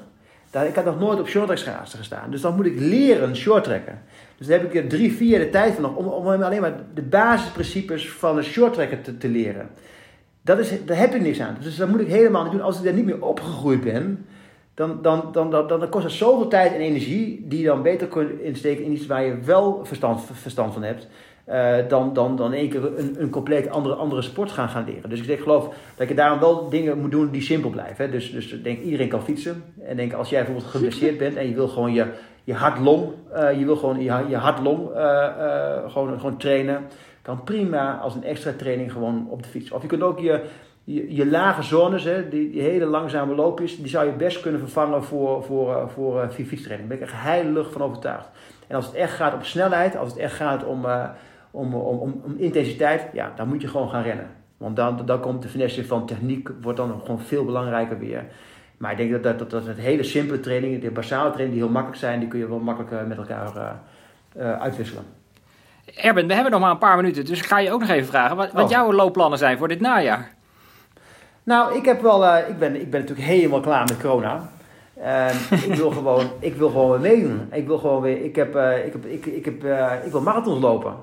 [0.67, 2.31] Ik had nog nooit op shorttrackschaatsen gestaan.
[2.31, 4.03] Dus dan moet ik leren shorttrekken.
[4.37, 6.75] Dus dan heb ik er drie, vier de tijd van nog om, om alleen maar
[6.95, 9.71] de basisprincipes van een shorttrekker te, te leren.
[10.49, 11.57] Dat is, daar heb ik niks aan.
[11.61, 12.61] Dus dat moet ik helemaal niet doen.
[12.61, 14.27] Als ik daar niet meer opgegroeid ben,
[14.75, 18.07] dan, dan, dan, dan, dan, kost het zoveel tijd en energie die je dan beter
[18.07, 21.09] kunt insteken in iets waar je wel verstand, verstand van hebt.
[21.49, 25.11] Uh, dan, dan, dan één keer een, een compleet andere, andere sport gaan, gaan leren.
[25.11, 28.05] Dus ik denk, geloof dat je daarom wel dingen moet doen die simpel blijven.
[28.05, 28.11] Hè.
[28.11, 29.63] Dus, dus denk, iedereen kan fietsen.
[29.85, 32.07] En denk, als jij bijvoorbeeld geblesseerd bent en je wil gewoon je,
[32.45, 36.87] je hart-long, uh, je wil gewoon je, je uh, gewoon, gewoon trainen
[37.29, 39.71] kan prima als een extra training gewoon op de fiets.
[39.71, 40.45] Of je kunt ook je,
[40.85, 45.05] je, lage zones, hè, die, die, hele langzame loopjes, die zou je best kunnen vervangen
[45.05, 46.89] voor, voor, eh, voor uh, fietstraining.
[46.89, 48.29] Daar ben ik echt heilig van overtuigd.
[48.67, 51.09] En als het echt gaat om snelheid, als het echt gaat om, uh,
[51.51, 54.31] om, om, om, om, intensiteit, ja, dan moet je gewoon gaan rennen.
[54.57, 58.25] Want dan, dan komt de finesse van techniek, wordt dan gewoon veel belangrijker weer.
[58.77, 61.63] Maar ik denk dat, dat, dat, dat het hele simpele trainingen, de basale trainingen die
[61.63, 63.81] heel makkelijk zijn, die kun je wel makkelijk met elkaar
[64.37, 65.18] uitwisselen.
[66.01, 68.09] Erben, we hebben nog maar een paar minuten, dus ik ga je ook nog even
[68.09, 68.71] vragen wat, wat oh.
[68.71, 70.31] jouw loopplannen zijn voor dit najaar.
[71.43, 74.51] Nou, ik, heb wel, uh, ik, ben, ik ben natuurlijk helemaal klaar met corona.
[74.99, 75.29] Uh,
[75.69, 77.49] ik wil gewoon, ik wil gewoon weer meedoen.
[77.53, 80.21] Ik wil gewoon weer, ik heb, uh, ik heb, ik, ik heb, uh, ik wil
[80.21, 80.95] marathons lopen.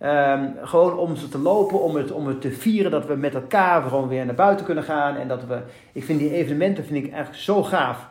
[0.00, 3.34] Um, gewoon om ze te lopen, om het, om het te vieren dat we met
[3.34, 5.16] elkaar gewoon weer naar buiten kunnen gaan.
[5.16, 5.58] En dat we,
[5.92, 8.08] ik vind die evenementen vind ik eigenlijk zo gaaf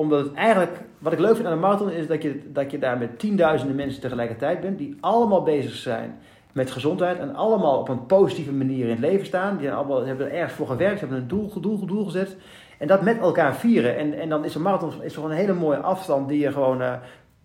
[0.00, 2.78] omdat het eigenlijk, wat ik leuk vind aan een marathon is dat je, dat je
[2.78, 4.78] daar met tienduizenden mensen tegelijkertijd bent.
[4.78, 6.18] Die allemaal bezig zijn
[6.52, 7.18] met gezondheid.
[7.18, 9.56] En allemaal op een positieve manier in het leven staan.
[9.56, 12.36] Die allemaal, hebben er voor gewerkt, hebben een doel, doel, doel gezet.
[12.78, 13.96] En dat met elkaar vieren.
[13.96, 16.80] En, en dan is een marathon is toch een hele mooie afstand die je gewoon
[16.80, 16.92] uh,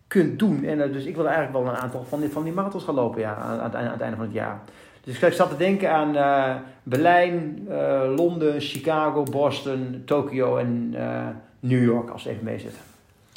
[0.07, 0.63] kunt doen.
[0.63, 2.95] En uh, dus ik wil eigenlijk wel een aantal van die, van die marathons gaan
[2.95, 4.59] lopen ja, aan, aan, aan het einde van het jaar.
[5.03, 7.67] Dus ik zat te denken aan uh, Berlijn,
[8.15, 10.93] Londen, Chicago, Boston, Tokio en
[11.67, 12.79] New York als even mee zitten.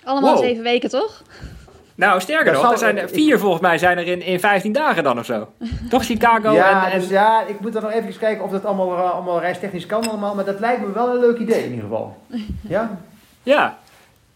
[0.04, 0.42] Allemaal wow.
[0.42, 1.22] zeven weken, toch?
[1.94, 5.02] Nou, sterker nog, er zijn er vier volgens mij zijn er in, in 15 dagen
[5.02, 5.48] dan of zo.
[5.90, 7.00] Toch Chicago ja, en, en...
[7.00, 10.08] Dus ja, ik moet er nog even kijken of dat allemaal, uh, allemaal reistechnisch kan
[10.08, 10.34] allemaal.
[10.34, 12.16] Maar dat lijkt me wel een leuk idee in ieder geval.
[12.68, 12.98] Ja?
[13.42, 13.78] Ja.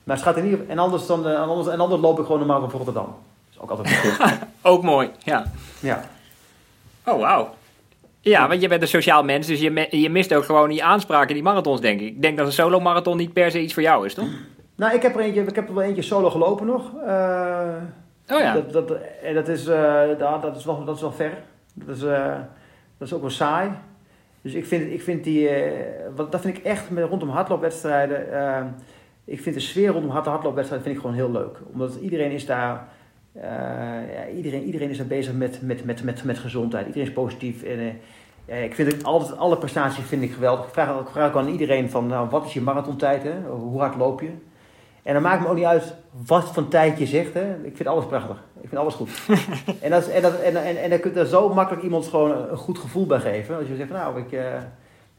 [0.05, 0.75] Maar het gaat in ieder geval...
[0.75, 3.05] En anders, dan, uh, anders, en anders loop ik gewoon normaal van Rotterdam.
[3.05, 3.15] Dat
[3.51, 4.39] is ook altijd goed.
[4.73, 5.45] ook mooi, ja.
[5.81, 6.05] Ja.
[7.05, 7.55] Oh, wauw.
[8.25, 11.29] Ja, want je bent een sociaal mens, dus je, je mist ook gewoon die aanspraken
[11.29, 12.07] in die marathons, denk ik.
[12.07, 14.29] Ik denk dat een solo-marathon niet per se iets voor jou is, toch?
[14.75, 16.93] Nou, ik heb er, eentje, ik heb er wel eentje solo gelopen nog.
[16.95, 17.75] Uh,
[18.29, 18.55] oh ja.
[18.55, 18.89] Dat, dat,
[19.35, 21.39] dat, is, uh, dat, is wel, dat is wel ver.
[21.75, 22.35] Dat is, uh,
[22.99, 23.71] dat is ook wel saai.
[24.43, 25.51] Dus ik vind, ik vind die,
[26.17, 28.27] wat, dat vind ik echt met, rondom hardloopwedstrijden.
[29.25, 31.59] ik vind de sfeer rondom hardloopwedstrijden vind ik gewoon heel leuk.
[31.73, 32.89] Omdat iedereen is daar...
[33.33, 36.87] ja, iedereen, iedereen is daar bezig met, met, met, met, met gezondheid.
[36.87, 37.63] Iedereen is positief.
[37.63, 38.01] En,
[38.63, 40.67] ik vind het altijd, alle prestaties vind ik geweldig.
[40.67, 43.23] Ik vraag, ik vraag ook aan iedereen van, nou, wat is je marathontijd?
[43.23, 43.41] Hè?
[43.41, 44.31] Hoe hard loop je?
[45.03, 45.95] En dan maakt me ook niet uit
[46.27, 47.35] wat voor tijd je zegt.
[47.35, 47.65] Hè?
[47.65, 48.45] Ik vind alles prachtig.
[48.61, 49.11] Ik vind alles goed.
[49.81, 52.57] en, dat, en, dat, en, en, en dan kun je zo makkelijk iemand gewoon een
[52.57, 53.57] goed gevoel bij geven.
[53.57, 54.43] Als je zegt, nou, ik, uh,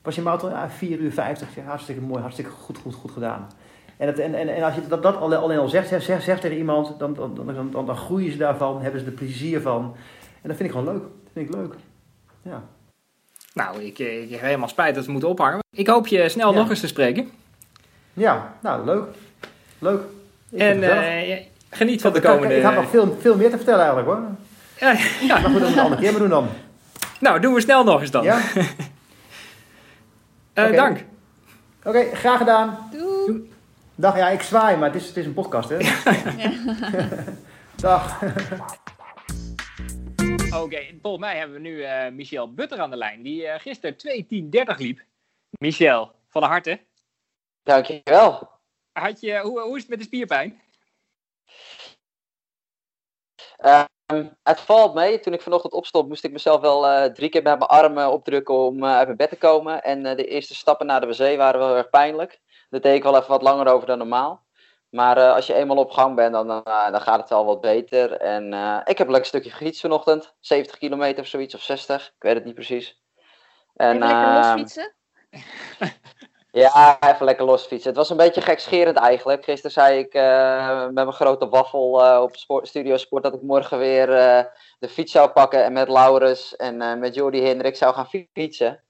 [0.02, 0.50] was je marathon?
[0.50, 1.48] Ja, 4 uur 50.
[1.66, 3.48] hartstikke mooi, hartstikke goed, goed, goed gedaan.
[3.98, 6.58] En, dat, en, en, en als je dat, dat alleen al zegt, zegt, zegt tegen
[6.58, 9.96] iemand, dan, dan, dan, dan, dan groeien ze daarvan, hebben ze er plezier van.
[10.42, 11.02] En dat vind ik gewoon leuk.
[11.02, 11.74] Dat vind ik leuk.
[12.42, 12.64] Ja.
[13.54, 15.60] Nou, ik, ik heb helemaal spijt dat we moeten ophangen.
[15.76, 16.60] Ik hoop je snel ja.
[16.60, 17.32] nog eens te spreken.
[18.14, 19.04] Ja, nou, leuk.
[19.80, 20.02] Leuk.
[20.50, 21.38] Ik en uh,
[21.70, 22.54] geniet van de komende...
[22.54, 24.28] Ik, ik had nog veel, veel meer te vertellen eigenlijk hoor.
[24.80, 24.92] Ja,
[25.22, 25.40] ja.
[25.40, 26.48] Maar goed, dat we een andere keer maar doen dan.
[27.20, 28.24] Nou, doen we snel nog eens dan.
[28.24, 28.38] Ja.
[28.56, 28.64] uh,
[30.54, 30.72] okay.
[30.72, 31.06] Dank.
[31.80, 32.90] Oké, okay, graag gedaan.
[32.92, 33.52] Doei.
[33.96, 35.78] Dag, ja, ik zwaai, maar het is, het is een podcast, hè?
[35.78, 36.54] Ja.
[37.76, 38.24] Dag.
[40.54, 43.54] Oké, okay, volgens mij hebben we nu uh, Michel Butter aan de lijn, die uh,
[43.58, 43.96] gisteren
[44.74, 45.02] 2.10.30 liep.
[45.60, 46.80] Michel, van harte.
[47.64, 48.50] Dankjewel.
[48.92, 50.62] Had je, hoe, hoe is het met de spierpijn?
[54.12, 55.20] Um, het valt mee.
[55.20, 58.56] Toen ik vanochtend opstond, moest ik mezelf wel uh, drie keer met mijn armen opdrukken
[58.56, 59.84] om uh, uit mijn bed te komen.
[59.84, 62.42] En uh, de eerste stappen naar de wc waren wel erg pijnlijk.
[62.74, 64.44] Dat deed ik wel even wat langer over dan normaal.
[64.90, 68.12] Maar als je eenmaal op gang bent, dan, dan gaat het wel wat beter.
[68.12, 68.54] En
[68.86, 70.34] ik heb een lekker stukje gefietst vanochtend.
[70.40, 72.08] 70 kilometer of zoiets, of 60.
[72.08, 73.02] Ik weet het niet precies.
[73.76, 74.94] En, Even lekker los fietsen?
[76.52, 77.90] Ja, even lekker los fietsen.
[77.90, 79.44] Het was een beetje gekscherend eigenlijk.
[79.44, 80.14] Gisteren zei ik
[80.84, 84.08] met mijn grote waffel op sport, Studio Sport dat ik morgen weer
[84.80, 88.84] de fiets zou pakken en met Laurens en met Jordi Hendrik zou gaan fietsen.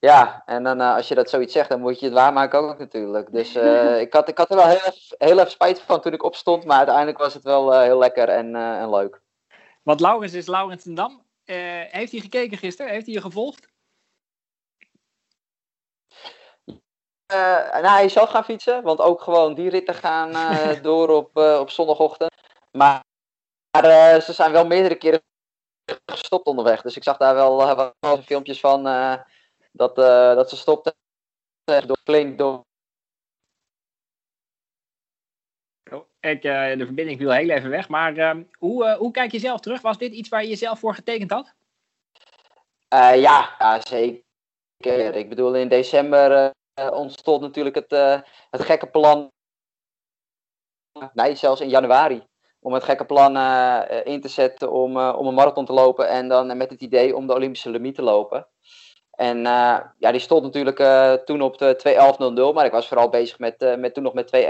[0.00, 3.32] Ja, en dan als je dat zoiets zegt, dan moet je het waarmaken ook natuurlijk.
[3.32, 3.54] Dus
[4.04, 6.64] ik, had, ik had er wel heel even, heel even spijt van toen ik opstond,
[6.64, 9.20] maar uiteindelijk was het wel heel lekker en, en leuk.
[9.82, 11.24] Want Laurens is Laurens ten Dam.
[11.44, 12.92] heeft hij gekeken gisteren?
[12.92, 13.68] Heeft hij je gevolgd?
[17.26, 20.32] Nou, hij is zelf gaan fietsen, want ook gewoon die ritten gaan
[20.82, 22.34] door op, op zondagochtend.
[22.72, 23.04] Maar,
[23.70, 25.22] maar ze zijn wel meerdere keren
[26.06, 26.82] gestopt onderweg.
[26.82, 27.56] Dus ik zag daar wel,
[28.00, 28.86] wel filmpjes van
[29.70, 29.96] dat,
[30.36, 30.94] dat ze stopten
[31.64, 32.64] door flink door.
[35.90, 37.88] Oh, ik, de verbinding viel heel even weg.
[37.88, 39.80] Maar ehm, hoe, hoe kijk je zelf terug?
[39.80, 41.54] Was dit iets waar je jezelf voor getekend had?
[42.88, 45.14] ja, ja, zeker.
[45.14, 49.32] Ik bedoel, in december ontstond natuurlijk het, het gekke plan.
[51.12, 52.28] Nee, zelfs in januari.
[52.60, 56.08] Om het gekke plan uh, in te zetten om, om een marathon te lopen.
[56.08, 58.48] En dan met het idee om de Olympische limiet te lopen.
[59.20, 59.42] En
[59.98, 60.78] ja, die stond natuurlijk
[61.24, 62.54] toen op de 2.11.00.
[62.54, 64.40] Maar ik was vooral bezig met, met toen nog met 2.11.30.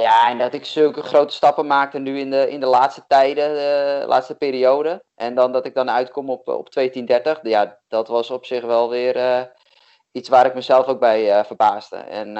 [0.00, 3.54] ja, en dat ik zulke grote stappen maakte nu in de, in de laatste tijden,
[3.54, 5.04] de laatste periode.
[5.14, 7.40] En dan dat ik dan uitkom op, op 2.10.30.
[7.42, 9.50] Ja, dat was op zich wel weer
[10.12, 11.96] iets waar ik mezelf ook bij verbaasde.
[11.96, 12.32] En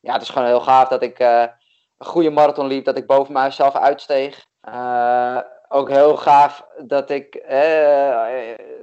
[0.00, 1.50] ja, het is gewoon heel gaaf dat ik een
[1.98, 4.46] goede marathon liep, dat ik boven mijzelf uitsteeg.
[5.74, 7.34] Ook heel gaaf dat ik.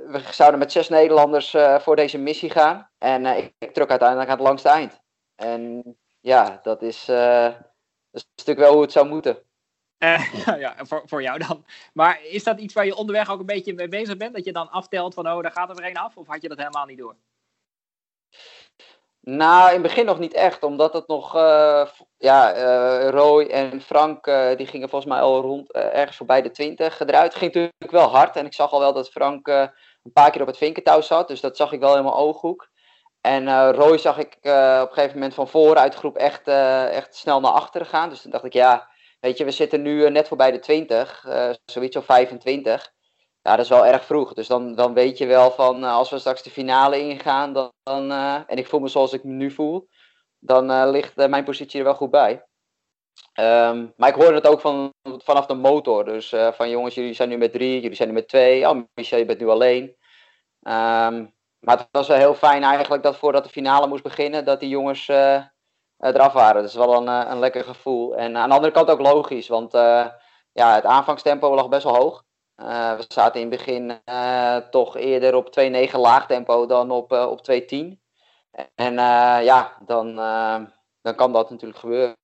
[0.05, 2.89] we zouden met zes Nederlanders voor deze missie gaan.
[2.97, 5.01] En ik, ik, trok uiteindelijk aan het langste eind.
[5.35, 5.83] En
[6.19, 7.55] ja, dat is, dat
[8.11, 9.43] is natuurlijk wel hoe het zou moeten.
[10.63, 11.65] ja, voor, voor jou dan.
[11.93, 14.33] Maar is dat iets waar je onderweg ook een beetje mee bezig bent?
[14.33, 16.17] Dat je dan aftelt van, oh, daar gaat er een af?
[16.17, 17.15] Of had je dat helemaal niet door?
[19.19, 21.87] Nou, in het begin nog niet echt, omdat het nog, uh,
[22.21, 26.51] ja, uh, Roy en Frank, uh, die gingen volgens mij al rond ergens voorbij de
[26.51, 27.35] 20 eruit.
[27.35, 30.47] ging natuurlijk wel hard en ik zag al wel dat Frank een paar keer op
[30.47, 32.69] het vinkentouw zat, dus dat zag ik wel in mijn ooghoek.
[33.21, 37.15] En Roy zag ik op een gegeven moment van voren uit de groep echt, echt
[37.15, 38.09] snel naar achteren gaan.
[38.09, 41.25] Dus toen dacht ik, ja, weet je, we zitten nu net voorbij de 20,
[41.65, 42.91] zoiets of 25
[43.41, 44.33] ja, dat is wel erg vroeg.
[44.33, 48.11] Dus dan, dan weet je wel van uh, als we straks de finale ingaan, dan,
[48.11, 49.87] uh, en ik voel me zoals ik me nu voel,
[50.41, 52.45] dan uh, ligt mijn positie er wel goed bij.
[53.39, 56.05] Um, maar ik hoorde het ook van, vanaf de motor.
[56.05, 58.69] Dus van jongens, jullie zijn nu met drie, jullie zijn nu met twee.
[58.69, 59.83] Oh, Michel, je bent nu alleen.
[59.83, 64.59] Um, maar het was wel heel fijn eigenlijk dat voordat de finale moest beginnen, dat
[64.59, 65.07] die jongens
[65.97, 66.61] eraf waren.
[66.61, 68.15] Dat is wel een, een lekker gevoel.
[68.15, 69.71] En aan de andere kant ook logisch, want
[70.51, 72.23] ja, het aanvangstempo lag best wel hoog.
[72.97, 74.01] We zaten in het begin
[74.69, 78.01] toch eerder op 2.9 laag tempo dan op, op 2.10.
[78.75, 78.93] En
[79.43, 80.15] ja, dan,
[81.01, 82.15] dan kan dat natuurlijk gebeuren.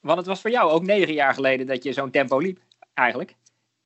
[0.00, 2.58] Want het was voor jou ook negen jaar geleden dat je zo'n tempo liep,
[2.94, 3.36] eigenlijk.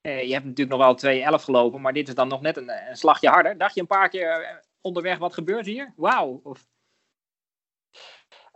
[0.00, 2.96] je hebt natuurlijk nog wel 2.11 gelopen, maar dit is dan nog net een, een,
[2.96, 3.58] slagje harder.
[3.58, 5.92] Dacht je een paar keer onderweg, wat gebeurt hier?
[5.96, 6.40] Wauw.
[6.42, 6.66] Of...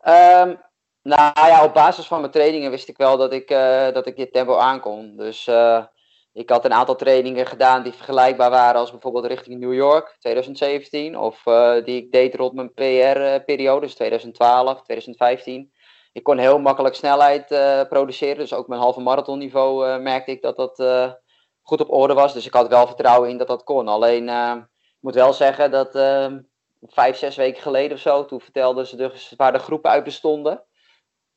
[0.05, 0.61] Um,
[1.03, 3.49] nou ja, op basis van mijn trainingen wist ik wel dat ik,
[3.95, 5.17] dat ik dit tempo aankon.
[5.17, 5.49] Dus
[6.33, 11.19] ik had een aantal trainingen gedaan die vergelijkbaar waren als bijvoorbeeld richting New York 2017.
[11.19, 15.73] Of uh, die ik deed rond mijn PR-periode, dus 2012, 2015.
[16.13, 18.37] Ik kon heel makkelijk snelheid uh, produceren.
[18.37, 20.77] Dus ook mijn halve marathon niveau uh, merkte ik dat dat
[21.63, 22.33] goed op orde was.
[22.33, 23.89] Dus ik had wel vertrouwen in dat dat kon.
[23.89, 24.29] Alleen,
[24.69, 25.91] ik moet wel zeggen dat
[26.81, 30.65] vijf, zes weken geleden of zo, toen vertelden ze dus waar de groepen uit bestonden.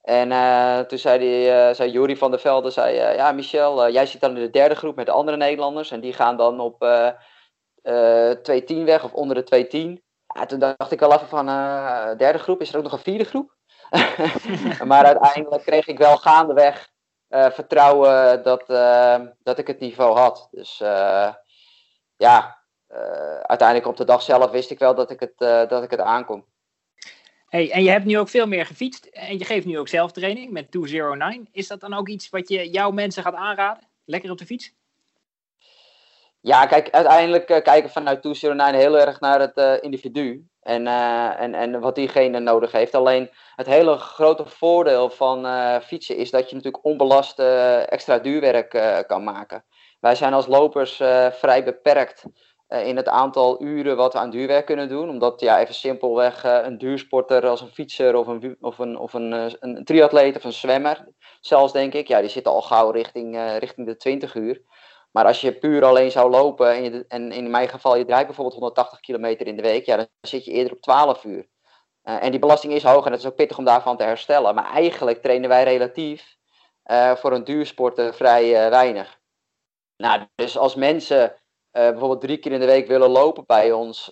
[0.06, 4.06] En uh, toen zei, die, uh, zei van der Velde, zei, uh, ja Michel, jij
[4.06, 5.92] zit dan in de derde groep met de andere Nederlanders.
[5.92, 6.80] En die gaan dan op 2.10
[8.84, 10.04] weg of onder de 2.10.
[10.36, 11.46] Ja, toen dacht ik wel even van,
[12.18, 13.56] derde groep, is er ook nog een vierde groep?
[14.90, 16.90] maar uiteindelijk kreeg ik wel gaandeweg
[17.28, 18.68] vertrouwen dat,
[19.44, 20.48] dat ik het niveau had.
[20.52, 20.78] Dus
[22.16, 22.58] ja,
[23.42, 26.46] uiteindelijk op de dag zelf wist ik wel dat ik het, dat ik het aankom.
[27.56, 30.12] Hey, en je hebt nu ook veel meer gefietst en je geeft nu ook zelf
[30.12, 31.48] training met 209.
[31.52, 33.84] Is dat dan ook iets wat je jouw mensen gaat aanraden?
[34.06, 34.74] Lekker op de fiets?
[36.42, 40.48] Ja, kijk, uiteindelijk uh, kijken vanuit 209 heel erg naar het uh, individu.
[40.62, 42.96] En, uh, en, en wat diegene nodig heeft.
[42.96, 45.46] Alleen het hele grote voordeel van
[45.82, 47.40] fietsen is dat je natuurlijk onbelast
[47.90, 49.66] extra duurwerk kan maken.
[50.00, 50.96] Wij zijn als lopers
[51.32, 52.32] vrij beperkt eh,
[52.68, 55.10] in het aantal uren wat we aan duurwerk kunnen doen.
[55.10, 59.14] Omdat ja, even simpelweg uh, een duursporter als een fietser of een, of een, of
[59.14, 61.08] een, uh, een triatleet of een zwemmer,
[61.40, 64.62] zelfs denk ik, ja, die zitten al gauw richting, richting de 20 uur.
[65.12, 68.56] Maar als je puur alleen zou lopen en, en in mijn geval je draait bijvoorbeeld
[68.56, 71.48] 180 kilometer in de week, ja, dan zit je eerder op 12 uur.
[72.04, 74.56] en die belasting is hoog en het is ook pittig om daarvan te herstellen.
[74.56, 76.36] Maar eigenlijk trainen wij relatief
[77.16, 79.20] voor een duursporter vrij weinig.
[79.98, 81.36] Nou, dus als mensen
[81.76, 84.12] bijvoorbeeld drie keer in de week willen lopen bij ons,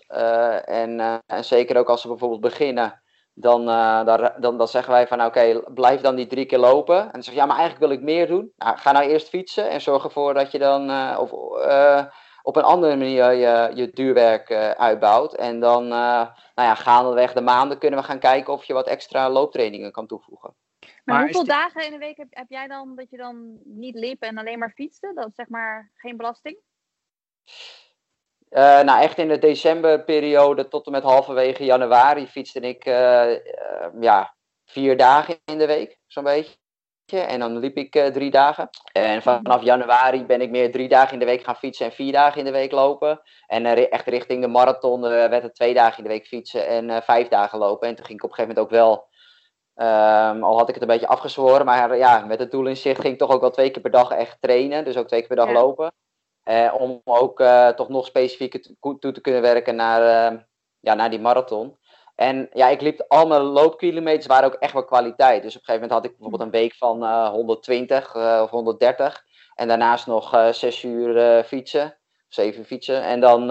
[0.65, 3.01] en, en zeker ook als ze bijvoorbeeld beginnen,
[3.33, 3.65] dan,
[4.05, 6.99] dan, dan, dan, zeggen wij van oké, blijf dan die drie keer lopen.
[7.03, 8.51] En dan zeg je, ja, maar eigenlijk wil ik meer doen.
[8.57, 11.31] Nou, ga nou eerst fietsen en zorg ervoor dat je dan of,
[12.41, 15.33] op een andere manier je, je duurwerk uitbouwt.
[15.33, 19.29] En dan, nou ja, gaandeweg de maanden kunnen we gaan kijken of je wat extra
[19.29, 20.55] looptrainingen kan toevoegen.
[21.03, 24.21] Maar, hoeveel dagen in de week heb, heb, jij dan dat je dan niet liep
[24.21, 25.11] en alleen maar fietste?
[25.15, 26.57] Dat is zeg maar geen belasting?
[28.49, 33.37] Uh, nou, echt in de decemberperiode tot en met halverwege januari fietste ik uh, uh,
[33.99, 34.35] ja,
[34.65, 36.55] vier dagen in de week, zo'n beetje.
[37.05, 38.69] En dan liep ik drie dagen.
[38.91, 42.11] En vanaf januari ben ik meer drie dagen in de week gaan fietsen en vier
[42.11, 43.21] dagen in de week lopen.
[43.47, 47.27] En echt richting de marathon werd het twee dagen in de week fietsen en vijf
[47.27, 47.87] dagen lopen.
[47.87, 49.11] En toen ging ik op een gegeven moment ook wel
[49.75, 53.01] Um, al had ik het een beetje afgezworen, maar ja, met het doel in zicht
[53.01, 54.83] ging ik toch ook wel twee keer per dag echt trainen.
[54.83, 55.93] Dus ook twee keer per dag lopen.
[56.45, 60.39] Uh, om ook uh, toch nog specifieker toe te kunnen werken naar, uh,
[60.79, 61.77] ja, naar die marathon.
[62.15, 65.43] En ja, ik liep al mijn loopkilometers waren ook echt wel kwaliteit.
[65.43, 69.23] Dus op een gegeven moment had ik bijvoorbeeld een week van 120 of 130.
[69.55, 73.03] En daarnaast nog 6 uur fietsen, 7 fietsen.
[73.03, 73.47] En dan,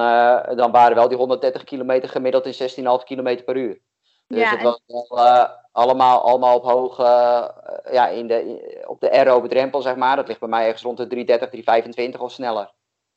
[0.57, 2.71] dan waren wel die 130 kilometer gemiddeld in
[3.01, 3.81] 16,5 kilometer per uur.
[4.27, 9.11] Dus ja, het was wel allemaal, allemaal op hoge, uh, ja, in de, op de
[9.11, 10.17] aerobe drempel, zeg maar.
[10.17, 12.73] Dat ligt bij mij ergens rond de 330, 325 of sneller.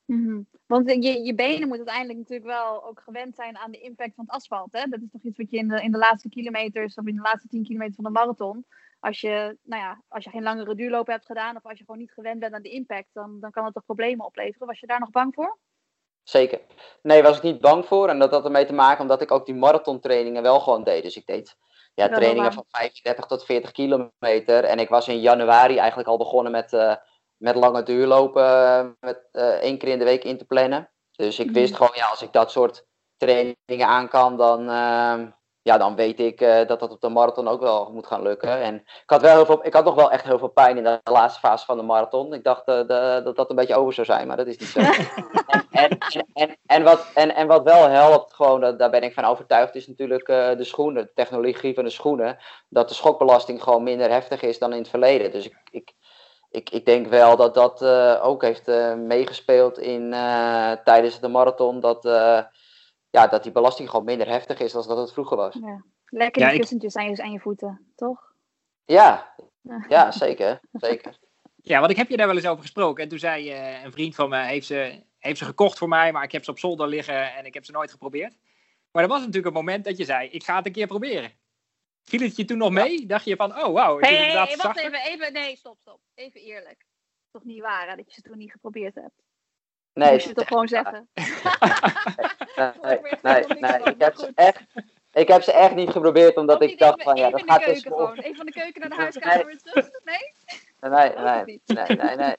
[0.06, 0.46] Mm -hmm.
[0.66, 4.24] Want je, je benen moeten uiteindelijk natuurlijk wel ook gewend zijn aan de impact van
[4.24, 4.72] het asfalt.
[4.72, 4.84] Hè?
[4.84, 7.22] Dat is toch iets wat je in de, in de laatste kilometers of in de
[7.22, 8.66] laatste 10 kilometer van de marathon.
[9.00, 12.00] Als je, nou ja, als je geen langere duurloop hebt gedaan of als je gewoon
[12.00, 14.66] niet gewend bent aan de impact, dan, dan kan het toch problemen opleveren.
[14.66, 15.58] Was je daar nog bang voor?
[16.22, 16.60] Zeker.
[17.02, 18.08] Nee, was ik niet bang voor.
[18.08, 21.02] En dat had ermee te maken omdat ik ook die marathontrainingen wel gewoon deed.
[21.02, 21.56] Dus ik deed
[21.94, 24.64] ja, trainingen van 35 tot 40 kilometer.
[24.64, 26.94] En ik was in januari eigenlijk al begonnen met, uh,
[27.36, 28.42] met lange duurlopen.
[28.42, 30.90] Uh, met uh, één keer in de week in te plannen.
[31.16, 31.76] Dus ik wist mhm.
[31.76, 35.26] gewoon, ja, als ik dat soort trainingen aan kan, dan, ehm,
[35.62, 38.60] ja, dan weet ik uh, dat dat op de marathon ook wel moet gaan lukken.
[38.60, 40.84] En ik had, wel heel veel, ik had nog wel echt heel veel pijn in
[40.84, 42.34] de laatste fase van de marathon.
[42.34, 44.68] Ik dacht uh, de, dat dat een beetje over zou zijn, maar dat is niet
[44.68, 44.80] zo.
[45.70, 49.14] en, en, en, en, wat, en, en wat wel helpt, gewoon, dat, daar ben ik
[49.14, 52.38] van overtuigd, is natuurlijk de schoenen, de technologie van de schoenen.
[52.68, 55.30] Dat de schokbelasting gewoon minder heftig is dan in het verleden.
[55.30, 55.92] Dus ik, ik,
[56.50, 57.84] ik, ik denk wel dat dat
[58.20, 58.66] ook heeft
[58.96, 60.10] meegespeeld in,
[60.84, 61.80] tijdens de marathon.
[61.80, 62.02] Dat
[63.10, 65.54] ja, dat die belasting gewoon minder heftig is dan dat het vroeger was.
[65.54, 65.84] Ja.
[66.06, 67.00] Lekker die ja, kussentjes ik...
[67.00, 68.32] aan, je, aan je voeten, toch?
[68.84, 69.34] Ja,
[69.88, 71.18] ja zeker, zeker.
[71.62, 73.02] Ja, want ik heb je daar wel eens over gesproken.
[73.02, 76.12] En toen zei uh, een vriend van me, heeft ze, heeft ze gekocht voor mij,
[76.12, 78.38] maar ik heb ze op zolder liggen en ik heb ze nooit geprobeerd.
[78.92, 81.32] Maar er was natuurlijk een moment dat je zei, ik ga het een keer proberen.
[82.08, 83.06] Viel het je toen nog mee?
[83.06, 83.98] Dacht je van, oh wauw.
[83.98, 86.00] Hé, hey, hey, wacht even, even, nee, stop, stop.
[86.14, 86.84] Even eerlijk.
[87.30, 89.22] Toch niet waar hè, dat je ze toen niet geprobeerd hebt?
[89.92, 90.12] Nee.
[90.12, 91.08] Moet je het toch gewoon zeggen?
[92.82, 94.64] nee, nee, nee, ik heb ze echt...
[95.12, 98.18] Ik heb ze echt niet geprobeerd, omdat ik dacht van ja, dat gaat dus gewoon.
[98.18, 99.88] Even van de keuken naar de huiskamer weer terug?
[100.04, 100.32] Nee?
[100.80, 102.36] Nee, nee, nee, nee, nee.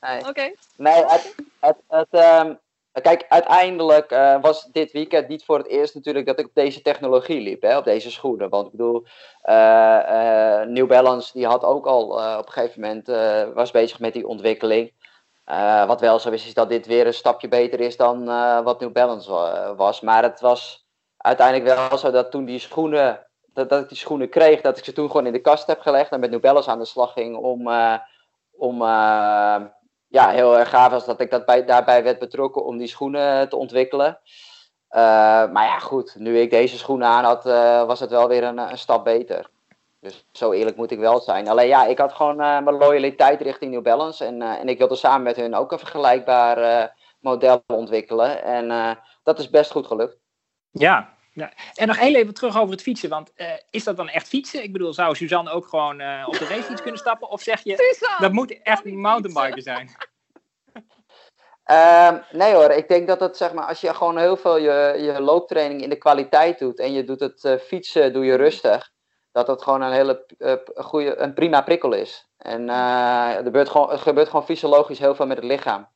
[0.00, 0.18] nee.
[0.18, 0.28] Oké.
[0.28, 0.56] Okay.
[0.76, 2.58] Nee, het, het, het, um,
[3.02, 6.82] kijk, uiteindelijk uh, was dit weekend niet voor het eerst natuurlijk dat ik op deze
[6.82, 8.48] technologie liep, hè, op deze schoenen.
[8.48, 9.06] Want ik bedoel,
[9.44, 12.06] uh, uh, New Balance die had ook al
[12.38, 13.06] op een gegeven moment,
[13.54, 14.92] was bezig met die ontwikkeling.
[15.86, 18.24] Wat wel zo is, is dat dit weer een stapje beter is dan
[18.64, 19.30] wat New Balance
[19.76, 20.00] was.
[20.00, 20.86] Maar het was
[21.16, 24.92] uiteindelijk wel zo dat toen die schoenen, dat, ik die schoenen kreeg, dat ik ze
[24.92, 27.36] toen gewoon in de kast heb gelegd en met New Balance aan de slag ging
[27.36, 27.70] om,
[28.52, 28.82] om
[30.16, 33.48] ja, heel erg gaaf was dat ik dat bij, daarbij werd betrokken om die schoenen
[33.48, 34.18] te ontwikkelen.
[35.52, 37.44] maar ja, goed, nu ik deze schoenen aan had,
[37.86, 39.50] was het wel weer een, stap beter.
[40.00, 41.48] Dus zo eerlijk moet ik wel zijn.
[41.48, 44.24] Alleen ja, ik had gewoon mijn loyaliteit richting New Balance.
[44.24, 48.42] En, en ik wilde samen met hun ook een vergelijkbaar model ontwikkelen.
[48.42, 50.16] En dat is best goed gelukt.
[50.70, 51.52] Ja, ja.
[51.74, 53.08] En nog heel even terug over het fietsen.
[53.08, 53.32] Want
[53.70, 54.62] is dat dan echt fietsen?
[54.62, 55.94] Ik bedoel, zou Suzanne ook gewoon
[56.26, 57.30] op de racefiets kunnen stappen?
[57.30, 59.90] Of zeg je, Suzanne, dat moet echt mountainbiken zijn?
[61.70, 64.96] Uh, nee hoor, ik denk dat het zeg maar, als je gewoon heel veel je,
[65.00, 68.94] je looptraining in de kwaliteit doet en je doet het fietsen, doe je rustig
[69.36, 72.28] dat dat gewoon een hele uh, goede, een prima prikkel is.
[72.36, 75.88] En uh, er, gebeurt gewoon, er gebeurt gewoon fysiologisch heel veel met het lichaam.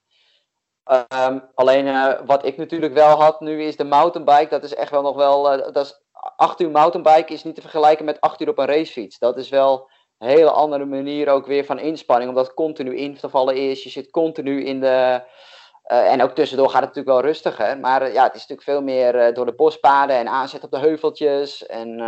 [0.85, 4.49] Um, alleen uh, wat ik natuurlijk wel had nu is de mountainbike.
[4.49, 5.43] Dat is echt wel nog wel.
[5.73, 6.03] dat is,
[6.37, 9.19] 8 uur mountainbike is niet te vergelijken met 8 uur op een racefiets.
[9.19, 12.31] Dat is wel een hele andere manier ook weer van inspanning.
[12.31, 13.83] Omdat continu in te vallen is.
[13.83, 15.23] Je zit continu in de.
[15.83, 17.79] en ook tussendoor gaat het natuurlijk wel rustiger.
[17.79, 21.67] Maar ja, het is natuurlijk veel meer door de bospaden en aanzet op de heuveltjes.
[21.67, 22.01] En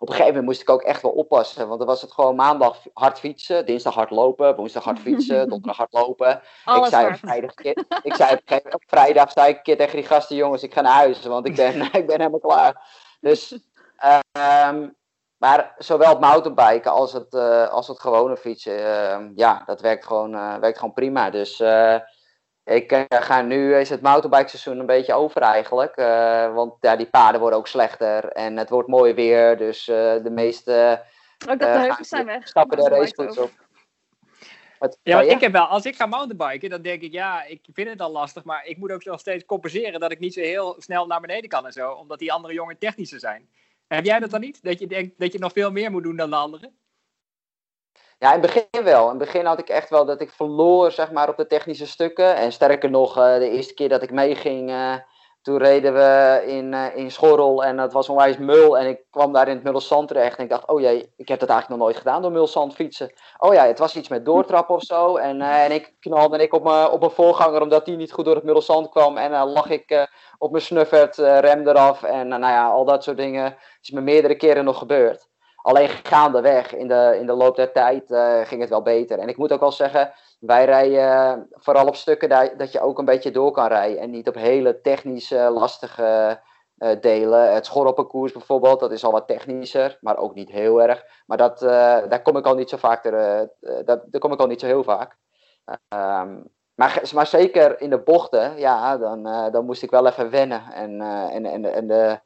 [0.00, 1.66] op een gegeven moment moest ik ook echt wel oppassen.
[1.66, 5.76] Want dan was het gewoon maandag hard fietsen, dinsdag hard lopen, woensdag hard fietsen, donderdag
[5.76, 6.42] hard lopen.
[6.64, 7.54] Alles ik zei, op vrijdag,
[8.02, 10.80] ik zei op, op vrijdag zei ik een keer tegen die gasten, jongens, ik ga
[10.80, 12.82] naar huis, want ik ben, ik ben helemaal klaar.
[13.20, 13.58] Dus,
[13.96, 14.88] ehm,
[15.36, 20.06] maar zowel het mountainbiken als het, eh, als het gewone fietsen, ehm, ja, dat werkt
[20.06, 21.30] gewoon, eh, werkt gewoon prima.
[21.30, 21.96] Dus eh,
[22.70, 25.96] ik eh, ga nu, is het mountainbike seizoen een beetje over eigenlijk.
[25.96, 29.56] eh, want ja, die paden worden ook slechter en het wordt mooi weer.
[29.56, 31.02] Dus eh, de meeste
[31.48, 32.48] Ook dat eh, de gaan heuvels zijn weg.
[32.48, 33.50] stappen de racefiets op.
[34.78, 37.60] Wat, Ja, want ik heb wel, als ik ga mountainbiken, dan denk ik, ja, ik
[37.72, 40.40] vind het al lastig, maar ik moet ook nog steeds compenseren dat ik niet zo
[40.40, 43.48] heel snel naar beneden kan en zo, omdat die andere jongen technischer zijn.
[43.86, 44.62] Heb jij dat dan niet?
[44.62, 46.78] Dat je denkt dat je nog veel meer moet doen dan de anderen?
[48.22, 49.02] Ja, in het begin wel.
[49.02, 51.86] In het begin had ik echt wel dat ik verloor zeg maar, op de technische
[51.86, 52.36] stukken.
[52.36, 54.94] En sterker nog, eh, de eerste keer dat ik meeging, eh,
[55.42, 58.78] toen reden we in, eh, in Schorrel en het was onwijs mul.
[58.78, 61.40] En ik kwam daar in het Mulzand terecht en ik dacht, oh jee, ik heb
[61.40, 63.12] dat eigenlijk nog nooit gedaan door Mulzand fietsen.
[63.38, 65.16] Oh ja, het was iets met doortrappen of zo.
[65.16, 68.34] En, en ik knalde ik op mijn op mijn voorganger omdat die niet goed door
[68.34, 69.16] het Mulzand kwam.
[69.16, 73.16] En dan lag ik op mijn snuffert, rem eraf en nou ja, al dat soort
[73.16, 73.56] dingen.
[73.82, 75.29] is me meerdere keren nog gebeurd.
[75.62, 79.18] Alleen gaandeweg in de, in de loop der tijd eh, ging het wel beter.
[79.18, 82.80] En ik moet ook wel zeggen, wij rijden eh, vooral op stukken dat, dat je
[82.80, 83.98] ook een beetje door kan rijden.
[83.98, 86.40] En niet op hele technische, lastige
[86.76, 87.54] eh, delen.
[87.54, 91.04] Het schorrelparcours bijvoorbeeld, dat is al wat technischer, maar ook niet heel erg.
[91.26, 91.58] Maar dat,
[92.08, 94.66] daar kom ik al niet zo vaak, ter, dat, daar kom ik al niet zo
[94.66, 95.16] heel vaak.
[95.88, 96.42] Ehm,
[96.74, 99.22] maar, maar zeker in de bochten, ja, dan,
[99.52, 100.72] dan moest ik wel even wennen.
[100.72, 101.00] En,
[101.30, 102.20] en, en, en de,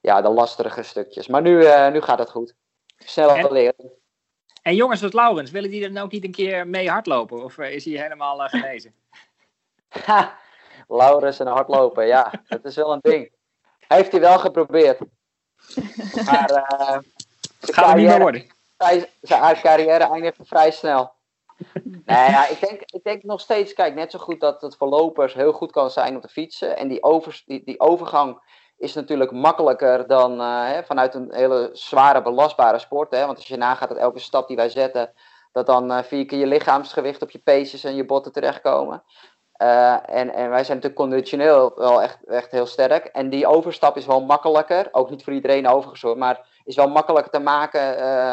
[0.00, 1.26] ja, de lastige stukjes.
[1.26, 1.54] Maar nu,
[1.90, 2.54] nu gaat het goed.
[2.98, 3.92] Snel En- leren.
[4.62, 7.44] En jongens als Laurens, willen die dan ook niet een keer mee hardlopen?
[7.44, 8.94] Of eh, is hij helemaal eh, genezen?
[9.88, 10.38] Ha,
[10.88, 13.32] Laurens en hardlopen, ja, dat is wel een ding.
[13.88, 14.98] Heeft hij wel geprobeerd.
[16.24, 16.54] Maar Het
[17.60, 18.46] zijn gaat er niet meer carrière, worden.
[18.76, 21.12] vrij- zijn carrière eindigde vrij snel.
[21.82, 24.88] Nee, ja, ik, denk, ik denk nog steeds, kijk, net zo goed dat het voor
[24.88, 26.76] lopers heel goed kan zijn om te fietsen.
[26.76, 28.40] En die, over, die, die overgang
[28.78, 33.10] is natuurlijk makkelijker dan eh, hè, vanuit een hele zware, belastbare sport.
[33.10, 33.26] Hè?
[33.26, 35.12] Want als je nagaat dat elke stap die wij zetten,
[35.52, 39.02] dat dan eh, vier keer je lichaamsgewicht op je peesjes en je botten terechtkomen.
[39.52, 43.04] Eh, en, en wij zijn natuurlijk conditioneel wel echt, echt heel sterk.
[43.04, 44.88] En die overstap is wel makkelijker.
[44.92, 46.18] Ook niet voor iedereen overigens hoor.
[46.18, 47.80] Maar is wel makkelijker te maken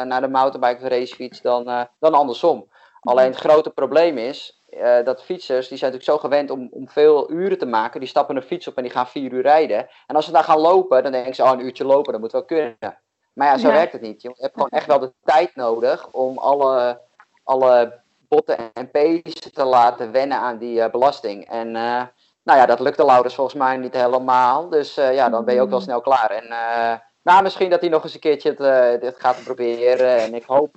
[0.08, 2.68] naar de mountainbike of racefiets dan, dan andersom.
[3.06, 6.88] Alleen het grote probleem is eh, dat fietsers, die zijn natuurlijk zo gewend om, om
[6.88, 8.00] veel uren te maken.
[8.00, 9.88] Die stappen een fiets op en die gaan vier uur rijden.
[10.06, 12.32] En als ze dan gaan lopen, dan denken ze, oh een uurtje lopen, dat moet
[12.32, 12.76] wel kunnen.
[13.32, 13.74] Maar ja, zo Ja.
[13.74, 14.22] werkt het niet.
[14.22, 17.00] Je hebt gewoon echt wel de tijd nodig om alle,
[17.44, 21.48] alle botten en pezen te laten wennen aan die eh, belasting.
[21.48, 22.02] En eh,
[22.42, 24.68] nou ja, dat lukte Laurens volgens mij niet helemaal.
[24.68, 26.30] Dus ja, dan ben je ook wel snel klaar.
[26.30, 26.48] En
[27.22, 30.16] nou, misschien dat hij nog eens een keertje het, dit gaat proberen.
[30.16, 30.74] En ik hoop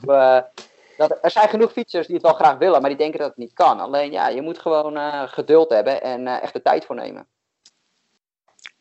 [0.99, 3.37] dat er zijn genoeg fietsers die het wel graag willen, maar die denken dat het
[3.37, 3.79] niet kan.
[3.79, 7.27] Alleen ja, je moet gewoon eh, geduld hebben en eh, echt de tijd voor nemen.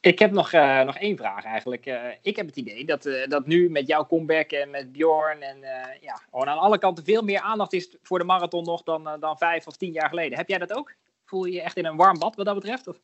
[0.01, 1.86] Ik heb nog, eh, nog één vraag eigenlijk.
[2.23, 5.61] Ik heb het idee dat, dat nu met jouw comeback en met Bjorn en
[6.01, 9.39] ja, gewoon aan alle kanten veel meer aandacht is voor de marathon nog dan, dan
[9.39, 10.39] vijf of tien jaar geleden.
[10.39, 10.95] Heb jij dat ook?
[11.24, 12.89] Voel je je echt in een warm bad wat dat betreft?
[12.89, 13.01] Of?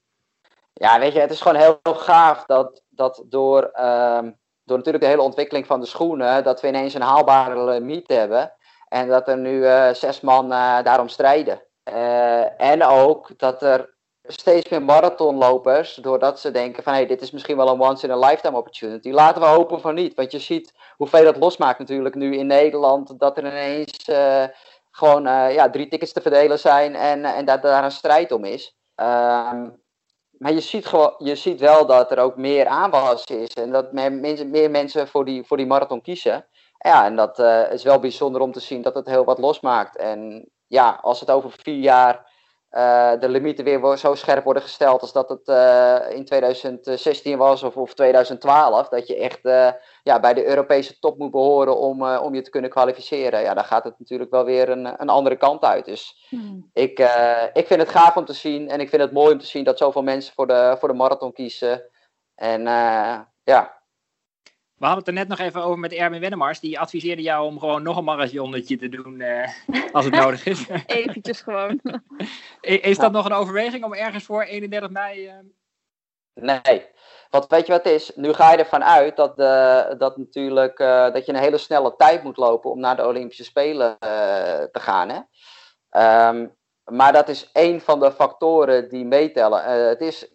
[0.73, 4.31] Ja, weet je, het is gewoon heel gaaf dat, dat door, ehm,
[4.65, 8.53] door natuurlijk de hele ontwikkeling van de schoenen, dat we ineens een haalbare limiet hebben.
[8.95, 11.63] En dat er nu eh, zes man eh, daarom strijden.
[11.83, 17.31] Eh, en ook dat er steeds meer marathonlopers, doordat ze denken van hey, dit is
[17.31, 19.11] misschien wel een once in a lifetime opportunity.
[19.11, 20.15] Laten we hopen van niet.
[20.15, 23.19] Want je ziet hoeveel dat losmaakt natuurlijk nu in Nederland.
[23.21, 24.05] Dat er ineens
[24.91, 25.23] gewoon
[25.53, 28.77] ja, drie tickets te verdelen zijn en, en dat daar een strijd om is.
[28.95, 29.69] Ehm,
[30.39, 33.49] maar je ziet, gewoon, je ziet wel dat er ook meer aanwas is.
[33.49, 36.47] En dat meer mensen voor die, voor die marathon kiezen.
[36.87, 39.97] Ja, en dat eh, is wel bijzonder om te zien dat het heel wat losmaakt.
[39.97, 42.33] En ja, als het over vier jaar
[42.69, 47.63] eh, de limieten weer zo scherp worden gesteld als dat het eh, in 2016 was
[47.63, 48.89] of, of 2012.
[48.89, 49.41] Dat je echt
[50.03, 53.41] ja, bij de Europese top moet behoren om, om je te kunnen kwalificeren.
[53.41, 55.85] Ja, dan gaat het natuurlijk wel weer een, een andere kant uit.
[55.85, 56.29] Dus
[56.73, 58.69] ik, eh, ik vind het gaaf om te zien.
[58.69, 60.95] En ik vind het mooi om te zien dat zoveel mensen voor de, voor de
[60.95, 61.89] marathon kiezen.
[62.35, 62.63] En
[63.43, 63.83] ja,
[64.77, 66.61] We hadden het er net nog even over met Erwin Wennemars.
[66.61, 69.49] Die adviseerde jou om gewoon nog een marathonnetje te doen eh,
[69.93, 70.67] als het nodig is.
[70.87, 71.81] Eventjes gewoon.
[72.61, 75.27] Is dat nog een overweging om ergens voor 31 mei...
[75.27, 75.35] eh,
[76.35, 76.93] Nee.
[77.31, 78.13] Want weet je wat het is?
[78.15, 81.97] Nu ga je ervan uit dat, de, dat, natuurlijk, eh, dat je een hele snelle
[81.97, 85.09] tijd moet lopen om naar de Olympische Spelen eh, te gaan.
[85.09, 85.21] Hè?
[85.91, 86.49] Ehm,
[86.85, 89.65] maar dat is één van de factoren die meetellen.
[89.65, 90.35] Eh, het is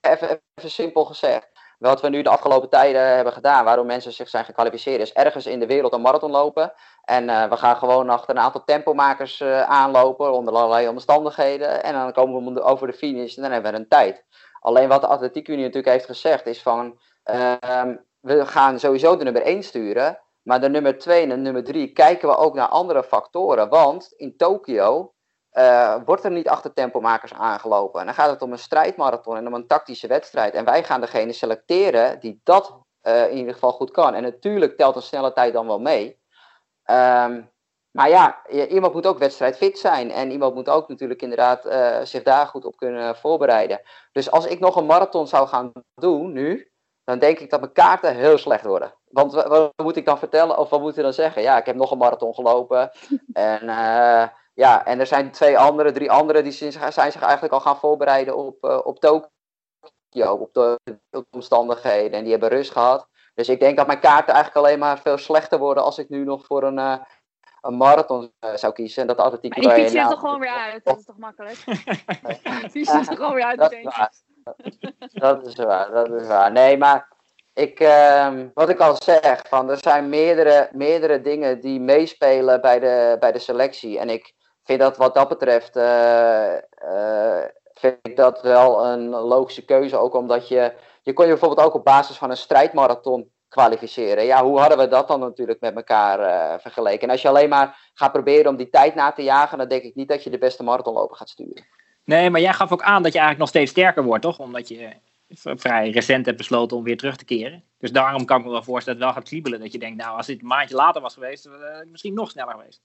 [0.00, 1.50] even, even simpel gezegd.
[1.82, 5.46] Wat we nu de afgelopen tijden hebben gedaan, waarom mensen zich zijn gekwalificeerd, is ergens
[5.46, 6.72] in de wereld een marathon lopen.
[7.04, 11.82] En uh, we gaan gewoon achter een aantal tempomakers uh, aanlopen, onder allerlei omstandigheden.
[11.82, 14.24] En dan komen we over de finish en dan hebben we een tijd.
[14.60, 16.98] Alleen wat de Atletiek Unie natuurlijk heeft gezegd, is van,
[17.30, 17.54] uh,
[18.20, 20.18] we gaan sowieso de nummer 1 sturen.
[20.42, 23.68] Maar de nummer 2 en de nummer 3 kijken we ook naar andere factoren.
[23.68, 25.12] Want in Tokio
[25.52, 28.00] uh, wordt er niet achter tempomakers aangelopen.
[28.00, 30.54] En dan gaat het om een strijdmarathon en om een tactische wedstrijd.
[30.54, 34.14] En wij gaan degene selecteren die dat uh, in ieder geval goed kan.
[34.14, 36.20] En natuurlijk telt een snelle tijd dan wel mee.
[36.90, 37.50] Um,
[37.90, 40.10] maar ja, iemand moet ook wedstrijdfit zijn.
[40.10, 43.80] En iemand moet ook natuurlijk inderdaad uh, zich daar goed op kunnen voorbereiden.
[44.12, 46.70] Dus als ik nog een marathon zou gaan doen nu,
[47.04, 48.94] dan denk ik dat mijn kaarten heel slecht worden.
[49.08, 50.58] Want wat, moet ik dan vertellen?
[50.58, 51.42] Of wat moet je dan zeggen?
[51.42, 52.90] Ja, ik heb nog een marathon gelopen.
[53.32, 53.68] En
[54.54, 58.36] ja, en er zijn twee andere, drie andere, die zijn zich eigenlijk al gaan voorbereiden
[58.36, 62.12] op, uh, op Tokio, op de, op de omstandigheden.
[62.12, 63.08] En die hebben rust gehad.
[63.34, 66.24] Dus ik denk dat mijn kaarten eigenlijk alleen maar veel slechter worden als ik nu
[66.24, 66.96] nog voor een, uh,
[67.60, 69.02] een marathon uh, zou kiezen.
[69.02, 70.84] En dat atletiek maar die fiets je er toch gewoon weer uit?
[70.84, 71.64] Dat is toch makkelijk?
[72.62, 74.12] die fiets je er gewoon weer uit dat is, waar.
[75.12, 76.52] dat is waar, dat is waar.
[76.52, 77.08] Nee, maar
[77.52, 82.80] ik, uh, wat ik al zeg, van, er zijn meerdere, meerdere dingen die meespelen bij
[82.80, 83.98] de, bij de selectie.
[83.98, 84.34] En ik
[84.64, 87.44] vind dat wat dat betreft, uh, uh,
[87.74, 89.96] vind ik dat wel een logische keuze.
[89.96, 90.72] Ook omdat je,
[91.02, 94.24] je kon je bijvoorbeeld ook op basis van een strijdmarathon kwalificeren.
[94.24, 97.02] Ja, hoe hadden we dat dan natuurlijk met elkaar uh, vergeleken?
[97.02, 99.82] En als je alleen maar gaat proberen om die tijd na te jagen, dan denk
[99.82, 101.66] ik niet dat je de beste marathonloper gaat sturen.
[102.04, 104.38] Nee, maar jij gaf ook aan dat je eigenlijk nog steeds sterker wordt, toch?
[104.38, 104.92] Omdat je
[105.34, 107.64] vrij recent hebt besloten om weer terug te keren.
[107.78, 109.60] Dus daarom kan ik me wel voorstellen dat het wel gaat kriebelen.
[109.60, 111.48] Dat je denkt, nou, als dit een maandje later was geweest,
[111.90, 112.80] misschien nog sneller geweest.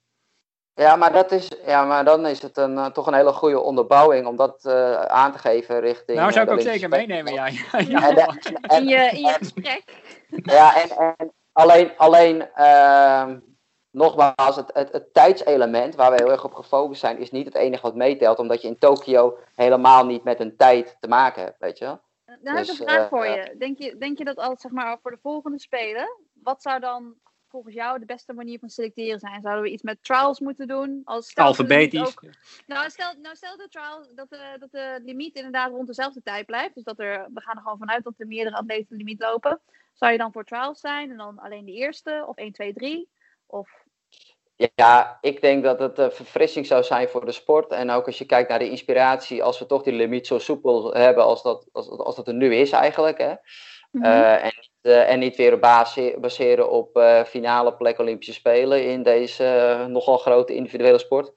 [0.77, 3.59] Ja, maar, dat is, ja, maar dan is het een, uh, toch een hele goede
[3.59, 6.17] onderbouwing om dat uh, aan te geven richting.
[6.17, 7.47] Nou, zou ik ook zeker meenemen, ja.
[7.47, 8.09] ja, ja.
[8.09, 9.83] En, en, in, je, in je gesprek.
[10.29, 13.27] Ja, en, en alleen, alleen uh,
[13.91, 17.55] nogmaals, het, het, het, tijdselement waar we heel erg op gefocust zijn, is niet het
[17.55, 21.59] enige wat meetelt, omdat je in Tokio helemaal niet met een tijd te maken hebt,
[21.59, 22.01] weet je wel.
[22.25, 23.55] Dan heb ik dus, een vraag voor je.
[23.57, 23.97] Denk, je.
[23.97, 27.15] denk je dat als zeg maar, voor de volgende Spelen, wat zou dan
[27.49, 29.41] volgens jou de beste manier van selecteren zijn?
[29.41, 31.01] Zouden we iets met trials moeten doen?
[31.03, 32.07] Als Alfabetisch.
[32.07, 32.23] Ook,
[32.67, 36.45] nou, stel, nou, stel de trial dat de, dat de limiet inderdaad rond dezelfde tijd
[36.45, 36.75] blijft.
[36.75, 39.61] Dus dat er, we gaan er gewoon vanuit dat er meerdere atleten de limiet lopen.
[39.93, 42.23] Zou je dan voor trials zijn en dan alleen de eerste?
[42.27, 43.09] Of 1, 2, 3?
[43.45, 43.85] Of...
[44.75, 47.71] Ja, ik denk dat het een verfrissing zou zijn voor de sport.
[47.71, 50.93] En ook als je kijkt naar de inspiratie, als we toch die limiet zo soepel
[50.93, 53.17] hebben als dat, als, als dat er nu is eigenlijk.
[53.17, 53.33] Hè.
[53.91, 54.11] Mm -hmm.
[54.11, 59.03] uh, en, uh, en, niet weer base baseren op uh, finale plek Olympische Spelen in
[59.03, 61.33] deze nogal grote individuele sport.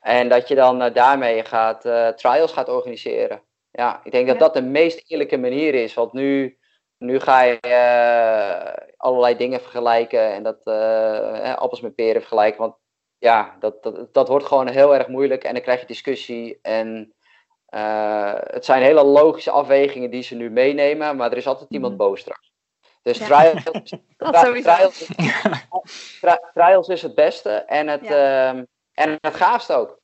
[0.00, 1.80] En dat je dan daarmee gaat,
[2.16, 3.42] trials gaat organiseren.
[3.70, 5.94] Ja, ik denk dat dat de meest eerlijke manier is.
[5.94, 6.58] Want nu,
[6.98, 7.58] nu ga je
[8.96, 10.64] allerlei dingen vergelijken en dat
[11.56, 12.60] appels met peren vergelijken.
[12.60, 12.76] Want
[13.18, 17.14] ja, dat, dat, dat wordt gewoon heel erg moeilijk en dan krijg je discussie en
[18.46, 22.20] het zijn hele logische afwegingen die ze nu meenemen, maar er is altijd iemand boos
[22.20, 22.52] straks.
[23.02, 23.26] Dus ja.
[23.26, 25.06] trials, tri trials,
[26.20, 28.54] tri trials, is het beste en het, ja.
[28.54, 30.02] uh, en het gaafste ook.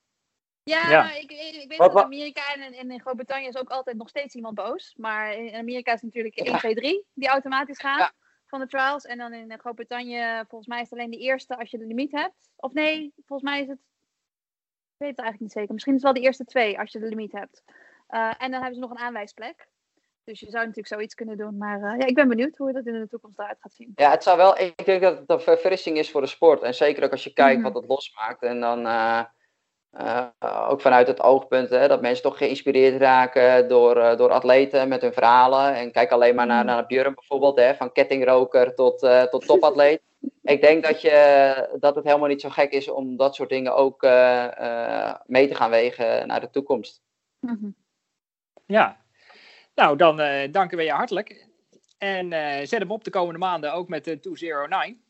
[0.62, 1.14] Ja, ja.
[1.14, 4.34] Ik, ik, weet dat in Amerika en, en in Groot-Brittannië is ook altijd nog steeds
[4.34, 4.94] iemand boos.
[4.96, 8.10] Maar in Amerika is het natuurlijk 1, 2, 3 die automatisch gaan
[8.46, 9.04] van de trials.
[9.04, 12.12] En dan in Groot-Brittannië, volgens mij is het alleen de eerste als je de limiet
[12.12, 12.50] hebt.
[12.56, 13.78] Of nee, volgens mij is het
[15.00, 15.72] weet het eigenlijk niet zeker.
[15.72, 17.62] Misschien is het wel de eerste twee als je de limiet hebt.
[18.10, 19.68] Uh, en dan hebben ze nog een aanwijsplek.
[20.24, 21.56] Dus je zou natuurlijk zoiets kunnen doen.
[21.56, 23.92] Maar uh, ja, ik ben benieuwd hoe dat in de toekomst eruit gaat zien.
[23.94, 24.58] Ja, het zou wel.
[24.58, 26.62] Ik denk dat het een verfrissing is voor de sport.
[26.62, 27.72] En zeker ook als je kijkt mm -hmm.
[27.72, 28.42] wat het losmaakt.
[28.42, 28.86] En dan
[30.00, 30.26] uh,
[30.68, 35.12] ook vanuit het oogpunt hè, dat mensen toch geïnspireerd raken door, door atleten met hun
[35.12, 35.74] verhalen.
[35.74, 37.58] En kijk alleen maar naar, naar Björn bijvoorbeeld.
[37.58, 38.98] Hè, van kettingroker tot,
[39.30, 40.00] tot topatleet
[40.42, 43.74] ik denk dat, je, dat het helemaal niet zo gek is om dat soort dingen
[43.74, 47.02] ook uh, uh, mee te gaan wegen naar de toekomst.
[47.38, 47.74] Mm -hmm.
[48.66, 49.00] Ja,
[49.74, 51.48] nou dan uh, danken we je hartelijk.
[51.98, 52.32] En
[52.66, 55.02] zet hem op de komende maanden ook met de 209.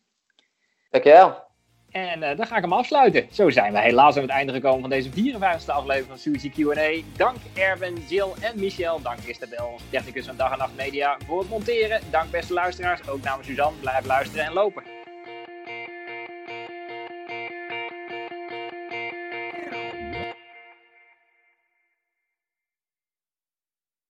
[0.90, 1.49] Dankjewel.
[1.90, 3.26] En dan ga ik hem afsluiten.
[3.30, 7.02] Zo zijn we helaas aan het einde gekomen van deze 54e aflevering van Suzy Q&A.
[7.16, 9.02] Dank Erwin, Jill en Michel.
[9.02, 12.00] Dank Isabel, technicus van Dag en Nacht Media voor het monteren.
[12.10, 13.08] Dank beste luisteraars.
[13.08, 13.78] Ook namens Suzanne.
[13.80, 14.99] Blijf luisteren en lopen.